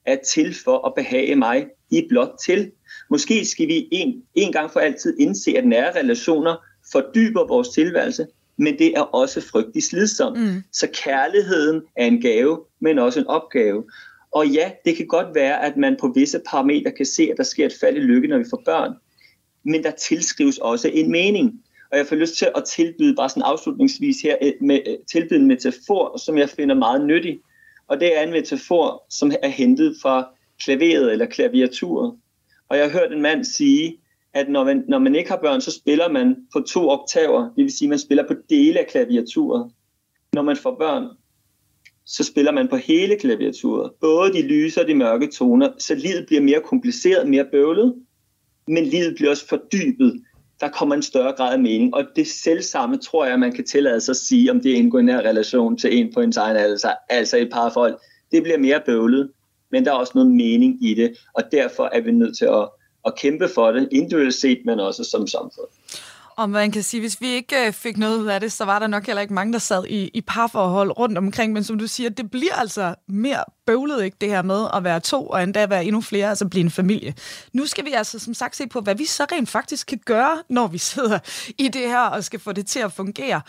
er 0.05 0.17
til 0.33 0.55
for 0.63 0.87
at 0.87 0.93
behage 0.95 1.35
mig. 1.35 1.67
I 1.91 2.05
blot 2.09 2.31
til. 2.45 2.71
Måske 3.09 3.45
skal 3.45 3.67
vi 3.67 3.87
en, 3.91 4.23
en 4.35 4.51
gang 4.51 4.71
for 4.71 4.79
altid 4.79 5.19
indse, 5.19 5.57
at 5.57 5.65
nære 5.65 5.99
relationer 5.99 6.55
fordyber 6.93 7.47
vores 7.47 7.69
tilværelse, 7.69 8.27
men 8.57 8.79
det 8.79 8.97
er 8.97 9.01
også 9.01 9.41
frygtelig 9.41 9.83
slidsomt. 9.83 10.39
Mm. 10.39 10.63
Så 10.71 10.87
kærligheden 10.93 11.81
er 11.95 12.05
en 12.05 12.21
gave, 12.21 12.59
men 12.79 12.99
også 12.99 13.19
en 13.19 13.27
opgave. 13.27 13.83
Og 14.31 14.47
ja, 14.47 14.71
det 14.85 14.97
kan 14.97 15.07
godt 15.07 15.35
være, 15.35 15.65
at 15.65 15.77
man 15.77 15.97
på 15.99 16.11
visse 16.15 16.39
parametre 16.49 16.91
kan 16.91 17.05
se, 17.05 17.23
at 17.31 17.37
der 17.37 17.43
sker 17.43 17.65
et 17.65 17.73
fald 17.79 17.97
i 17.97 17.99
lykke, 17.99 18.27
når 18.27 18.37
vi 18.37 18.45
får 18.49 18.61
børn. 18.65 18.93
Men 19.65 19.83
der 19.83 19.91
tilskrives 19.91 20.57
også 20.57 20.87
en 20.93 21.11
mening. 21.11 21.63
Og 21.91 21.97
jeg 21.97 22.07
får 22.07 22.15
lyst 22.15 22.37
til 22.37 22.47
at 22.55 22.63
tilbyde, 22.63 23.15
bare 23.15 23.29
sådan 23.29 23.43
afslutningsvis 23.43 24.21
her, 24.21 24.37
med, 24.61 24.79
tilbyde 25.11 25.39
en 25.39 25.47
metafor, 25.47 26.17
som 26.17 26.37
jeg 26.37 26.49
finder 26.49 26.75
meget 26.75 27.05
nyttig. 27.05 27.39
Og 27.87 27.99
det 27.99 28.17
er 28.17 28.21
en 28.21 28.31
metafor, 28.31 29.05
som 29.09 29.31
er 29.43 29.47
hentet 29.47 29.95
fra 30.01 30.27
klaveret 30.63 31.11
eller 31.11 31.25
klaviaturet. 31.25 32.15
Og 32.69 32.77
jeg 32.77 32.85
har 32.85 32.99
hørt 32.99 33.11
en 33.11 33.21
mand 33.21 33.45
sige, 33.45 33.97
at 34.33 34.49
når 34.49 34.63
man, 34.63 34.83
når 34.87 34.99
man 34.99 35.15
ikke 35.15 35.29
har 35.29 35.37
børn, 35.37 35.61
så 35.61 35.71
spiller 35.71 36.09
man 36.09 36.35
på 36.53 36.59
to 36.59 36.89
oktaver. 36.89 37.41
Det 37.41 37.63
vil 37.63 37.77
sige, 37.77 37.87
at 37.87 37.89
man 37.89 37.99
spiller 37.99 38.27
på 38.27 38.33
dele 38.49 38.79
af 38.79 38.87
klaviaturet. 38.87 39.71
Når 40.33 40.41
man 40.41 40.57
får 40.57 40.75
børn, 40.79 41.07
så 42.05 42.23
spiller 42.23 42.51
man 42.51 42.67
på 42.67 42.75
hele 42.75 43.15
klaviaturet. 43.15 43.91
Både 44.01 44.33
de 44.33 44.41
lyse 44.41 44.81
og 44.81 44.87
de 44.87 44.95
mørke 44.95 45.27
toner, 45.27 45.69
så 45.79 45.95
livet 45.95 46.25
bliver 46.27 46.41
mere 46.41 46.61
kompliceret, 46.61 47.29
mere 47.29 47.45
bøvlet, 47.51 47.95
men 48.67 48.85
livet 48.85 49.15
bliver 49.15 49.31
også 49.31 49.47
fordybet. 49.47 50.23
Der 50.59 50.69
kommer 50.69 50.95
en 50.95 51.01
større 51.01 51.33
grad 51.33 51.53
af 51.53 51.59
mening, 51.59 51.93
og 51.95 52.03
det 52.15 52.27
selv 52.27 52.61
samme 52.61 52.97
tror 52.97 53.25
jeg, 53.25 53.39
man 53.39 53.51
kan 53.51 53.65
tillade 53.65 54.01
sig 54.01 54.11
at 54.11 54.17
sige, 54.17 54.51
om 54.51 54.61
det 54.61 54.69
indgår 54.69 54.99
i 54.99 55.01
en 55.01 55.09
relation 55.09 55.77
til 55.77 55.97
en 55.97 56.13
på 56.13 56.19
en 56.19 56.33
egen 56.37 56.57
alder, 56.57 56.93
altså 57.09 57.37
et 57.37 57.49
par 57.51 57.69
folk. 57.69 57.99
Det 58.31 58.43
bliver 58.43 58.57
mere 58.57 58.81
bøvlet, 58.85 59.31
men 59.71 59.85
der 59.85 59.91
er 59.91 59.95
også 59.95 60.11
noget 60.15 60.31
mening 60.31 60.85
i 60.85 60.93
det, 60.93 61.17
og 61.33 61.43
derfor 61.51 61.89
er 61.91 62.01
vi 62.01 62.11
nødt 62.11 62.37
til 62.37 62.45
at 62.45 62.69
at 63.05 63.15
kæmpe 63.15 63.49
for 63.55 63.71
det, 63.71 63.89
individuelt 63.91 64.33
set, 64.33 64.61
men 64.65 64.79
også 64.79 65.03
som 65.03 65.27
samfund. 65.27 65.67
Og 66.35 66.49
man 66.49 66.71
kan 66.71 66.83
sige, 66.83 67.01
hvis 67.01 67.21
vi 67.21 67.27
ikke 67.27 67.67
øh, 67.67 67.73
fik 67.73 67.97
noget 67.97 68.17
ud 68.17 68.27
af 68.27 68.39
det, 68.39 68.51
så 68.51 68.65
var 68.65 68.79
der 68.79 68.87
nok 68.87 69.05
heller 69.05 69.21
ikke 69.21 69.33
mange, 69.33 69.53
der 69.53 69.59
sad 69.59 69.85
i, 69.85 70.07
i 70.13 70.21
parforhold 70.21 70.99
rundt 70.99 71.17
omkring. 71.17 71.53
Men 71.53 71.63
som 71.63 71.79
du 71.79 71.87
siger, 71.87 72.09
det 72.09 72.31
bliver 72.31 72.53
altså 72.53 72.95
mere 73.07 73.43
bøvlet, 73.65 74.03
ikke, 74.03 74.17
det 74.21 74.29
her 74.29 74.41
med 74.41 74.67
at 74.73 74.83
være 74.83 74.99
to, 74.99 75.27
og 75.27 75.43
endda 75.43 75.65
være 75.65 75.85
endnu 75.85 76.01
flere, 76.01 76.29
altså 76.29 76.47
blive 76.47 76.63
en 76.63 76.71
familie. 76.71 77.15
Nu 77.53 77.65
skal 77.65 77.85
vi 77.85 77.91
altså 77.91 78.19
som 78.19 78.33
sagt 78.33 78.55
se 78.55 78.67
på, 78.67 78.81
hvad 78.81 78.95
vi 78.95 79.05
så 79.05 79.25
rent 79.31 79.49
faktisk 79.49 79.87
kan 79.87 79.99
gøre, 80.05 80.43
når 80.49 80.67
vi 80.67 80.77
sidder 80.77 81.19
i 81.57 81.67
det 81.67 81.81
her 81.81 82.01
og 82.01 82.23
skal 82.23 82.39
få 82.39 82.51
det 82.51 82.67
til 82.67 82.79
at 82.79 82.93
fungere. 82.93 83.41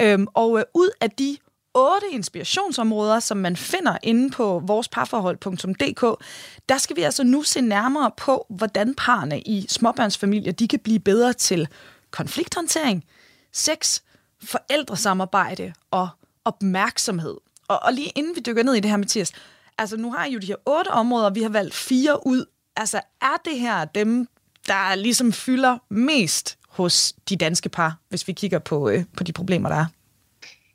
Øhm, 0.00 0.26
og 0.34 0.58
øh, 0.58 0.64
ud 0.74 0.90
af 1.00 1.10
de 1.10 1.36
otte 1.74 2.06
inspirationsområder, 2.10 3.20
som 3.20 3.36
man 3.36 3.56
finder 3.56 3.98
inde 4.02 4.30
på 4.30 4.62
voresparforhold.dk, 4.66 6.24
der 6.68 6.78
skal 6.78 6.96
vi 6.96 7.02
altså 7.02 7.24
nu 7.24 7.42
se 7.42 7.60
nærmere 7.60 8.10
på, 8.16 8.46
hvordan 8.50 8.94
parerne 8.94 9.40
i 9.40 9.66
småbørnsfamilier 9.68 10.52
de 10.52 10.68
kan 10.68 10.78
blive 10.78 11.00
bedre 11.00 11.32
til 11.32 11.68
konflikthåndtering, 12.10 13.04
sex, 13.52 14.00
forældresamarbejde 14.44 15.72
og 15.90 16.08
opmærksomhed. 16.44 17.36
Og, 17.68 17.82
og 17.82 17.92
lige 17.92 18.12
inden 18.14 18.36
vi 18.36 18.40
dykker 18.40 18.62
ned 18.62 18.74
i 18.74 18.80
det 18.80 18.90
her, 18.90 18.96
Mathias, 18.96 19.32
altså 19.78 19.96
nu 19.96 20.12
har 20.12 20.24
I 20.24 20.32
jo 20.32 20.38
de 20.38 20.46
her 20.46 20.56
otte 20.66 20.88
områder, 20.88 21.30
vi 21.30 21.42
har 21.42 21.48
valgt 21.48 21.74
fire 21.74 22.26
ud. 22.26 22.44
Altså 22.76 23.00
er 23.20 23.36
det 23.44 23.58
her 23.58 23.84
dem, 23.84 24.28
der 24.66 24.94
ligesom 24.94 25.32
fylder 25.32 25.78
mest 25.88 26.58
hos 26.68 27.14
de 27.28 27.36
danske 27.36 27.68
par, 27.68 27.98
hvis 28.08 28.28
vi 28.28 28.32
kigger 28.32 28.58
på, 28.58 28.88
øh, 28.88 29.04
på 29.16 29.24
de 29.24 29.32
problemer, 29.32 29.68
der 29.68 29.76
er? 29.76 29.86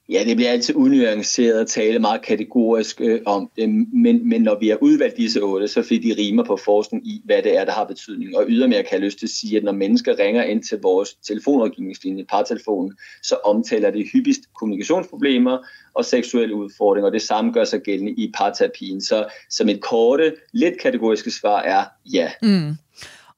Ja, 0.10 0.24
det 0.26 0.36
bliver 0.36 0.52
altid 0.52 0.76
unuanceret 0.76 1.60
at 1.60 1.68
tale 1.68 2.00
meget 2.00 2.22
kategorisk 2.22 3.02
øh, 3.02 3.22
om 3.26 3.52
det, 3.56 3.70
men, 3.94 4.30
men 4.30 4.42
når 4.42 4.60
vi 4.60 4.70
har 4.70 4.78
udvalgt 4.82 5.18
disse 5.18 5.42
otte, 5.42 5.68
så 5.68 5.84
fik 5.84 6.04
de 6.04 6.16
rimer 6.18 6.44
på 6.44 6.58
forskning 6.58 7.08
i, 7.08 7.22
hvad 7.26 7.44
det 7.44 7.58
er, 7.58 7.66
der 7.66 7.72
har 7.72 7.84
betydning. 7.86 8.38
Og 8.38 8.46
ydermere 8.48 8.84
kan 8.84 8.92
jeg 8.92 9.00
lyst 9.00 9.20
til 9.20 9.26
at 9.26 9.30
sige, 9.30 9.58
at 9.58 9.64
når 9.64 9.72
mennesker 9.72 10.20
ringer 10.20 10.44
ind 10.44 10.64
til 10.64 10.80
vores 10.82 11.14
telefonrådgivningslinje, 11.14 12.26
partelefonen, 12.26 12.98
så 13.24 13.36
omtaler 13.36 13.92
det 13.92 14.10
hyppigst 14.14 14.42
kommunikationsproblemer 14.60 15.58
og 15.94 16.06
seksuelle 16.06 16.56
udfordringer, 16.56 17.08
og 17.08 17.14
det 17.14 17.22
samme 17.22 17.52
gør 17.52 17.64
sig 17.64 17.82
gældende 17.82 18.12
i 18.12 18.32
parterapien. 18.38 19.02
Så 19.02 19.26
som 19.50 19.70
et 19.70 19.82
korte, 19.82 20.36
lidt 20.54 20.80
kategoriske 20.80 21.32
svar 21.32 21.62
er 21.62 21.86
ja. 22.14 22.32
Mm. 22.42 22.76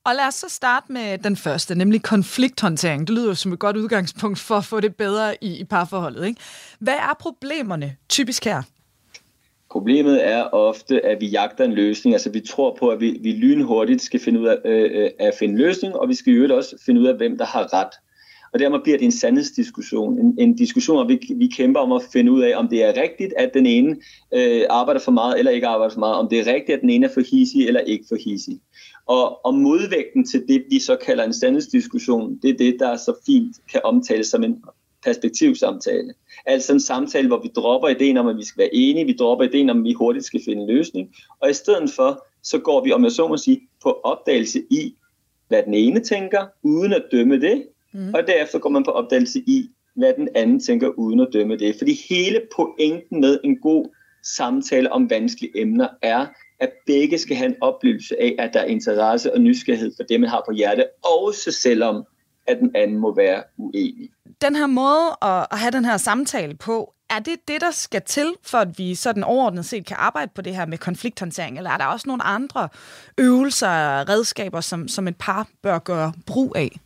Og 0.10 0.16
lad 0.16 0.28
os 0.28 0.36
så 0.36 0.50
starte 0.50 0.92
med 0.92 1.18
den 1.18 1.36
første, 1.36 1.76
nemlig 1.76 2.04
konflikthåndtering. 2.04 3.08
Det 3.08 3.16
lyder 3.16 3.28
jo 3.28 3.34
som 3.34 3.54
et 3.54 3.60
godt 3.60 3.78
udgangspunkt 3.78 4.40
for 4.40 4.56
at 4.56 4.66
få 4.66 4.80
det 4.80 4.96
bedre 4.96 5.44
i, 5.44 5.60
i 5.60 5.64
parforholdet. 5.64 6.28
Ikke? 6.28 6.42
Hvad 6.80 6.94
er 6.94 7.16
problemerne 7.20 7.96
typisk 8.10 8.46
her? 8.46 8.62
Problemet 9.72 10.28
er 10.28 10.44
ofte, 10.44 11.06
at 11.06 11.18
vi 11.22 11.28
jagter 11.28 11.64
en 11.64 11.74
løsning. 11.74 12.14
Altså 12.16 12.30
vi 12.30 12.40
tror 12.40 12.78
på, 12.80 12.90
at 12.90 13.00
vi, 13.00 13.20
vi 13.22 13.32
lynhurtigt 13.32 14.02
skal 14.02 14.20
finde 14.20 14.40
ud 14.40 14.48
af 14.48 14.58
øh, 14.66 15.04
øh 15.04 15.10
at 15.20 15.34
finde 15.40 15.58
løsning, 15.58 15.96
og 15.96 16.10
vi 16.10 16.16
skal 16.16 16.34
jo 16.34 16.56
også 16.56 16.76
finde 16.86 17.02
ud 17.02 17.06
af, 17.06 17.16
hvem 17.16 17.38
der 17.38 17.46
har 17.46 17.74
ret. 17.74 17.94
Og 18.54 18.60
dermed 18.60 18.80
bliver 18.84 18.98
det 18.98 19.06
en 19.06 19.12
sandhedsdiskussion. 19.12 20.20
En, 20.20 20.36
en 20.40 20.56
diskussion, 20.56 20.98
hvor 20.98 21.08
vi, 21.08 21.20
vi 21.36 21.48
kæmper 21.48 21.80
om 21.80 21.92
at 21.92 22.02
finde 22.14 22.32
ud 22.32 22.42
af, 22.42 22.58
om 22.58 22.68
det 22.68 22.84
er 22.84 23.02
rigtigt, 23.02 23.34
at 23.38 23.52
den 23.54 23.66
ene 23.66 23.96
øh, 24.34 24.62
arbejder 24.70 25.02
for 25.02 25.12
meget 25.12 25.40
eller 25.40 25.52
ikke 25.52 25.68
arbejder 25.68 25.94
for 25.94 26.00
meget. 26.00 26.16
Om 26.16 26.30
det 26.30 26.40
er 26.40 26.54
rigtigt, 26.54 26.76
at 26.76 26.82
den 26.82 26.90
ene 26.90 27.06
er 27.06 27.14
for 27.14 27.22
hissig 27.32 27.68
eller 27.68 27.80
ikke 27.80 28.06
for 28.10 28.18
hissig. 28.26 28.60
Og, 29.10 29.46
og 29.46 29.54
modvægten 29.54 30.26
til 30.26 30.48
det, 30.48 30.64
vi 30.70 30.80
så 30.80 30.96
kalder 30.96 31.24
en 31.24 31.34
sandhedsdiskussion, 31.34 32.40
det 32.42 32.50
er 32.50 32.58
det, 32.58 32.76
der 32.80 32.96
så 32.96 33.14
fint 33.26 33.58
kan 33.72 33.82
omtales 33.84 34.28
som 34.28 34.44
en 34.44 34.64
perspektivsamtale. 35.04 36.14
Altså 36.46 36.74
en 36.74 36.80
samtale, 36.80 37.28
hvor 37.28 37.42
vi 37.42 37.48
dropper 37.56 37.88
ideen 37.88 38.18
om, 38.18 38.28
at 38.28 38.38
vi 38.38 38.46
skal 38.46 38.60
være 38.60 38.76
enige, 38.76 39.06
vi 39.06 39.14
dropper 39.14 39.46
ideen 39.46 39.70
om, 39.70 39.78
at 39.78 39.84
vi 39.84 39.94
hurtigt 39.94 40.26
skal 40.26 40.42
finde 40.46 40.62
en 40.62 40.68
løsning, 40.68 41.16
og 41.40 41.50
i 41.50 41.54
stedet 41.54 41.90
for, 41.96 42.26
så 42.44 42.60
går 42.60 42.84
vi, 42.84 42.92
om 42.92 43.04
jeg 43.04 43.12
så 43.12 43.28
må 43.28 43.38
sige, 43.38 43.62
på 43.84 44.00
opdagelse 44.04 44.60
i, 44.60 44.96
hvad 45.48 45.64
den 45.64 45.74
ene 45.74 46.00
tænker, 46.00 46.46
uden 46.64 46.94
at 46.94 47.04
dømme 47.12 47.42
det, 47.42 47.68
mm. 47.94 48.14
og 48.14 48.28
derefter 48.28 48.60
går 48.60 48.70
man 48.70 48.84
på 48.84 48.92
opdagelse 48.92 49.40
i, 49.40 49.70
hvad 49.96 50.14
den 50.14 50.30
anden 50.36 50.60
tænker, 50.60 50.88
uden 50.88 51.20
at 51.20 51.28
dømme 51.34 51.58
det. 51.58 51.76
Fordi 51.78 52.00
hele 52.10 52.42
pointen 52.56 53.22
med 53.22 53.40
en 53.44 53.58
god 53.58 53.86
samtale 54.24 54.92
om 54.92 55.10
vanskelige 55.10 55.62
emner 55.62 55.88
er, 56.02 56.26
at 56.60 56.72
begge 56.86 57.18
skal 57.18 57.36
have 57.36 57.50
en 57.50 57.56
oplevelse 57.62 58.22
af, 58.22 58.36
at 58.40 58.54
der 58.54 58.60
er 58.60 58.66
interesse 58.66 59.34
og 59.34 59.42
nysgerrighed 59.42 59.92
for 59.96 60.04
det, 60.04 60.20
man 60.20 60.30
har 60.30 60.44
på 60.48 60.52
hjerte, 60.52 60.86
også 61.22 61.52
selvom 61.52 62.04
at 62.48 62.60
den 62.60 62.72
anden 62.76 62.98
må 62.98 63.16
være 63.16 63.44
uenig. 63.58 64.10
Den 64.42 64.56
her 64.56 64.68
måde 64.68 65.18
at 65.22 65.60
have 65.60 65.72
den 65.72 65.86
her 65.86 65.98
samtale 65.98 66.56
på, 66.56 66.94
er 67.10 67.20
det 67.20 67.36
det, 67.48 67.62
der 67.62 67.72
skal 67.72 68.02
til, 68.02 68.34
for 68.44 68.58
at 68.58 68.78
vi 68.78 68.96
sådan 68.96 69.24
overordnet 69.24 69.66
set 69.66 69.86
kan 69.86 69.98
arbejde 70.00 70.32
på 70.36 70.42
det 70.42 70.56
her 70.56 70.66
med 70.66 70.78
konflikthåndtering, 70.78 71.58
eller 71.58 71.70
er 71.70 71.78
der 71.78 71.86
også 71.86 72.08
nogle 72.08 72.24
andre 72.24 72.70
øvelser 73.18 73.70
og 73.70 74.10
redskaber, 74.10 74.62
som, 74.62 74.88
som 74.88 75.08
et 75.08 75.16
par 75.20 75.48
bør 75.62 75.80
gøre 75.80 76.14
brug 76.26 76.56
af? 76.56 76.80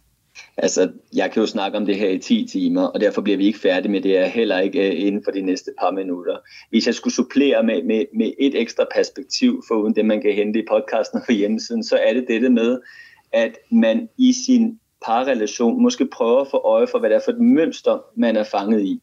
Altså, 0.57 0.91
jeg 1.15 1.31
kan 1.31 1.41
jo 1.41 1.47
snakke 1.47 1.77
om 1.77 1.85
det 1.85 1.95
her 1.95 2.09
i 2.09 2.17
10 2.17 2.47
timer, 2.51 2.81
og 2.81 3.01
derfor 3.01 3.21
bliver 3.21 3.37
vi 3.37 3.45
ikke 3.45 3.59
færdige 3.59 3.91
med 3.91 4.01
det 4.01 4.11
her, 4.11 4.25
heller 4.25 4.59
ikke 4.59 4.87
øh, 4.89 5.07
inden 5.07 5.23
for 5.23 5.31
de 5.31 5.41
næste 5.41 5.71
par 5.79 5.91
minutter. 5.91 6.37
Hvis 6.69 6.87
jeg 6.87 6.95
skulle 6.95 7.13
supplere 7.13 7.63
med, 7.63 7.83
med, 7.83 8.05
med 8.15 8.31
et 8.39 8.61
ekstra 8.61 8.85
perspektiv, 8.95 9.63
for 9.67 9.75
uden 9.75 9.95
det, 9.95 10.05
man 10.05 10.21
kan 10.21 10.33
hente 10.33 10.59
i 10.59 10.65
podcasten 10.69 11.19
og 11.19 11.25
på 11.25 11.31
hjemmesiden, 11.31 11.83
så 11.83 11.97
er 11.97 12.13
det 12.13 12.25
dette 12.27 12.49
med, 12.49 12.79
at 13.31 13.57
man 13.71 14.09
i 14.17 14.33
sin 14.33 14.79
parrelation 15.05 15.81
måske 15.81 16.05
prøver 16.05 16.41
at 16.41 16.47
få 16.51 16.57
øje 16.57 16.87
for, 16.87 16.99
hvad 16.99 17.09
det 17.09 17.15
er 17.15 17.21
for 17.25 17.31
et 17.31 17.41
mønster, 17.41 18.05
man 18.15 18.35
er 18.35 18.43
fanget 18.43 18.83
i. 18.83 18.99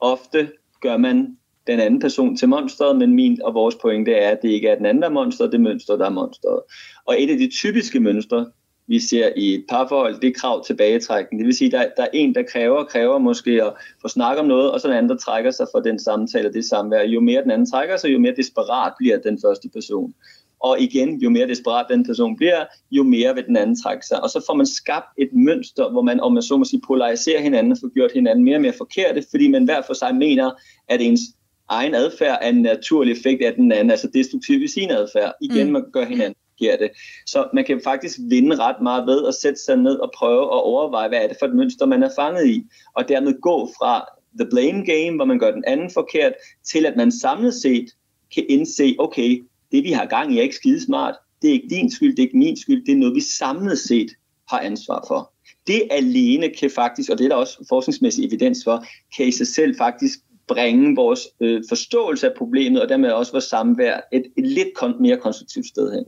Ofte 0.00 0.50
gør 0.80 0.96
man 0.96 1.36
den 1.66 1.80
anden 1.80 2.00
person 2.00 2.36
til 2.36 2.48
monsteret, 2.48 2.96
men 2.96 3.14
min 3.14 3.42
og 3.42 3.54
vores 3.54 3.74
pointe 3.74 4.12
er, 4.12 4.30
at 4.30 4.42
det 4.42 4.48
ikke 4.48 4.68
er 4.68 4.76
den 4.76 4.86
anden, 4.86 5.02
der 5.02 5.08
er 5.08 5.12
monster, 5.12 5.44
det 5.44 5.54
er 5.54 5.58
mønster, 5.58 5.96
der 5.96 6.06
er 6.06 6.10
monsteret. 6.10 6.60
Og 7.06 7.22
et 7.22 7.30
af 7.30 7.38
de 7.38 7.50
typiske 7.50 8.00
mønstre, 8.00 8.46
vi 8.88 8.98
ser 8.98 9.32
i 9.36 9.54
et 9.54 9.64
parforhold, 9.68 10.20
det 10.20 10.28
er 10.28 10.40
krav 10.40 10.64
tilbagetrækning. 10.64 11.38
Det 11.40 11.46
vil 11.46 11.56
sige, 11.56 11.66
at 11.66 11.72
der, 11.72 11.88
der 11.96 12.02
er 12.02 12.10
en, 12.12 12.34
der 12.34 12.42
kræver 12.42 12.84
kræver 12.84 13.18
måske 13.18 13.64
at 13.64 13.72
få 14.02 14.08
snakket 14.08 14.40
om 14.40 14.46
noget, 14.46 14.70
og 14.70 14.80
så 14.80 14.88
den 14.88 14.96
anden, 14.96 15.10
der 15.10 15.16
trækker 15.16 15.50
sig 15.50 15.66
for 15.74 15.80
den 15.80 15.98
samtale 15.98 16.48
og 16.48 16.54
det 16.54 16.64
samvær. 16.64 17.02
Jo 17.02 17.20
mere 17.20 17.42
den 17.42 17.50
anden 17.50 17.70
trækker 17.70 17.96
sig, 17.96 18.12
jo 18.12 18.18
mere 18.18 18.34
desperat 18.36 18.92
bliver 18.98 19.18
den 19.18 19.38
første 19.44 19.68
person. 19.68 20.14
Og 20.60 20.80
igen, 20.80 21.18
jo 21.18 21.30
mere 21.30 21.48
desperat 21.48 21.86
den 21.90 22.04
person 22.06 22.36
bliver, 22.36 22.64
jo 22.90 23.02
mere 23.02 23.34
vil 23.34 23.46
den 23.46 23.56
anden 23.56 23.76
trække 23.82 24.06
sig. 24.06 24.22
Og 24.22 24.30
så 24.30 24.44
får 24.46 24.54
man 24.54 24.66
skabt 24.66 25.06
et 25.18 25.28
mønster, 25.32 25.90
hvor 25.90 26.02
man, 26.02 26.20
om 26.20 26.32
man 26.32 26.42
så 26.42 26.56
må 26.56 26.64
sige, 26.64 26.82
polariserer 26.86 27.40
hinanden 27.40 27.72
og 27.72 27.78
får 27.80 27.94
gjort 27.94 28.12
hinanden 28.12 28.44
mere 28.44 28.56
og 28.56 28.62
mere 28.62 28.72
forkerte, 28.78 29.24
fordi 29.30 29.48
man 29.48 29.64
hver 29.64 29.82
for 29.86 29.94
sig 29.94 30.14
mener, 30.14 30.50
at 30.88 31.00
ens 31.00 31.20
egen 31.68 31.94
adfærd 31.94 32.38
er 32.42 32.48
en 32.48 32.62
naturlig 32.62 33.12
effekt 33.12 33.42
af 33.42 33.54
den 33.54 33.72
anden, 33.72 33.90
altså 33.90 34.08
destruktiv 34.14 34.62
i 34.62 34.68
sin 34.68 34.90
adfærd. 34.90 35.32
Igen, 35.40 35.66
mm. 35.66 35.72
man 35.72 35.84
gør 35.92 36.04
hinanden 36.04 36.34
det. 36.60 36.90
Så 37.26 37.48
man 37.54 37.64
kan 37.64 37.80
faktisk 37.84 38.18
vinde 38.28 38.56
ret 38.56 38.82
meget 38.82 39.06
ved 39.06 39.26
at 39.26 39.34
sætte 39.34 39.60
sig 39.60 39.76
ned 39.76 39.96
og 39.96 40.10
prøve 40.16 40.42
at 40.42 40.62
overveje, 40.62 41.08
hvad 41.08 41.22
er 41.22 41.28
det 41.28 41.36
for 41.40 41.46
et 41.46 41.54
mønster, 41.54 41.86
man 41.86 42.02
er 42.02 42.10
fanget 42.18 42.46
i, 42.46 42.64
og 42.94 43.08
dermed 43.08 43.40
gå 43.40 43.70
fra 43.78 44.04
the 44.38 44.48
blame 44.50 44.84
game, 44.84 45.16
hvor 45.16 45.24
man 45.24 45.38
gør 45.38 45.50
den 45.50 45.64
anden 45.66 45.90
forkert, 45.90 46.32
til 46.64 46.86
at 46.86 46.96
man 46.96 47.12
samlet 47.12 47.54
set 47.54 47.86
kan 48.34 48.44
indse, 48.48 48.96
okay, 48.98 49.44
det 49.72 49.84
vi 49.84 49.90
har 49.90 50.06
gang 50.06 50.34
i 50.34 50.38
er 50.38 50.42
ikke 50.42 50.54
skide 50.54 50.84
smart, 50.84 51.14
det 51.42 51.48
er 51.48 51.52
ikke 51.52 51.68
din 51.70 51.90
skyld, 51.90 52.10
det 52.10 52.18
er 52.18 52.26
ikke 52.26 52.38
min 52.38 52.56
skyld, 52.56 52.86
det 52.86 52.92
er 52.92 52.96
noget, 52.96 53.14
vi 53.14 53.20
samlet 53.20 53.78
set 53.78 54.10
har 54.50 54.60
ansvar 54.60 55.04
for. 55.08 55.32
Det 55.66 55.82
alene 55.90 56.48
kan 56.48 56.70
faktisk, 56.70 57.10
og 57.10 57.18
det 57.18 57.24
er 57.24 57.28
der 57.28 57.36
også 57.36 57.66
forskningsmæssig 57.68 58.26
evidens 58.26 58.64
for, 58.64 58.84
kan 59.16 59.26
i 59.26 59.30
sig 59.30 59.46
selv 59.46 59.76
faktisk 59.76 60.18
bringe 60.48 60.96
vores 60.96 61.20
øh, 61.40 61.62
forståelse 61.68 62.28
af 62.28 62.34
problemet, 62.36 62.82
og 62.82 62.88
dermed 62.88 63.10
også 63.10 63.32
vores 63.32 63.44
samvær 63.44 64.00
et, 64.12 64.24
et 64.38 64.46
lidt 64.46 64.68
kon- 64.82 65.00
mere 65.00 65.16
konstruktivt 65.16 65.66
sted 65.66 65.92
hen. 65.92 66.04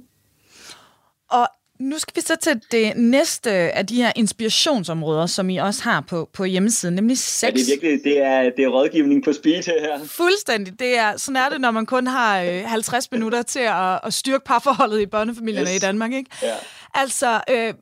Og 1.30 1.48
nu 1.80 1.98
skal 1.98 2.16
vi 2.16 2.20
så 2.20 2.36
til 2.36 2.60
det 2.70 2.92
næste 2.96 3.50
af 3.50 3.86
de 3.86 3.94
her 3.96 4.12
inspirationsområder, 4.16 5.26
som 5.26 5.50
I 5.50 5.56
også 5.56 5.82
har 5.82 6.00
på, 6.00 6.28
på 6.32 6.44
hjemmesiden, 6.44 6.94
nemlig 6.94 7.18
sex. 7.18 7.42
Ja, 7.42 7.50
det 7.50 7.60
er 7.60 7.66
virkelig 7.66 8.04
det 8.04 8.22
er, 8.22 8.42
det 8.56 8.64
er 8.64 8.68
rådgivning 8.68 9.24
på 9.24 9.32
speed 9.32 9.62
her. 9.62 10.04
Fuldstændig. 10.04 10.80
Det 10.80 10.98
er, 10.98 11.16
sådan 11.16 11.36
er 11.36 11.48
det, 11.48 11.60
når 11.60 11.70
man 11.70 11.86
kun 11.86 12.06
har 12.06 12.42
øh, 12.42 12.62
50 12.64 13.10
minutter 13.12 13.42
til 13.42 13.60
at, 13.60 14.00
at 14.04 14.14
styrke 14.14 14.44
parforholdet 14.44 15.00
i 15.00 15.06
børnefamilierne 15.06 15.70
yes. 15.70 15.76
i 15.76 15.78
Danmark. 15.78 16.12
Ikke? 16.12 16.30
Ja. 16.42 16.54
Altså, 16.94 17.40
øh, 17.50 17.74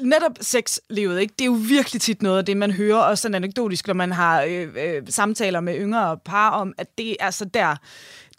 netop 0.00 0.32
sexlivet, 0.40 1.20
ikke? 1.20 1.34
det 1.38 1.44
er 1.44 1.46
jo 1.46 1.58
virkelig 1.68 2.02
tit 2.02 2.22
noget 2.22 2.38
af 2.38 2.44
det, 2.44 2.56
man 2.56 2.70
hører, 2.70 2.98
også 2.98 3.22
sådan 3.22 3.34
anekdotisk, 3.34 3.86
når 3.86 3.94
man 3.94 4.12
har 4.12 4.42
øh, 4.42 4.68
øh, 4.76 5.02
samtaler 5.08 5.60
med 5.60 5.76
yngre 5.78 6.18
par 6.24 6.50
om, 6.50 6.74
at 6.78 6.98
det 6.98 7.16
er 7.20 7.30
så 7.30 7.44
der, 7.44 7.76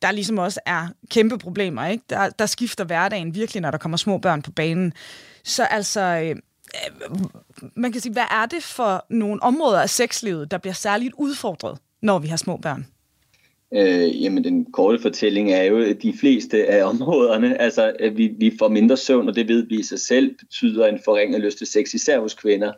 der 0.02 0.12
ligesom 0.12 0.38
også 0.38 0.60
er 0.66 0.88
kæmpe 1.10 1.38
problemer. 1.38 1.88
Ikke? 1.88 2.04
Der, 2.10 2.30
der 2.30 2.46
skifter 2.46 2.84
hverdagen 2.84 3.36
virkelig, 3.36 3.62
når 3.62 3.72
der 3.72 3.78
kommer 3.78 3.98
små 3.98 4.18
børn 4.18 4.42
på 4.42 4.52
banen. 4.52 4.94
Så 5.44 5.64
altså, 5.64 6.02
øh, 6.02 6.36
man 7.76 7.92
kan 7.92 8.02
sige, 8.02 8.14
hvad 8.14 8.24
er 8.32 8.46
det 8.46 8.64
for 8.64 9.06
nogle 9.10 9.44
områder 9.44 9.82
af 9.82 9.90
sexlivet, 9.90 10.52
der 10.52 10.58
bliver 10.58 10.74
særligt 10.74 11.14
udfordret, 11.18 11.78
når 12.02 12.20
vi 12.20 12.28
har 12.28 12.38
små 12.38 12.58
børn? 12.58 12.86
Øh, 13.74 14.24
jamen, 14.24 14.44
den 14.44 14.66
korte 14.72 15.00
fortælling 15.02 15.52
er 15.52 15.64
jo, 15.64 15.80
at 15.80 16.02
de 16.02 16.14
fleste 16.20 16.68
af 16.68 16.84
områderne, 16.84 17.62
altså, 17.62 17.94
at 18.00 18.18
vi, 18.18 18.32
vi 18.40 18.56
får 18.60 18.70
mindre 18.70 18.98
søvn, 18.98 19.28
og 19.28 19.36
det 19.36 19.48
ved 19.48 19.68
vi 19.68 19.80
i 19.80 19.84
sig 19.84 20.00
selv, 20.00 20.36
betyder 20.40 20.88
en 20.88 21.00
forringet 21.06 21.42
lyst 21.42 21.58
til 21.58 21.68
sex, 21.68 21.94
især 21.94 22.20
hos 22.20 22.34
kvinder. 22.34 22.72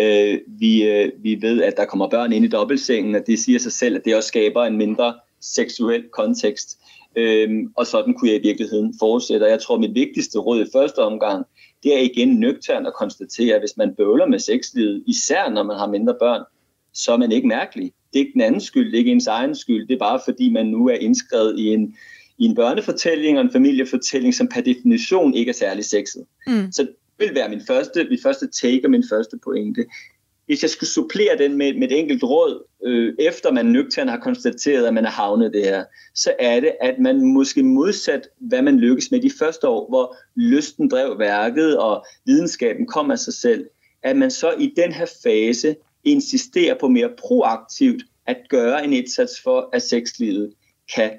Øh, 0.00 0.38
vi, 0.46 0.82
øh, 0.82 1.12
vi 1.18 1.38
ved, 1.42 1.62
at 1.62 1.76
der 1.76 1.84
kommer 1.84 2.08
børn 2.08 2.32
ind 2.32 2.44
i 2.44 2.48
dobbeltsengen, 2.48 3.14
og 3.14 3.26
det 3.26 3.38
siger 3.38 3.58
sig 3.58 3.72
selv, 3.72 3.96
at 3.96 4.04
det 4.04 4.16
også 4.16 4.28
skaber 4.28 4.64
en 4.64 4.76
mindre 4.76 5.14
seksuel 5.44 6.04
kontekst. 6.12 6.78
Øhm, 7.16 7.72
og 7.76 7.86
sådan 7.86 8.14
kunne 8.14 8.30
jeg 8.30 8.38
i 8.38 8.42
virkeligheden 8.42 8.94
fortsætte. 8.98 9.44
Og 9.44 9.50
jeg 9.50 9.60
tror, 9.60 9.78
mit 9.78 9.94
vigtigste 9.94 10.38
råd 10.38 10.60
i 10.60 10.70
første 10.72 10.98
omgang, 10.98 11.46
det 11.82 11.96
er 11.96 12.00
igen 12.00 12.28
nøgtern 12.28 12.86
at 12.86 12.94
konstatere, 12.94 13.54
at 13.54 13.60
hvis 13.60 13.76
man 13.76 13.94
bøvler 13.94 14.26
med 14.26 14.38
sexlivet, 14.38 15.02
især 15.06 15.50
når 15.50 15.62
man 15.62 15.76
har 15.76 15.86
mindre 15.86 16.14
børn, 16.20 16.42
så 16.94 17.12
er 17.12 17.16
man 17.16 17.32
ikke 17.32 17.48
mærkelig. 17.48 17.92
Det 18.12 18.18
er 18.18 18.24
ikke 18.24 18.32
den 18.32 18.40
anden 18.40 18.60
skyld, 18.60 18.86
det 18.86 18.94
er 18.94 18.98
ikke 18.98 19.12
ens 19.12 19.26
egen 19.26 19.54
skyld, 19.54 19.88
det 19.88 19.94
er 19.94 19.98
bare 19.98 20.20
fordi, 20.24 20.52
man 20.52 20.66
nu 20.66 20.88
er 20.88 20.94
indskrevet 20.94 21.58
i 21.58 21.66
en, 21.66 21.96
i 22.38 22.44
en 22.44 22.54
børnefortælling 22.54 23.38
og 23.38 23.44
en 23.44 23.52
familiefortælling, 23.52 24.34
som 24.34 24.48
per 24.48 24.60
definition 24.60 25.34
ikke 25.34 25.48
er 25.48 25.54
særlig 25.54 25.84
sexet. 25.84 26.24
Mm. 26.46 26.72
Så 26.72 26.82
det 26.82 27.28
vil 27.28 27.34
være 27.34 27.48
min 27.48 27.60
første, 27.66 28.06
min 28.10 28.18
første 28.22 28.48
take 28.62 28.86
og 28.86 28.90
min 28.90 29.04
første 29.10 29.38
pointe. 29.44 29.84
Hvis 30.46 30.62
jeg 30.62 30.70
skulle 30.70 30.90
supplere 30.90 31.38
den 31.38 31.56
med, 31.56 31.74
med 31.74 31.90
et 31.90 31.98
enkelt 31.98 32.22
råd, 32.22 32.62
øh, 32.84 33.14
efter 33.18 33.52
man 33.52 33.66
nøgtern 33.66 34.08
har 34.08 34.18
konstateret, 34.18 34.86
at 34.86 34.94
man 34.94 35.04
er 35.04 35.10
havnet 35.10 35.52
det 35.52 35.62
her, 35.62 35.84
så 36.14 36.32
er 36.38 36.60
det, 36.60 36.72
at 36.80 36.98
man 36.98 37.20
måske 37.20 37.62
modsat, 37.62 38.28
hvad 38.40 38.62
man 38.62 38.78
lykkes 38.78 39.10
med 39.10 39.20
de 39.20 39.30
første 39.38 39.68
år, 39.68 39.88
hvor 39.88 40.16
lysten 40.36 40.88
drev 40.88 41.18
værket, 41.18 41.78
og 41.78 42.04
videnskaben 42.26 42.86
kom 42.86 43.10
af 43.10 43.18
sig 43.18 43.34
selv, 43.34 43.66
at 44.02 44.16
man 44.16 44.30
så 44.30 44.54
i 44.58 44.72
den 44.76 44.92
her 44.92 45.06
fase 45.22 45.76
insisterer 46.04 46.74
på 46.80 46.88
mere 46.88 47.10
proaktivt 47.18 48.02
at 48.26 48.36
gøre 48.48 48.84
en 48.84 48.92
indsats 48.92 49.40
for, 49.42 49.68
at 49.72 49.82
sexlivet 49.82 50.52
kan 50.94 51.10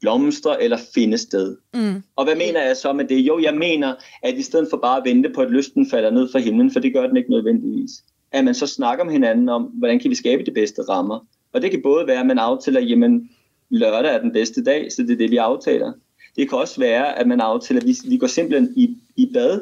blomstre 0.00 0.62
eller 0.62 0.78
finde 0.94 1.18
sted. 1.18 1.56
Mm. 1.74 2.02
Og 2.16 2.24
hvad 2.24 2.36
mener 2.36 2.62
jeg 2.62 2.76
så 2.76 2.92
med 2.92 3.04
det? 3.04 3.16
Jo, 3.16 3.38
jeg 3.38 3.54
mener, 3.54 3.94
at 4.22 4.34
i 4.34 4.42
stedet 4.42 4.68
for 4.70 4.76
bare 4.76 4.98
at 4.98 5.04
vente 5.04 5.30
på, 5.30 5.40
at 5.40 5.50
lysten 5.50 5.90
falder 5.90 6.10
ned 6.10 6.28
fra 6.32 6.38
himlen, 6.38 6.70
for 6.70 6.80
det 6.80 6.92
gør 6.92 7.06
den 7.06 7.16
ikke 7.16 7.30
nødvendigvis, 7.30 7.90
at 8.32 8.44
man 8.44 8.54
så 8.54 8.66
snakker 8.66 9.04
med 9.04 9.12
hinanden 9.12 9.48
om, 9.48 9.62
hvordan 9.62 9.98
kan 9.98 10.10
vi 10.10 10.14
skabe 10.14 10.42
de 10.42 10.50
bedste 10.50 10.82
rammer. 10.82 11.26
Og 11.52 11.62
det 11.62 11.70
kan 11.70 11.82
både 11.82 12.06
være, 12.06 12.20
at 12.20 12.26
man 12.26 12.38
aftaler, 12.38 12.80
jamen 12.80 13.30
lørdag 13.70 14.14
er 14.14 14.20
den 14.20 14.32
bedste 14.32 14.64
dag, 14.64 14.92
så 14.92 15.02
det 15.02 15.10
er 15.10 15.16
det, 15.16 15.30
vi 15.30 15.36
aftaler. 15.36 15.92
Det 16.36 16.48
kan 16.48 16.58
også 16.58 16.80
være, 16.80 17.18
at 17.18 17.26
man 17.26 17.40
aftaler, 17.40 17.80
at 17.80 17.86
vi, 17.86 17.96
vi 18.08 18.16
går 18.16 18.26
simpelthen 18.26 18.72
i, 18.76 18.96
i 19.16 19.30
bad 19.34 19.60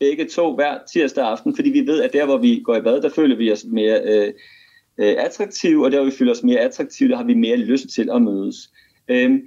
begge 0.00 0.24
to 0.24 0.54
hver 0.54 0.78
tirsdag 0.92 1.24
aften, 1.24 1.56
fordi 1.56 1.70
vi 1.70 1.86
ved, 1.86 2.02
at 2.02 2.12
der, 2.12 2.24
hvor 2.24 2.36
vi 2.36 2.60
går 2.64 2.76
i 2.76 2.80
bad, 2.80 3.00
der 3.02 3.08
føler 3.08 3.36
vi 3.36 3.52
os 3.52 3.64
mere 3.64 4.00
øh, 4.04 4.32
øh, 4.98 5.14
attraktive, 5.18 5.84
og 5.84 5.92
der, 5.92 5.98
hvor 5.98 6.10
vi 6.10 6.16
føler 6.16 6.32
os 6.32 6.42
mere 6.42 6.60
attraktive, 6.60 7.08
der 7.08 7.16
har 7.16 7.24
vi 7.24 7.34
mere 7.34 7.56
lyst 7.56 7.88
til 7.88 8.10
at 8.10 8.22
mødes. 8.22 8.56
Øhm, 9.08 9.42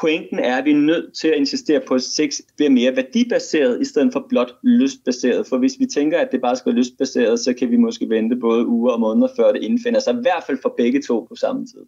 pointen 0.00 0.38
er, 0.38 0.56
at 0.56 0.64
vi 0.64 0.70
er 0.70 0.76
nødt 0.76 1.14
til 1.14 1.28
at 1.28 1.34
insistere 1.34 1.80
på, 1.88 1.94
at 1.94 2.02
sex 2.02 2.40
bliver 2.56 2.70
mere 2.70 2.96
værdibaseret, 2.96 3.80
i 3.80 3.84
stedet 3.84 4.12
for 4.12 4.26
blot 4.28 4.52
lystbaseret. 4.62 5.46
For 5.46 5.58
hvis 5.58 5.72
vi 5.78 5.86
tænker, 5.86 6.18
at 6.18 6.28
det 6.32 6.40
bare 6.40 6.56
skal 6.56 6.72
være 6.72 6.78
lystbaseret, 6.78 7.40
så 7.40 7.54
kan 7.58 7.70
vi 7.70 7.76
måske 7.76 8.08
vente 8.08 8.36
både 8.36 8.66
uger 8.66 8.92
og 8.92 9.00
måneder, 9.00 9.28
før 9.36 9.52
det 9.52 9.62
indfinder 9.62 10.00
sig, 10.00 10.14
i 10.14 10.20
hvert 10.22 10.44
fald 10.46 10.58
for 10.62 10.74
begge 10.76 11.02
to 11.02 11.26
på 11.28 11.34
samme 11.34 11.66
tid. 11.66 11.80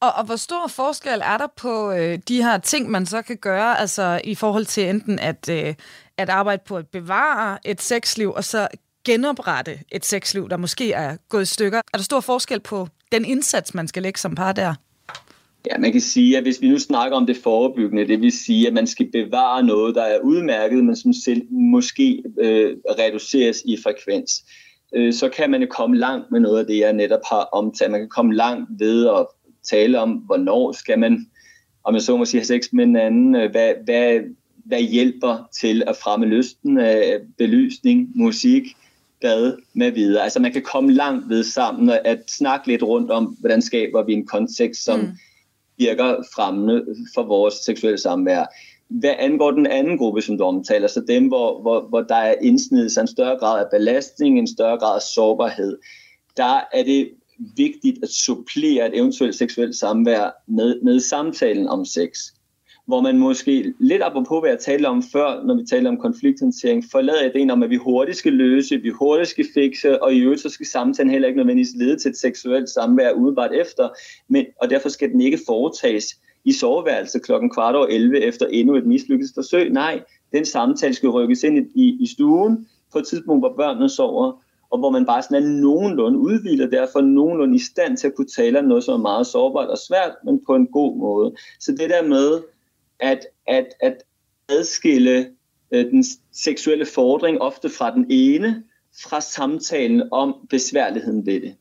Og, 0.00 0.12
og 0.12 0.24
hvor 0.24 0.36
stor 0.36 0.66
forskel 0.66 1.20
er 1.24 1.38
der 1.38 1.46
på 1.56 1.92
øh, 1.92 2.18
de 2.28 2.42
her 2.42 2.58
ting, 2.58 2.90
man 2.90 3.06
så 3.06 3.22
kan 3.22 3.36
gøre, 3.36 3.80
altså 3.80 4.20
i 4.24 4.34
forhold 4.34 4.64
til 4.64 4.88
enten 4.88 5.18
at, 5.18 5.48
øh, 5.50 5.74
at 6.16 6.28
arbejde 6.28 6.62
på 6.66 6.76
at 6.76 6.88
bevare 6.88 7.58
et 7.64 7.82
sexliv, 7.82 8.32
og 8.32 8.44
så 8.44 8.68
genoprette 9.04 9.78
et 9.92 10.04
sexliv, 10.04 10.48
der 10.48 10.56
måske 10.56 10.92
er 10.92 11.16
gået 11.28 11.42
i 11.42 11.46
stykker? 11.46 11.78
Er 11.78 11.98
der 11.98 12.04
stor 12.04 12.20
forskel 12.20 12.60
på 12.60 12.88
den 13.12 13.24
indsats, 13.24 13.74
man 13.74 13.88
skal 13.88 14.02
lægge 14.02 14.20
som 14.20 14.34
par 14.34 14.52
der? 14.52 14.74
Ja, 15.66 15.78
man 15.78 15.92
kan 15.92 16.00
sige, 16.00 16.36
at 16.36 16.42
hvis 16.42 16.60
vi 16.60 16.68
nu 16.68 16.78
snakker 16.78 17.16
om 17.16 17.26
det 17.26 17.36
forebyggende, 17.36 18.08
det 18.08 18.20
vil 18.20 18.32
sige, 18.32 18.66
at 18.66 18.72
man 18.72 18.86
skal 18.86 19.10
bevare 19.12 19.62
noget, 19.62 19.94
der 19.94 20.02
er 20.02 20.18
udmærket, 20.20 20.84
men 20.84 20.96
som 20.96 21.12
selv 21.12 21.42
måske 21.50 22.22
øh, 22.40 22.76
reduceres 22.98 23.62
i 23.66 23.76
frekvens, 23.82 24.32
øh, 24.94 25.12
så 25.12 25.28
kan 25.28 25.50
man 25.50 25.60
jo 25.60 25.66
komme 25.70 25.96
langt 25.96 26.30
med 26.30 26.40
noget 26.40 26.60
af 26.60 26.66
det, 26.66 26.78
jeg 26.78 26.92
netop 26.92 27.20
har 27.30 27.48
omtalt. 27.52 27.90
Man 27.90 28.00
kan 28.00 28.08
komme 28.08 28.34
langt 28.34 28.70
ved 28.78 29.08
at 29.08 29.26
tale 29.70 30.00
om, 30.00 30.10
hvornår 30.10 30.72
skal 30.72 30.98
man, 30.98 31.26
om 31.84 31.94
jeg 31.94 32.02
så 32.02 32.16
må 32.16 32.24
sige, 32.24 32.40
have 32.40 32.46
sex 32.46 32.72
med 32.72 32.84
en 32.84 32.96
anden, 32.96 33.34
øh, 33.34 33.50
hvad, 33.50 33.72
hvad, 33.84 34.20
hvad 34.64 34.80
hjælper 34.80 35.48
til 35.60 35.82
at 35.86 35.96
fremme 35.96 36.26
lysten 36.26 36.78
øh, 36.78 37.20
belysning, 37.38 38.08
musik, 38.14 38.64
bad 39.20 39.56
med 39.74 39.90
videre. 39.90 40.22
Altså 40.22 40.40
man 40.40 40.52
kan 40.52 40.62
komme 40.62 40.92
langt 40.92 41.28
ved 41.28 41.44
sammen 41.44 41.88
og 41.88 42.06
at 42.06 42.18
snakke 42.26 42.66
lidt 42.66 42.82
rundt 42.82 43.10
om, 43.10 43.24
hvordan 43.24 43.62
skaber 43.62 44.04
vi 44.04 44.12
en 44.12 44.26
kontekst, 44.26 44.84
som 44.84 45.00
mm 45.00 45.06
virker 45.80 46.16
fremmende 46.34 46.84
for 47.14 47.22
vores 47.22 47.54
seksuelle 47.54 47.98
samvær. 47.98 48.44
Hvad 48.88 49.14
angår 49.18 49.50
den 49.50 49.66
anden 49.66 49.98
gruppe, 49.98 50.22
som 50.22 50.38
du 50.38 50.44
omtaler, 50.44 50.88
så 50.88 51.00
dem, 51.08 51.28
hvor, 51.28 51.62
hvor, 51.62 51.88
hvor 51.88 52.00
der 52.00 52.14
er 52.14 52.34
indsnedet 52.42 52.92
sig 52.92 53.00
en 53.00 53.08
større 53.08 53.38
grad 53.38 53.64
af 53.64 53.70
belastning, 53.70 54.38
en 54.38 54.46
større 54.46 54.78
grad 54.78 54.96
af 54.96 55.02
sårbarhed, 55.02 55.78
der 56.36 56.60
er 56.72 56.82
det 56.82 57.10
vigtigt 57.56 57.98
at 58.02 58.08
supplere 58.08 58.88
et 58.88 58.98
eventuelt 58.98 59.34
seksuelt 59.34 59.76
samvær 59.76 60.30
med, 60.46 60.80
med 60.82 61.00
samtalen 61.00 61.68
om 61.68 61.84
sex 61.84 62.10
hvor 62.86 63.00
man 63.00 63.18
måske 63.18 63.74
lidt 63.78 64.02
apropos, 64.02 64.40
hvad 64.40 64.50
jeg 64.50 64.58
talte 64.58 64.86
om 64.86 65.02
før, 65.02 65.44
når 65.44 65.54
vi 65.54 65.64
talte 65.70 65.88
om 65.88 65.96
konflikthåndtering, 65.96 66.84
forlader 66.92 67.30
ideen 67.30 67.50
om, 67.50 67.62
at 67.62 67.70
vi 67.70 67.76
hurtigt 67.76 68.18
skal 68.18 68.32
løse, 68.32 68.76
vi 68.76 68.88
hurtigt 68.88 69.28
skal 69.28 69.46
fikse, 69.54 70.02
og 70.02 70.14
i 70.14 70.18
øvrigt 70.18 70.40
så 70.40 70.48
skal 70.48 70.66
samtalen 70.66 71.10
heller 71.10 71.28
ikke 71.28 71.38
nødvendigvis 71.38 71.74
lede 71.76 71.98
til 71.98 72.08
et 72.08 72.16
seksuelt 72.16 72.68
samvær 72.68 73.12
udebart 73.12 73.52
efter, 73.52 73.88
men, 74.28 74.46
og 74.60 74.70
derfor 74.70 74.88
skal 74.88 75.10
den 75.10 75.20
ikke 75.20 75.38
foretages 75.46 76.06
i 76.44 76.52
soveværelse 76.52 77.18
klokken 77.18 77.50
kvart 77.50 77.74
over 77.74 77.86
11 77.86 78.20
efter 78.20 78.46
endnu 78.46 78.76
et 78.76 78.86
mislykket 78.86 79.28
forsøg. 79.34 79.70
Nej, 79.70 80.00
den 80.32 80.44
samtale 80.44 80.94
skal 80.94 81.08
rykkes 81.08 81.42
ind 81.42 81.58
i, 81.58 81.70
i, 81.74 81.96
i 82.00 82.06
stuen 82.06 82.68
på 82.92 82.98
et 82.98 83.06
tidspunkt, 83.06 83.42
hvor 83.42 83.54
børnene 83.56 83.88
sover, 83.88 84.42
og 84.70 84.78
hvor 84.78 84.90
man 84.90 85.06
bare 85.06 85.22
sådan 85.22 85.42
er 85.42 85.60
nogenlunde 85.60 86.18
udvildet, 86.18 86.72
derfor 86.72 87.00
nogenlunde 87.00 87.56
i 87.56 87.58
stand 87.58 87.96
til 87.96 88.06
at 88.06 88.14
kunne 88.14 88.26
tale 88.36 88.58
om 88.58 88.64
noget, 88.64 88.84
som 88.84 88.94
er 88.94 89.02
meget 89.02 89.26
sårbart 89.26 89.68
og 89.68 89.78
svært, 89.78 90.12
men 90.24 90.40
på 90.46 90.54
en 90.54 90.66
god 90.66 90.96
måde. 90.96 91.34
Så 91.60 91.72
det 91.72 91.90
der 91.90 92.02
med, 92.02 92.40
at, 93.00 93.26
at, 93.46 93.66
at 93.80 93.96
adskille 94.48 95.30
øh, 95.70 95.84
den 95.84 96.04
seksuelle 96.32 96.86
fordring 96.86 97.40
ofte 97.40 97.70
fra 97.70 97.94
den 97.94 98.06
ene, 98.10 98.62
fra 99.02 99.20
samtalen 99.20 100.02
om 100.12 100.34
besværligheden 100.50 101.26
ved 101.26 101.40
det. 101.40 101.54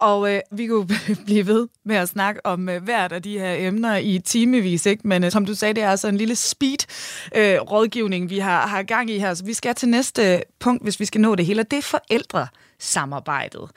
Og 0.00 0.34
øh, 0.34 0.40
vi 0.50 0.66
kunne 0.66 0.88
blive 1.26 1.46
ved 1.46 1.68
med 1.84 1.96
at 1.96 2.08
snakke 2.08 2.46
om 2.46 2.68
øh, 2.68 2.82
hvert 2.82 3.12
af 3.12 3.22
de 3.22 3.38
her 3.38 3.54
emner 3.68 3.96
i 3.96 4.18
timevis, 4.24 4.86
ikke? 4.86 5.08
men 5.08 5.24
øh, 5.24 5.30
som 5.30 5.46
du 5.46 5.54
sagde, 5.54 5.74
det 5.74 5.82
er 5.82 5.90
altså 5.90 6.08
en 6.08 6.16
lille 6.16 6.36
speed-rådgivning, 6.36 8.24
øh, 8.24 8.30
vi 8.30 8.38
har, 8.38 8.66
har 8.66 8.82
gang 8.82 9.10
i 9.10 9.18
her. 9.18 9.34
Så 9.34 9.44
vi 9.44 9.52
skal 9.52 9.74
til 9.74 9.88
næste 9.88 10.42
punkt, 10.58 10.82
hvis 10.82 11.00
vi 11.00 11.04
skal 11.04 11.20
nå 11.20 11.34
det 11.34 11.46
hele, 11.46 11.62
det 11.62 11.78
er 11.78 11.82
forældresamarbejdet. 11.82 13.70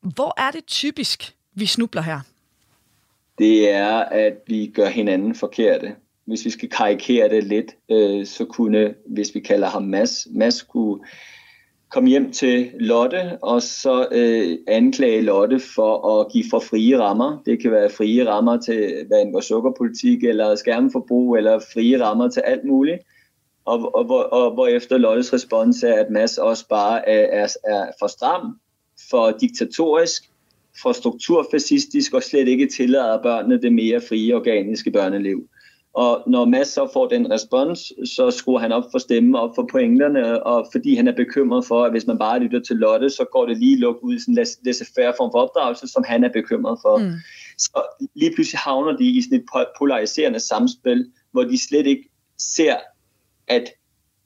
Hvor 0.00 0.40
er 0.40 0.50
det 0.50 0.66
typisk, 0.66 1.34
vi 1.54 1.66
snubler 1.66 2.02
her? 2.02 2.20
Det 3.38 3.70
er, 3.70 3.98
at 3.98 4.34
vi 4.46 4.72
gør 4.74 4.88
hinanden 4.88 5.34
forkerte 5.34 5.94
hvis 6.26 6.44
vi 6.44 6.50
skal 6.50 6.68
karikere 6.68 7.28
det 7.28 7.44
lidt, 7.44 7.76
øh, 7.90 8.26
så 8.26 8.44
kunne, 8.44 8.94
hvis 9.06 9.34
vi 9.34 9.40
kalder 9.40 9.68
ham 9.68 9.82
Mads, 9.82 10.26
Mads 10.30 10.62
kunne 10.62 11.00
komme 11.90 12.08
hjem 12.08 12.32
til 12.32 12.70
Lotte 12.80 13.38
og 13.42 13.62
så 13.62 14.08
øh, 14.12 14.58
anklage 14.68 15.20
Lotte 15.20 15.60
for 15.74 16.20
at 16.20 16.32
give 16.32 16.44
for 16.50 16.58
frie 16.58 16.98
rammer. 16.98 17.42
Det 17.46 17.62
kan 17.62 17.70
være 17.70 17.90
frie 17.90 18.30
rammer 18.30 18.56
til 18.60 19.04
hvad 19.06 19.20
angår 19.20 19.40
sukkerpolitik 19.40 20.24
eller 20.24 20.54
skærmforbrug 20.54 21.36
eller 21.36 21.58
frie 21.58 22.04
rammer 22.04 22.28
til 22.28 22.40
alt 22.40 22.64
muligt. 22.64 22.98
Og, 23.64 23.94
og, 23.94 24.10
og, 24.10 24.32
og 24.32 24.54
hvor 24.54 24.66
efter 24.66 24.98
Lottes 24.98 25.32
respons 25.32 25.82
er, 25.82 25.94
at 25.94 26.10
Mads 26.10 26.38
også 26.38 26.68
bare 26.68 27.08
er, 27.08 27.42
er, 27.42 27.48
er 27.64 27.86
for 27.98 28.06
stram, 28.06 28.58
for 29.10 29.30
diktatorisk, 29.30 30.30
for 30.82 30.92
strukturfascistisk 30.92 32.14
og 32.14 32.22
slet 32.22 32.48
ikke 32.48 32.66
tillader 32.66 33.22
børnene 33.22 33.62
det 33.62 33.72
mere 33.72 34.00
frie 34.00 34.36
organiske 34.36 34.90
børneliv. 34.90 35.48
Og 35.96 36.22
når 36.26 36.44
Mads 36.44 36.68
så 36.68 36.90
får 36.92 37.08
den 37.08 37.30
respons, 37.30 37.92
så 38.04 38.30
skruer 38.30 38.58
han 38.58 38.72
op 38.72 38.84
for 38.92 38.98
stemmen, 38.98 39.34
op 39.34 39.50
for 39.54 39.68
pointerne, 39.70 40.42
og 40.42 40.68
fordi 40.72 40.94
han 40.94 41.08
er 41.08 41.12
bekymret 41.12 41.64
for, 41.66 41.84
at 41.84 41.90
hvis 41.90 42.06
man 42.06 42.18
bare 42.18 42.38
lytter 42.38 42.60
til 42.60 42.76
Lotte, 42.76 43.10
så 43.10 43.24
går 43.32 43.46
det 43.46 43.58
lige 43.58 43.78
lukket 43.78 44.02
ud 44.02 44.14
i 44.14 44.18
sådan 44.18 44.38
en 44.38 44.46
laissez-faire 44.64 45.12
form 45.16 45.30
for 45.32 45.38
opdragelse, 45.38 45.88
som 45.88 46.04
han 46.06 46.24
er 46.24 46.28
bekymret 46.28 46.78
for. 46.82 46.98
Mm. 46.98 47.12
Så 47.58 47.82
lige 48.14 48.34
pludselig 48.34 48.58
havner 48.58 48.96
de 48.96 49.04
i 49.04 49.22
sådan 49.22 49.38
et 49.38 49.66
polariserende 49.78 50.40
samspil, 50.40 51.10
hvor 51.32 51.44
de 51.44 51.68
slet 51.68 51.86
ikke 51.86 52.08
ser, 52.38 52.76
at 53.48 53.64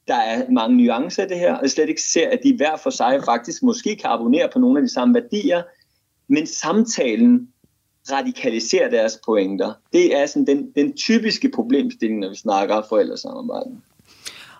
der 0.07 0.15
er 0.15 0.51
mange 0.51 0.77
nuancer 0.77 1.25
i 1.25 1.27
det 1.27 1.39
her, 1.39 1.55
og 1.55 1.69
slet 1.69 1.89
ikke 1.89 2.01
ser, 2.01 2.29
at 2.29 2.39
de 2.43 2.55
hver 2.57 2.77
for 2.77 2.89
sig 2.89 3.21
faktisk 3.25 3.63
måske 3.63 3.95
kan 3.95 4.09
abonnere 4.09 4.49
på 4.53 4.59
nogle 4.59 4.79
af 4.79 4.81
de 4.81 4.93
samme 4.93 5.13
værdier, 5.13 5.63
men 6.27 6.47
samtalen 6.47 7.47
radikalisere 8.11 8.91
deres 8.91 9.19
pointer. 9.25 9.73
Det 9.93 10.17
er 10.17 10.25
sådan 10.25 10.47
den, 10.47 10.71
den 10.75 10.93
typiske 10.93 11.51
problemstilling, 11.55 12.19
når 12.19 12.29
vi 12.29 12.35
snakker 12.35 12.81
forældresamarbejde. 12.89 13.69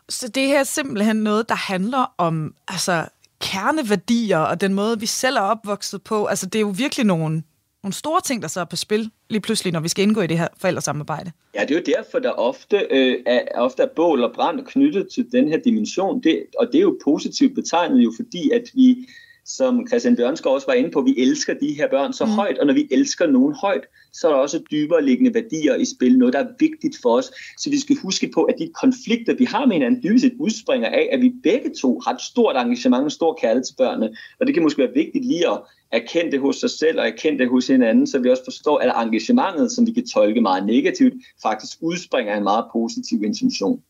Så 0.10 0.28
det 0.28 0.48
her 0.48 0.60
er 0.60 0.64
simpelthen 0.64 1.16
noget, 1.16 1.50
der 1.50 1.56
handler 1.56 2.14
om 2.18 2.54
altså, 2.68 3.06
kerneværdier 3.42 4.38
og 4.38 4.62
den 4.62 4.74
måde, 4.74 5.00
vi 5.00 5.06
selv 5.06 5.36
er 5.36 5.42
opvokset 5.42 6.02
på. 6.02 6.26
Altså, 6.26 6.46
det 6.46 6.56
er 6.56 6.62
jo 6.62 6.74
virkelig 6.78 7.06
nogle, 7.06 7.44
nogle 7.84 7.94
store 7.94 8.22
ting, 8.22 8.42
der 8.42 8.48
så 8.48 8.60
er 8.60 8.66
på 8.66 8.76
spil 8.76 9.12
lige 9.30 9.42
pludselig, 9.42 9.74
når 9.74 9.80
vi 9.80 9.88
skal 9.88 10.04
indgå 10.04 10.22
i 10.22 10.28
det 10.28 10.38
her 10.38 10.48
forældresamarbejde. 10.58 11.32
Ja, 11.56 11.62
det 11.62 11.72
er 11.72 11.76
jo 11.76 11.98
derfor, 11.98 12.20
der 12.20 12.30
ofte, 12.30 12.88
øh, 12.92 13.18
er, 13.26 13.42
ofte 13.56 13.84
er 13.84 13.88
bål 13.96 14.24
og 14.24 14.32
brand 14.36 14.66
knyttet 14.66 15.08
til 15.14 15.32
den 15.32 15.48
her 15.48 15.60
dimension. 15.60 16.24
Det, 16.24 16.46
og 16.60 16.68
det 16.68 16.76
er 16.76 16.82
jo 16.82 16.98
positivt 17.04 17.56
betegnet 17.56 18.04
jo, 18.04 18.14
fordi 18.16 18.52
at 18.52 18.64
vi 18.74 19.08
som 19.46 19.88
Christian 19.88 20.16
Bjørnskov 20.16 20.54
også 20.54 20.68
var 20.68 20.74
inde 20.74 20.92
på, 20.92 21.02
vi 21.02 21.16
elsker 21.18 21.54
de 21.54 21.74
her 21.74 21.90
børn 21.90 22.14
så 22.14 22.26
mm. 22.26 22.32
højt, 22.32 22.58
og 22.58 22.68
når 22.68 22.74
vi 22.74 22.88
elsker 22.92 23.28
nogen 23.28 23.56
højt, 23.56 23.86
så 24.14 24.28
er 24.28 24.32
der 24.32 24.40
også 24.40 24.62
dybere 24.72 25.06
liggende 25.06 25.34
værdier 25.34 25.76
i 25.76 25.86
spil, 25.86 26.18
noget 26.18 26.34
der 26.34 26.40
er 26.40 26.48
vigtigt 26.60 26.98
for 27.02 27.18
os. 27.18 27.32
Så 27.58 27.70
vi 27.70 27.80
skal 27.80 27.96
huske 27.96 28.32
på, 28.34 28.44
at 28.44 28.56
de 28.60 28.70
konflikter, 28.82 29.36
vi 29.36 29.46
har 29.46 29.66
med 29.66 29.76
hinanden, 29.76 30.04
dybest 30.04 30.22
set 30.22 30.34
udspringer 30.40 30.90
af, 30.90 31.10
at 31.12 31.22
vi 31.22 31.34
begge 31.44 31.72
to 31.82 32.00
har 32.00 32.14
et 32.14 32.22
stort 32.22 32.56
engagement 32.56 33.06
og 33.06 33.12
stor 33.12 33.38
kærlighed 33.42 33.64
til 33.64 33.76
børnene. 33.78 34.16
Og 34.40 34.48
det 34.48 34.54
kan 34.54 34.64
måske 34.64 34.82
være 34.82 34.94
vigtigt 34.94 35.26
lige 35.26 35.48
at 35.48 35.60
erkende 35.92 36.32
det 36.32 36.40
hos 36.40 36.56
sig 36.56 36.70
selv 36.70 37.00
og 37.00 37.08
erkende 37.08 37.40
det 37.40 37.50
hos 37.50 37.68
hinanden, 37.68 38.08
så 38.08 38.20
vi 38.20 38.30
også 38.30 38.44
forstår, 38.44 38.78
at 38.78 39.04
engagementet, 39.04 39.72
som 39.72 39.88
vi 39.88 39.92
kan 39.92 40.08
tolke 40.08 40.42
meget 40.42 40.66
negativt, 40.66 41.14
faktisk 41.44 41.78
udspringer 41.82 42.34
af 42.34 42.38
en 42.38 42.44
meget 42.44 42.66
positiv 42.74 43.24
intention. 43.24 43.82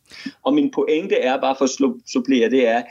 Og 0.44 0.54
min 0.54 0.72
pointe 0.72 1.16
er 1.16 1.42
bare 1.42 1.56
for 1.58 1.66
at 1.66 1.94
supplere, 2.08 2.50
det 2.50 2.68
er, 2.68 2.82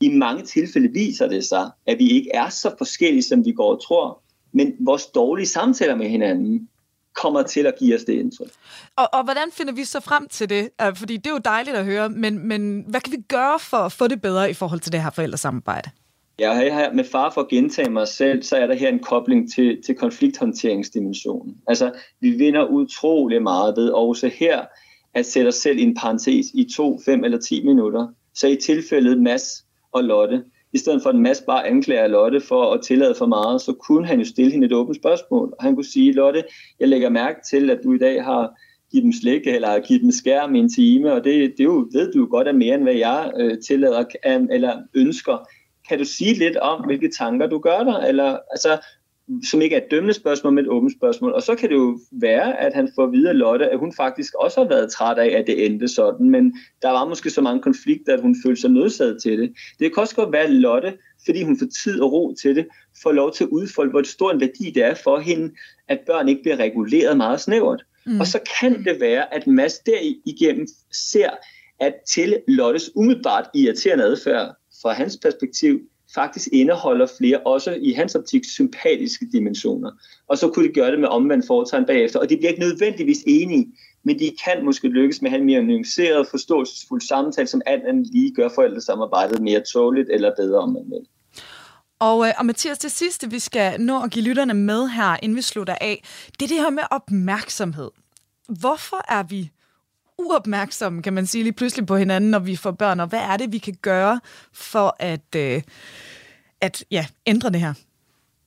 i 0.00 0.08
mange 0.08 0.42
tilfælde 0.42 0.88
viser 0.92 1.28
det 1.28 1.44
sig, 1.44 1.70
at 1.86 1.98
vi 1.98 2.10
ikke 2.10 2.30
er 2.34 2.48
så 2.48 2.74
forskellige, 2.78 3.22
som 3.22 3.44
vi 3.44 3.52
går 3.52 3.74
og 3.74 3.82
tror, 3.86 4.22
men 4.52 4.74
vores 4.80 5.06
dårlige 5.06 5.46
samtaler 5.46 5.94
med 5.94 6.08
hinanden 6.08 6.68
kommer 7.14 7.42
til 7.42 7.66
at 7.66 7.74
give 7.78 7.94
os 7.94 8.04
det 8.04 8.12
indtryk. 8.12 8.50
Og, 8.96 9.08
og 9.12 9.24
hvordan 9.24 9.48
finder 9.52 9.72
vi 9.72 9.84
så 9.84 10.00
frem 10.00 10.28
til 10.28 10.48
det? 10.48 10.68
Fordi 10.94 11.16
det 11.16 11.26
er 11.26 11.30
jo 11.30 11.38
dejligt 11.44 11.76
at 11.76 11.84
høre, 11.84 12.08
men, 12.08 12.48
men 12.48 12.84
hvad 12.88 13.00
kan 13.00 13.12
vi 13.12 13.22
gøre 13.28 13.58
for 13.58 13.76
at 13.76 13.92
få 13.92 14.08
det 14.08 14.22
bedre 14.22 14.50
i 14.50 14.54
forhold 14.54 14.80
til 14.80 14.92
det 14.92 15.02
her 15.02 15.10
forældresamarbejde? 15.10 15.90
Ja, 16.38 16.54
her 16.54 16.92
med 16.92 17.04
far 17.04 17.30
for 17.30 17.40
at 17.40 17.48
gentage 17.48 17.90
mig 17.90 18.08
selv, 18.08 18.42
så 18.42 18.56
er 18.56 18.66
der 18.66 18.74
her 18.74 18.88
en 18.88 18.98
kobling 18.98 19.52
til, 19.52 19.82
til 19.86 19.94
konflikthåndteringsdimensionen. 19.94 21.56
Altså, 21.66 21.92
vi 22.20 22.30
vinder 22.30 22.66
utrolig 22.66 23.42
meget 23.42 23.76
ved 23.76 23.88
også 23.88 24.30
her 24.34 24.64
at 25.14 25.26
sætte 25.26 25.48
os 25.48 25.54
selv 25.54 25.78
i 25.78 25.82
en 25.82 25.94
parentes 25.94 26.46
i 26.54 26.68
to, 26.76 27.00
fem 27.04 27.24
eller 27.24 27.38
ti 27.38 27.64
minutter. 27.64 28.08
Så 28.34 28.46
i 28.48 28.56
tilfældet 28.56 29.22
Mads 29.22 29.64
og 29.92 30.04
Lotte, 30.04 30.44
i 30.72 30.78
stedet 30.78 31.02
for 31.02 31.10
en 31.10 31.22
masse 31.22 31.44
bare 31.44 31.66
anklager 31.66 32.06
Lotte 32.06 32.40
for 32.40 32.72
at 32.72 32.82
tillade 32.82 33.14
for 33.14 33.26
meget, 33.26 33.60
så 33.60 33.72
kunne 33.72 34.06
han 34.06 34.18
jo 34.18 34.24
stille 34.24 34.52
hende 34.52 34.66
et 34.66 34.72
åbent 34.72 34.96
spørgsmål. 34.96 35.54
Og 35.58 35.64
han 35.64 35.74
kunne 35.74 35.84
sige, 35.84 36.12
Lotte, 36.12 36.44
jeg 36.80 36.88
lægger 36.88 37.08
mærke 37.08 37.38
til, 37.50 37.70
at 37.70 37.80
du 37.84 37.92
i 37.92 37.98
dag 37.98 38.24
har 38.24 38.50
givet 38.90 39.04
dem 39.04 39.12
slik 39.12 39.46
eller 39.46 39.80
givet 39.80 40.02
dem 40.02 40.10
skærm 40.10 40.54
i 40.54 40.58
en 40.58 40.68
time, 40.68 41.12
og 41.12 41.24
det, 41.24 41.54
det 41.58 41.64
jo, 41.64 41.88
ved 41.92 42.12
du 42.12 42.18
jo 42.18 42.26
godt 42.30 42.48
er 42.48 42.52
mere, 42.52 42.74
end 42.74 42.82
hvad 42.82 42.94
jeg 42.94 43.32
øh, 43.36 43.58
tillader 43.58 44.04
eller 44.50 44.82
ønsker. 44.94 45.48
Kan 45.88 45.98
du 45.98 46.04
sige 46.04 46.34
lidt 46.34 46.56
om, 46.56 46.84
hvilke 46.84 47.10
tanker 47.18 47.46
du 47.46 47.58
gør 47.58 47.84
dig? 47.84 48.08
Eller, 48.08 48.38
altså, 48.50 48.78
som 49.50 49.62
ikke 49.62 49.76
er 49.76 49.80
et 49.80 49.90
dømmende 49.90 50.14
spørgsmål, 50.14 50.52
men 50.52 50.64
et 50.64 50.70
åbent 50.70 50.92
spørgsmål. 50.92 51.32
Og 51.32 51.42
så 51.42 51.54
kan 51.54 51.68
det 51.68 51.74
jo 51.74 51.98
være, 52.12 52.60
at 52.60 52.74
han 52.74 52.88
får 52.94 53.06
videre 53.06 53.34
Lotte, 53.34 53.68
at 53.68 53.78
hun 53.78 53.92
faktisk 53.96 54.34
også 54.34 54.60
har 54.60 54.68
været 54.68 54.92
træt 54.92 55.18
af, 55.18 55.38
at 55.38 55.46
det 55.46 55.66
endte 55.66 55.88
sådan, 55.88 56.30
men 56.30 56.56
der 56.82 56.90
var 56.90 57.08
måske 57.08 57.30
så 57.30 57.40
mange 57.40 57.62
konflikter, 57.62 58.14
at 58.14 58.20
hun 58.20 58.36
følte 58.46 58.60
sig 58.60 58.70
nødsaget 58.70 59.22
til 59.22 59.38
det. 59.38 59.52
Det 59.78 59.94
kan 59.94 60.00
også 60.00 60.14
godt 60.14 60.32
være, 60.32 60.42
at 60.42 60.52
Lotte, 60.52 60.92
fordi 61.24 61.42
hun 61.42 61.58
får 61.58 61.66
tid 61.84 62.00
og 62.00 62.12
ro 62.12 62.34
til 62.42 62.56
det, 62.56 62.66
får 63.02 63.12
lov 63.12 63.32
til 63.32 63.44
at 63.44 63.50
udfolde, 63.50 63.90
hvor 63.90 64.02
stor 64.02 64.30
en 64.30 64.40
værdi 64.40 64.70
det 64.74 64.84
er 64.84 64.94
for 64.94 65.18
hende, 65.18 65.54
at 65.88 66.00
børn 66.06 66.28
ikke 66.28 66.42
bliver 66.42 66.56
reguleret 66.56 67.16
meget 67.16 67.40
snævert. 67.40 67.84
Mm. 68.06 68.20
Og 68.20 68.26
så 68.26 68.40
kan 68.60 68.84
det 68.84 69.00
være, 69.00 69.34
at 69.34 69.46
Mads 69.46 69.78
derigennem 69.78 70.66
ser, 70.92 71.30
at 71.80 71.94
til 72.08 72.38
Lottes 72.48 72.90
umiddelbart 72.96 73.48
irriterende 73.54 74.04
adfærd 74.04 74.56
fra 74.82 74.92
hans 74.92 75.18
perspektiv, 75.22 75.80
faktisk 76.14 76.48
indeholder 76.52 77.06
flere, 77.18 77.38
også 77.38 77.78
i 77.80 77.92
hans 77.92 78.14
optik, 78.14 78.44
sympatiske 78.44 79.26
dimensioner. 79.32 79.90
Og 80.28 80.38
så 80.38 80.50
kunne 80.50 80.68
de 80.68 80.72
gøre 80.72 80.90
det 80.90 81.00
med 81.00 81.08
omvendt 81.08 81.46
foretegn 81.46 81.86
bagefter. 81.86 82.18
Og 82.18 82.30
de 82.30 82.36
bliver 82.36 82.50
ikke 82.50 82.62
nødvendigvis 82.62 83.18
enige, 83.26 83.66
men 84.02 84.18
de 84.18 84.36
kan 84.44 84.64
måske 84.64 84.88
lykkes 84.88 85.22
med 85.22 85.28
at 85.28 85.30
have 85.30 85.40
en 85.40 85.46
mere 85.46 85.62
nuanceret, 85.62 86.26
forståelsesfuld 86.30 87.00
samtale, 87.00 87.46
som 87.46 87.62
alt 87.66 87.84
andet 87.84 88.06
lige 88.12 88.34
gør 88.34 88.48
forældresamarbejdet 88.54 89.42
mere 89.42 89.62
tåligt 89.72 90.08
eller 90.10 90.32
bedre, 90.36 90.58
om 90.58 90.72
man 90.72 90.82
vil. 90.86 91.06
Og, 91.98 92.26
øh, 92.26 92.32
og 92.38 92.46
Mathias, 92.46 92.78
det 92.78 92.90
sidste, 92.90 93.30
vi 93.30 93.38
skal 93.38 93.80
nå 93.80 94.02
at 94.02 94.10
give 94.10 94.24
lytterne 94.24 94.54
med 94.54 94.88
her, 94.88 95.16
inden 95.22 95.36
vi 95.36 95.42
slutter 95.42 95.74
af, 95.80 96.04
det 96.40 96.42
er 96.42 96.48
det 96.48 96.56
her 96.56 96.70
med 96.70 96.82
opmærksomhed. 96.90 97.90
Hvorfor 98.48 99.12
er 99.12 99.22
vi 99.22 99.50
uopmærksomme, 100.26 101.02
kan 101.02 101.12
man 101.12 101.26
sige, 101.26 101.44
lige 101.44 101.52
pludselig 101.52 101.86
på 101.86 101.96
hinanden, 101.96 102.30
når 102.30 102.38
vi 102.38 102.56
får 102.56 102.70
børn, 102.70 103.00
og 103.00 103.06
hvad 103.06 103.20
er 103.20 103.36
det, 103.36 103.52
vi 103.52 103.58
kan 103.58 103.74
gøre 103.82 104.20
for 104.52 104.96
at, 104.98 105.34
øh, 105.36 105.62
at 106.60 106.84
ja, 106.90 107.06
ændre 107.26 107.50
det 107.50 107.60
her? 107.60 107.74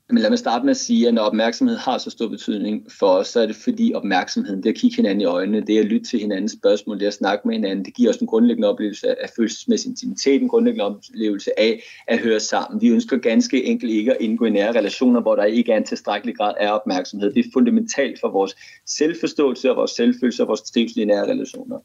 Men 0.10 0.18
lad 0.18 0.30
mig 0.30 0.40
starte 0.40 0.66
med 0.66 0.72
at 0.72 0.78
sige, 0.78 1.08
at 1.08 1.14
når 1.14 1.22
opmærksomhed 1.22 1.78
har 1.78 1.98
så 1.98 2.10
stor 2.10 2.28
betydning 2.28 2.92
for 3.00 3.08
os, 3.08 3.28
så 3.28 3.40
er 3.40 3.46
det 3.46 3.56
fordi 3.56 3.92
opmærksomheden, 3.96 4.64
det 4.64 4.70
at 4.70 4.76
kigge 4.76 4.96
hinanden 4.96 5.22
i 5.22 5.26
øjnene, 5.26 5.62
det 5.62 5.80
at 5.80 5.86
lytte 5.86 6.06
til 6.06 6.20
hinandens 6.20 6.52
spørgsmål, 6.52 7.00
det 7.00 7.06
at 7.06 7.14
snakke 7.14 7.48
med 7.48 7.56
hinanden, 7.56 7.86
det 7.86 7.94
giver 7.94 8.10
os 8.10 8.18
en 8.18 8.28
grundlæggende 8.28 8.68
oplevelse 8.68 9.22
af 9.24 9.30
følelsesmæssig 9.36 9.90
intimitet, 9.90 10.42
en 10.42 10.50
grundlæggende 10.50 10.86
oplevelse 10.86 11.60
af 11.60 11.84
at 12.08 12.20
høre 12.20 12.40
sammen. 12.40 12.82
Vi 12.82 12.88
ønsker 12.88 13.18
ganske 13.18 13.64
enkelt 13.64 13.92
ikke 13.92 14.12
at 14.12 14.18
indgå 14.22 14.46
i 14.46 14.50
nære 14.50 14.72
relationer, 14.72 15.22
hvor 15.22 15.36
der 15.36 15.44
ikke 15.44 15.72
er 15.72 15.78
en 15.78 15.86
tilstrækkelig 15.86 16.36
grad 16.36 16.54
af 16.60 16.72
opmærksomhed. 16.72 17.34
Det 17.34 17.46
er 17.46 17.50
fundamentalt 17.54 18.20
for 18.20 18.30
vores 18.30 18.56
selvforståelse 18.86 19.70
og 19.70 19.76
vores 19.76 19.92
selvfølelse 19.92 20.44
og 20.44 20.48
vores 20.48 20.62
trivsel 20.62 21.00
i 21.00 21.06
nære 21.06 21.32
relationer. 21.32 21.80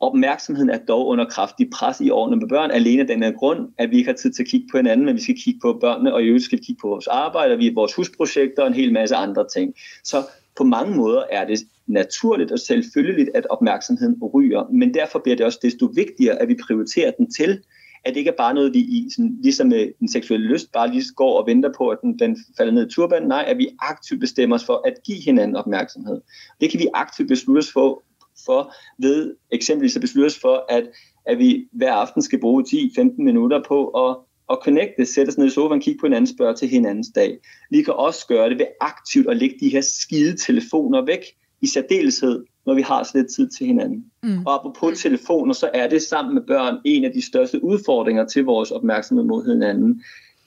Opmærksomheden 0.00 0.70
er 0.70 0.78
dog 0.78 1.06
under 1.06 1.24
kraftig 1.24 1.70
pres 1.70 2.00
i 2.00 2.10
årene 2.10 2.36
med 2.36 2.48
børn, 2.48 2.70
alene 2.70 3.00
af 3.00 3.06
den 3.06 3.22
her 3.22 3.32
grund, 3.32 3.68
at 3.78 3.90
vi 3.90 3.96
ikke 3.96 4.08
har 4.10 4.16
tid 4.16 4.32
til 4.32 4.42
at 4.42 4.48
kigge 4.48 4.66
på 4.70 4.76
hinanden, 4.76 5.06
men 5.06 5.16
vi 5.16 5.22
skal 5.22 5.36
kigge 5.44 5.60
på 5.62 5.78
børnene, 5.80 6.14
og 6.14 6.22
i 6.22 6.26
øvrigt 6.26 6.44
skal 6.44 6.58
vi 6.58 6.64
kigge 6.64 6.80
på 6.80 6.88
vores 6.88 7.06
arbejde, 7.06 7.52
og 7.52 7.58
vi 7.58 7.72
vores 7.74 7.94
husprojekter 7.94 8.62
og 8.62 8.68
en 8.68 8.74
hel 8.74 8.92
masse 8.92 9.16
andre 9.16 9.46
ting. 9.54 9.74
Så 10.04 10.22
på 10.56 10.64
mange 10.64 10.96
måder 10.96 11.22
er 11.30 11.46
det 11.46 11.58
naturligt 11.86 12.52
og 12.52 12.58
selvfølgeligt, 12.58 13.30
at 13.34 13.46
opmærksomheden 13.50 14.22
ryger, 14.34 14.64
men 14.72 14.94
derfor 14.94 15.18
bliver 15.18 15.36
det 15.36 15.46
også 15.46 15.58
desto 15.62 15.86
vigtigere, 15.86 16.42
at 16.42 16.48
vi 16.48 16.56
prioriterer 16.66 17.10
den 17.10 17.30
til, 17.30 17.60
at 18.04 18.14
det 18.14 18.16
ikke 18.16 18.30
er 18.30 18.36
bare 18.36 18.54
noget, 18.54 18.74
vi 18.74 18.78
i, 18.78 19.08
sådan, 19.16 19.38
ligesom 19.42 19.66
med 19.66 19.92
den 20.00 20.08
seksuelle 20.08 20.46
lyst, 20.46 20.72
bare 20.72 20.90
lige 20.90 21.04
går 21.16 21.40
og 21.40 21.46
venter 21.46 21.72
på, 21.78 21.88
at 21.88 21.98
den, 22.02 22.18
den 22.18 22.36
falder 22.56 22.72
ned 22.72 22.86
i 22.86 22.90
turbanen. 22.90 23.28
Nej, 23.28 23.44
at 23.46 23.58
vi 23.58 23.68
aktivt 23.78 24.20
bestemmer 24.20 24.56
os 24.56 24.64
for 24.64 24.82
at 24.86 24.94
give 25.04 25.22
hinanden 25.24 25.56
opmærksomhed. 25.56 26.20
Det 26.60 26.70
kan 26.70 26.80
vi 26.80 26.88
aktivt 26.94 27.28
beslutte 27.28 27.58
os 27.58 27.72
for, 27.72 28.02
for 28.46 28.74
ved 28.98 29.34
eksempelvis 29.50 29.96
at 29.96 30.00
beslutte 30.00 30.26
os 30.26 30.38
for, 30.38 30.66
at, 30.68 30.84
at 31.26 31.38
vi 31.38 31.68
hver 31.72 31.92
aften 31.92 32.22
skal 32.22 32.40
bruge 32.40 32.64
10-15 32.68 33.02
minutter 33.18 33.62
på 33.68 33.88
at, 33.88 34.16
at 34.50 34.58
connecte, 34.62 35.06
sætte 35.06 35.30
os 35.30 35.38
ned 35.38 35.46
i 35.46 35.50
sofaen, 35.50 35.80
kigge 35.80 36.00
på 36.00 36.06
hinanden, 36.06 36.34
spørge 36.34 36.54
til 36.54 36.68
hinandens 36.68 37.08
dag. 37.14 37.38
Vi 37.70 37.82
kan 37.82 37.94
også 37.94 38.26
gøre 38.26 38.50
det 38.50 38.58
ved 38.58 38.66
aktivt 38.80 39.30
at 39.30 39.36
lægge 39.36 39.56
de 39.60 39.68
her 39.68 39.80
skide 39.80 40.36
telefoner 40.36 41.04
væk, 41.04 41.20
i 41.60 41.66
særdeleshed, 41.66 42.44
når 42.66 42.74
vi 42.74 42.82
har 42.82 43.02
så 43.02 43.10
lidt 43.14 43.34
tid 43.34 43.48
til 43.48 43.66
hinanden. 43.66 44.04
Mm. 44.22 44.46
Og 44.46 44.54
apropos 44.54 45.02
telefoner, 45.02 45.52
så 45.52 45.70
er 45.74 45.88
det 45.88 46.02
sammen 46.02 46.34
med 46.34 46.42
børn 46.42 46.78
en 46.84 47.04
af 47.04 47.12
de 47.12 47.26
største 47.26 47.64
udfordringer 47.64 48.26
til 48.26 48.44
vores 48.44 48.70
opmærksomhed 48.70 49.24
mod 49.24 49.52
hinanden. 49.52 50.02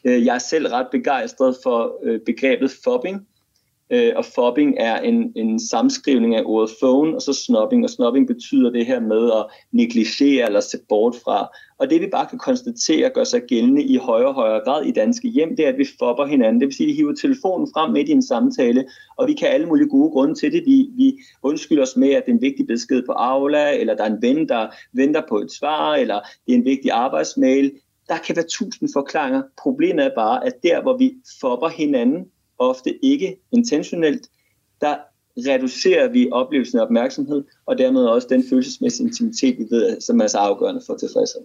Øh, 0.05 0.25
jeg 0.25 0.35
er 0.35 0.39
selv 0.39 0.67
ret 0.67 0.87
begejstret 0.91 1.55
for 1.63 1.99
øh, 2.03 2.19
begrebet 2.25 2.71
fobbing, 2.83 3.27
Øh, 3.91 4.13
og 4.15 4.25
fobbing 4.25 4.75
er 4.77 4.99
en, 4.99 5.33
en 5.35 5.59
samskrivning 5.59 6.35
af 6.35 6.41
ordet 6.45 6.71
phone 6.81 7.15
og 7.15 7.21
så 7.21 7.33
snobbing, 7.33 7.83
og 7.83 7.89
snobbing 7.89 8.27
betyder 8.27 8.69
det 8.69 8.85
her 8.85 8.99
med 8.99 9.31
at 9.31 9.45
negligere 9.71 10.45
eller 10.45 10.59
se 10.59 10.77
bort 10.89 11.15
fra. 11.23 11.47
Og 11.79 11.89
det 11.89 12.01
vi 12.01 12.07
bare 12.07 12.25
kan 12.25 12.39
konstatere 12.39 13.09
gør 13.09 13.23
sig 13.23 13.41
gældende 13.41 13.83
i 13.83 13.97
højere 13.97 14.27
og 14.27 14.33
højere 14.33 14.61
grad 14.65 14.85
i 14.85 14.91
danske 14.91 15.27
hjem, 15.27 15.55
det 15.55 15.65
er, 15.65 15.69
at 15.69 15.77
vi 15.77 15.85
fopper 15.99 16.25
hinanden. 16.25 16.61
Det 16.61 16.65
vil 16.65 16.75
sige, 16.75 16.87
at 16.87 16.91
vi 16.91 16.95
hiver 16.95 17.13
telefonen 17.13 17.67
frem 17.73 17.91
midt 17.91 18.09
i 18.09 18.11
en 18.11 18.21
samtale, 18.21 18.85
og 19.17 19.27
vi 19.27 19.33
kan 19.33 19.47
alle 19.47 19.67
mulige 19.67 19.89
gode 19.89 20.11
grunde 20.11 20.35
til 20.35 20.51
det. 20.51 20.63
Vi, 20.65 20.89
vi 20.95 21.17
undskylder 21.43 21.83
os 21.83 21.97
med, 21.97 22.09
at 22.09 22.25
det 22.25 22.31
er 22.31 22.35
en 22.35 22.41
vigtig 22.41 22.67
besked 22.67 23.03
på 23.05 23.11
Aula, 23.11 23.79
eller 23.79 23.95
der 23.95 24.03
er 24.03 24.13
en 24.13 24.21
ven, 24.21 24.49
der 24.49 24.67
venter 24.93 25.21
på 25.29 25.37
et 25.37 25.51
svar, 25.51 25.95
eller 25.95 26.19
det 26.45 26.53
er 26.53 26.57
en 26.57 26.65
vigtig 26.65 26.91
arbejdsmail. 26.91 27.71
Der 28.09 28.17
kan 28.17 28.35
være 28.35 28.45
tusind 28.49 28.89
forklaringer. 28.93 29.41
Problemet 29.61 30.05
er 30.05 30.11
bare, 30.15 30.45
at 30.45 30.53
der, 30.63 30.81
hvor 30.81 30.97
vi 30.97 31.13
fopper 31.41 31.69
hinanden, 31.69 32.25
ofte 32.59 33.05
ikke 33.05 33.37
intentionelt, 33.51 34.29
der 34.81 34.95
reducerer 35.37 36.07
vi 36.07 36.29
oplevelsen 36.31 36.79
af 36.79 36.83
opmærksomhed, 36.83 37.43
og 37.65 37.77
dermed 37.77 38.05
også 38.05 38.27
den 38.27 38.43
følelsesmæssige 38.49 39.07
intimitet, 39.07 39.57
vi 39.57 39.65
ved, 39.69 40.01
som 40.01 40.21
er 40.21 40.27
så 40.27 40.37
afgørende 40.37 40.81
for 40.87 40.95
tilfredshed. 40.95 41.41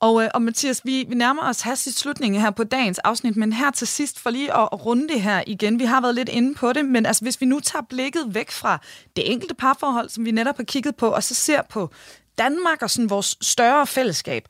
Og, 0.00 0.22
øh, 0.22 0.30
og 0.34 0.42
Mathias, 0.42 0.84
vi, 0.84 1.04
vi 1.08 1.14
nærmer 1.14 1.42
os 1.48 1.60
hastigt 1.60 1.98
slutningen 1.98 2.40
her 2.40 2.50
på 2.50 2.64
dagens 2.64 2.98
afsnit, 2.98 3.36
men 3.36 3.52
her 3.52 3.70
til 3.70 3.86
sidst, 3.86 4.18
for 4.18 4.30
lige 4.30 4.56
at, 4.56 4.68
at 4.72 4.86
runde 4.86 5.08
det 5.08 5.22
her 5.22 5.42
igen, 5.46 5.78
vi 5.78 5.84
har 5.84 6.00
været 6.00 6.14
lidt 6.14 6.28
inde 6.28 6.54
på 6.54 6.72
det, 6.72 6.84
men 6.84 7.06
altså, 7.06 7.24
hvis 7.24 7.40
vi 7.40 7.46
nu 7.46 7.60
tager 7.60 7.82
blikket 7.88 8.34
væk 8.34 8.50
fra 8.50 8.78
det 9.16 9.32
enkelte 9.32 9.54
parforhold, 9.54 10.08
som 10.08 10.24
vi 10.24 10.30
netop 10.30 10.56
har 10.56 10.64
kigget 10.64 10.96
på, 10.96 11.08
og 11.08 11.22
så 11.22 11.34
ser 11.34 11.62
på 11.70 11.90
Danmark 12.38 12.82
og 12.82 12.90
sådan 12.90 13.10
vores 13.10 13.38
større 13.40 13.86
fællesskab, 13.86 14.44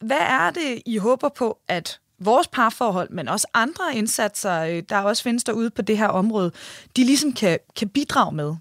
hvad 0.00 0.20
er 0.20 0.50
det, 0.50 0.82
I 0.86 0.96
håber 0.96 1.28
på, 1.28 1.58
at 1.68 2.00
vores 2.24 2.48
parforhold, 2.48 3.10
men 3.10 3.28
også 3.28 3.46
andre 3.54 3.84
indsatser, 3.96 4.62
øh, 4.62 4.82
der 4.88 4.98
også 4.98 5.22
findes 5.22 5.44
derude 5.44 5.70
på 5.70 5.82
det 5.82 5.98
her 5.98 6.08
område, 6.08 6.52
de 6.96 7.04
ligesom 7.04 7.32
kan, 7.32 7.58
kan 7.76 7.88
bidrage 7.88 8.34
med? 8.34 8.54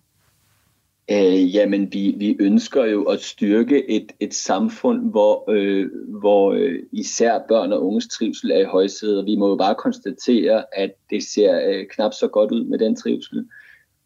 Øh, 1.12 1.56
jamen, 1.56 1.94
vi, 1.94 2.16
vi 2.18 2.38
ønsker 2.40 2.86
jo 2.86 3.04
at 3.04 3.22
styrke 3.22 3.90
et, 3.90 4.12
et 4.20 4.34
samfund, 4.34 5.10
hvor, 5.10 5.52
øh, 5.52 5.90
hvor 6.08 6.54
øh, 6.54 6.80
især 6.92 7.40
børn 7.48 7.74
og 7.74 7.86
unges 7.86 8.08
trivsel 8.08 8.52
er 8.52 8.60
i 8.60 8.64
højsædet, 8.64 9.20
og 9.20 9.26
vi 9.26 9.36
må 9.36 9.50
jo 9.50 9.56
bare 9.56 9.76
konstatere, 9.76 10.64
at 10.74 10.92
det 11.10 11.24
ser 11.24 11.70
øh, 11.70 11.86
knap 11.96 12.14
så 12.14 12.28
godt 12.28 12.52
ud 12.52 12.66
med 12.66 12.80
den 12.80 12.96
trivsel. 12.96 13.46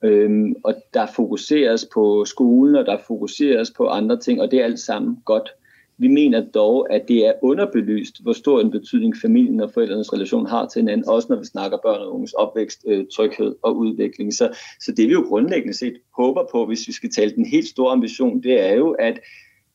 Øhm, 0.03 0.55
og 0.63 0.75
der 0.93 1.05
fokuseres 1.15 1.87
på 1.93 2.25
skolen, 2.25 2.75
og 2.75 2.85
der 2.85 2.97
fokuseres 3.07 3.71
på 3.77 3.87
andre 3.87 4.19
ting, 4.19 4.41
og 4.41 4.51
det 4.51 4.59
er 4.59 4.63
alt 4.63 4.79
sammen 4.79 5.17
godt. 5.25 5.49
Vi 5.97 6.07
mener 6.07 6.45
dog, 6.45 6.93
at 6.93 7.07
det 7.07 7.27
er 7.27 7.33
underbelyst, 7.41 8.23
hvor 8.23 8.33
stor 8.33 8.61
en 8.61 8.71
betydning 8.71 9.17
familien 9.21 9.61
og 9.61 9.71
forældrenes 9.73 10.13
relation 10.13 10.45
har 10.45 10.67
til 10.67 10.81
hinanden, 10.81 11.09
også 11.09 11.27
når 11.29 11.39
vi 11.39 11.45
snakker 11.45 11.77
børn 11.77 12.01
og 12.01 12.13
unges 12.13 12.33
opvækst, 12.33 12.85
øh, 12.87 13.05
tryghed 13.15 13.55
og 13.61 13.77
udvikling. 13.77 14.33
Så, 14.33 14.57
så 14.79 14.91
det 14.91 15.07
vi 15.07 15.13
jo 15.13 15.25
grundlæggende 15.27 15.77
set 15.77 15.97
håber 16.17 16.47
på, 16.51 16.65
hvis 16.65 16.87
vi 16.87 16.93
skal 16.93 17.11
tale 17.11 17.35
den 17.35 17.45
helt 17.45 17.67
store 17.67 17.91
ambition, 17.91 18.43
det 18.43 18.61
er 18.61 18.73
jo, 18.73 18.91
at, 18.91 19.19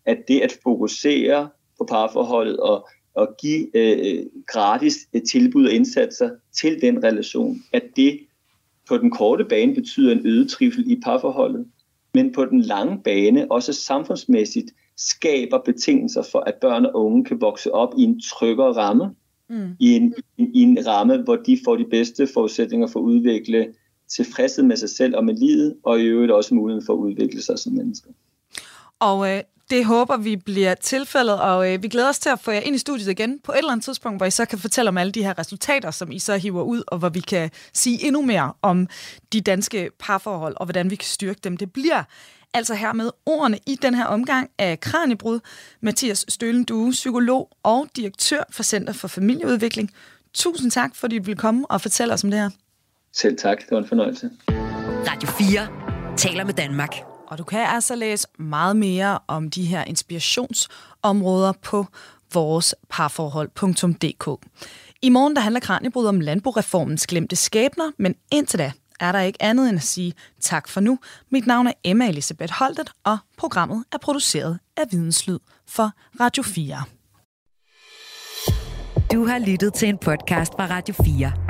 at 0.06 0.18
det 0.28 0.40
at 0.40 0.58
fokusere 0.62 1.48
på 1.78 1.84
parforholdet 1.84 2.56
og, 2.56 2.88
og 3.14 3.36
give 3.40 3.76
øh, 3.76 4.26
gratis 4.46 5.08
øh, 5.14 5.22
tilbud 5.22 5.66
og 5.66 5.72
indsatser 5.72 6.30
til 6.52 6.80
den 6.80 7.04
relation, 7.04 7.56
at 7.72 7.82
det 7.96 8.20
på 8.88 8.98
den 8.98 9.10
korte 9.10 9.44
bane 9.44 9.74
betyder 9.74 10.12
en 10.12 10.26
øget 10.26 10.50
trivsel 10.50 10.90
i 10.90 11.00
parforholdet, 11.04 11.66
men 12.14 12.32
på 12.32 12.44
den 12.44 12.60
lange 12.60 13.00
bane 13.04 13.52
også 13.52 13.72
samfundsmæssigt 13.72 14.70
skaber 15.01 15.59
betingelser 15.59 16.22
for, 16.22 16.38
at 16.38 16.55
børn 16.61 16.86
og 16.86 16.94
unge 16.94 17.24
kan 17.24 17.40
vokse 17.40 17.74
op 17.74 17.94
i 17.98 18.03
en 18.03 18.20
tryggere 18.20 18.72
ramme, 18.72 19.14
mm. 19.48 19.76
i, 19.80 19.96
en, 19.96 20.14
i, 20.36 20.51
i 20.55 20.62
en 20.62 20.86
ramme, 20.86 21.22
hvor 21.22 21.36
de 21.36 21.59
får 21.64 21.76
de 21.76 21.84
bedste 21.84 22.28
forudsætninger 22.34 22.86
for 22.86 23.01
at 23.01 23.05
udvikle 23.05 23.74
tilfredshed 24.09 24.64
med 24.64 24.76
sig 24.76 24.90
selv 24.90 25.16
og 25.16 25.24
med 25.24 25.34
livet, 25.34 25.76
og 25.82 26.01
i 26.01 26.05
øvrigt 26.05 26.32
også 26.32 26.55
muligheden 26.55 26.86
for 26.86 26.92
at 26.92 26.98
udvikle 26.98 27.42
sig 27.42 27.59
som 27.59 27.72
mennesker. 27.72 28.11
Og 28.98 29.36
øh, 29.36 29.42
det 29.70 29.84
håber 29.84 30.16
vi 30.16 30.36
bliver 30.36 30.74
tilfældet, 30.74 31.40
og 31.40 31.72
øh, 31.72 31.82
vi 31.82 31.88
glæder 31.88 32.08
os 32.08 32.18
til 32.18 32.30
at 32.30 32.40
få 32.40 32.50
jer 32.50 32.60
ind 32.60 32.76
i 32.76 32.78
studiet 32.78 33.08
igen 33.08 33.38
på 33.44 33.52
et 33.52 33.58
eller 33.58 33.72
andet 33.72 33.84
tidspunkt, 33.84 34.18
hvor 34.18 34.26
I 34.26 34.30
så 34.30 34.44
kan 34.44 34.58
fortælle 34.58 34.88
om 34.88 34.98
alle 34.98 35.12
de 35.12 35.24
her 35.24 35.38
resultater, 35.38 35.90
som 35.90 36.12
I 36.12 36.18
så 36.18 36.36
hiver 36.36 36.62
ud, 36.62 36.82
og 36.86 36.98
hvor 36.98 37.08
vi 37.08 37.20
kan 37.20 37.50
sige 37.72 38.06
endnu 38.06 38.22
mere 38.22 38.52
om 38.62 38.88
de 39.32 39.40
danske 39.40 39.90
parforhold, 39.98 40.54
og 40.56 40.66
hvordan 40.66 40.90
vi 40.90 40.96
kan 40.96 41.06
styrke 41.06 41.40
dem. 41.44 41.56
Det 41.56 41.72
bliver 41.72 42.02
altså 42.54 42.74
her 42.74 42.92
med 42.92 43.10
ordene 43.26 43.58
i 43.66 43.74
den 43.82 43.94
her 43.94 44.04
omgang 44.04 44.50
af 44.58 44.80
Kranjebrud, 44.80 45.40
Mathias 45.80 46.24
Stølen 46.28 46.64
Due, 46.64 46.90
psykolog 46.90 47.50
og 47.62 47.86
direktør 47.96 48.42
for 48.50 48.62
Center 48.62 48.92
for 48.92 49.08
Familieudvikling. 49.08 49.90
Tusind 50.34 50.70
tak, 50.70 50.96
fordi 50.96 51.18
du 51.18 51.24
vil 51.24 51.36
komme 51.36 51.70
og 51.70 51.80
fortælle 51.80 52.14
os 52.14 52.24
om 52.24 52.30
det 52.30 52.40
her. 52.40 52.50
Selv 53.12 53.36
tak, 53.38 53.58
det 53.60 53.70
var 53.70 53.78
en 53.78 53.88
fornøjelse. 53.88 54.30
Radio 55.08 55.28
4 55.28 56.16
taler 56.16 56.44
med 56.44 56.54
Danmark. 56.54 57.19
Og 57.30 57.38
du 57.38 57.44
kan 57.44 57.66
altså 57.66 57.94
læse 57.94 58.28
meget 58.38 58.76
mere 58.76 59.18
om 59.26 59.50
de 59.50 59.64
her 59.64 59.84
inspirationsområder 59.84 61.52
på 61.62 61.86
vores 62.34 62.74
parforhold.dk. 62.88 64.46
I 65.02 65.08
morgen 65.08 65.36
der 65.36 65.42
handler 65.42 65.60
Kranjebrud 65.60 66.06
om 66.06 66.20
landboreformens 66.20 67.06
glemte 67.06 67.36
skæbner, 67.36 67.90
men 67.98 68.14
indtil 68.32 68.58
da 68.58 68.72
er 69.00 69.12
der 69.12 69.20
ikke 69.20 69.42
andet 69.42 69.68
end 69.68 69.76
at 69.76 69.82
sige 69.82 70.12
tak 70.40 70.68
for 70.68 70.80
nu. 70.80 70.98
Mit 71.30 71.46
navn 71.46 71.66
er 71.66 71.72
Emma 71.84 72.08
Elisabeth 72.08 72.52
Holtet, 72.52 72.90
og 73.04 73.18
programmet 73.38 73.84
er 73.92 73.98
produceret 73.98 74.58
af 74.76 74.82
Videnslyd 74.90 75.38
for 75.66 75.90
Radio 76.20 76.42
4. 76.42 76.82
Du 79.12 79.26
har 79.26 79.38
lyttet 79.38 79.74
til 79.74 79.88
en 79.88 79.98
podcast 79.98 80.52
fra 80.52 80.66
Radio 80.66 80.94
4. 81.04 81.49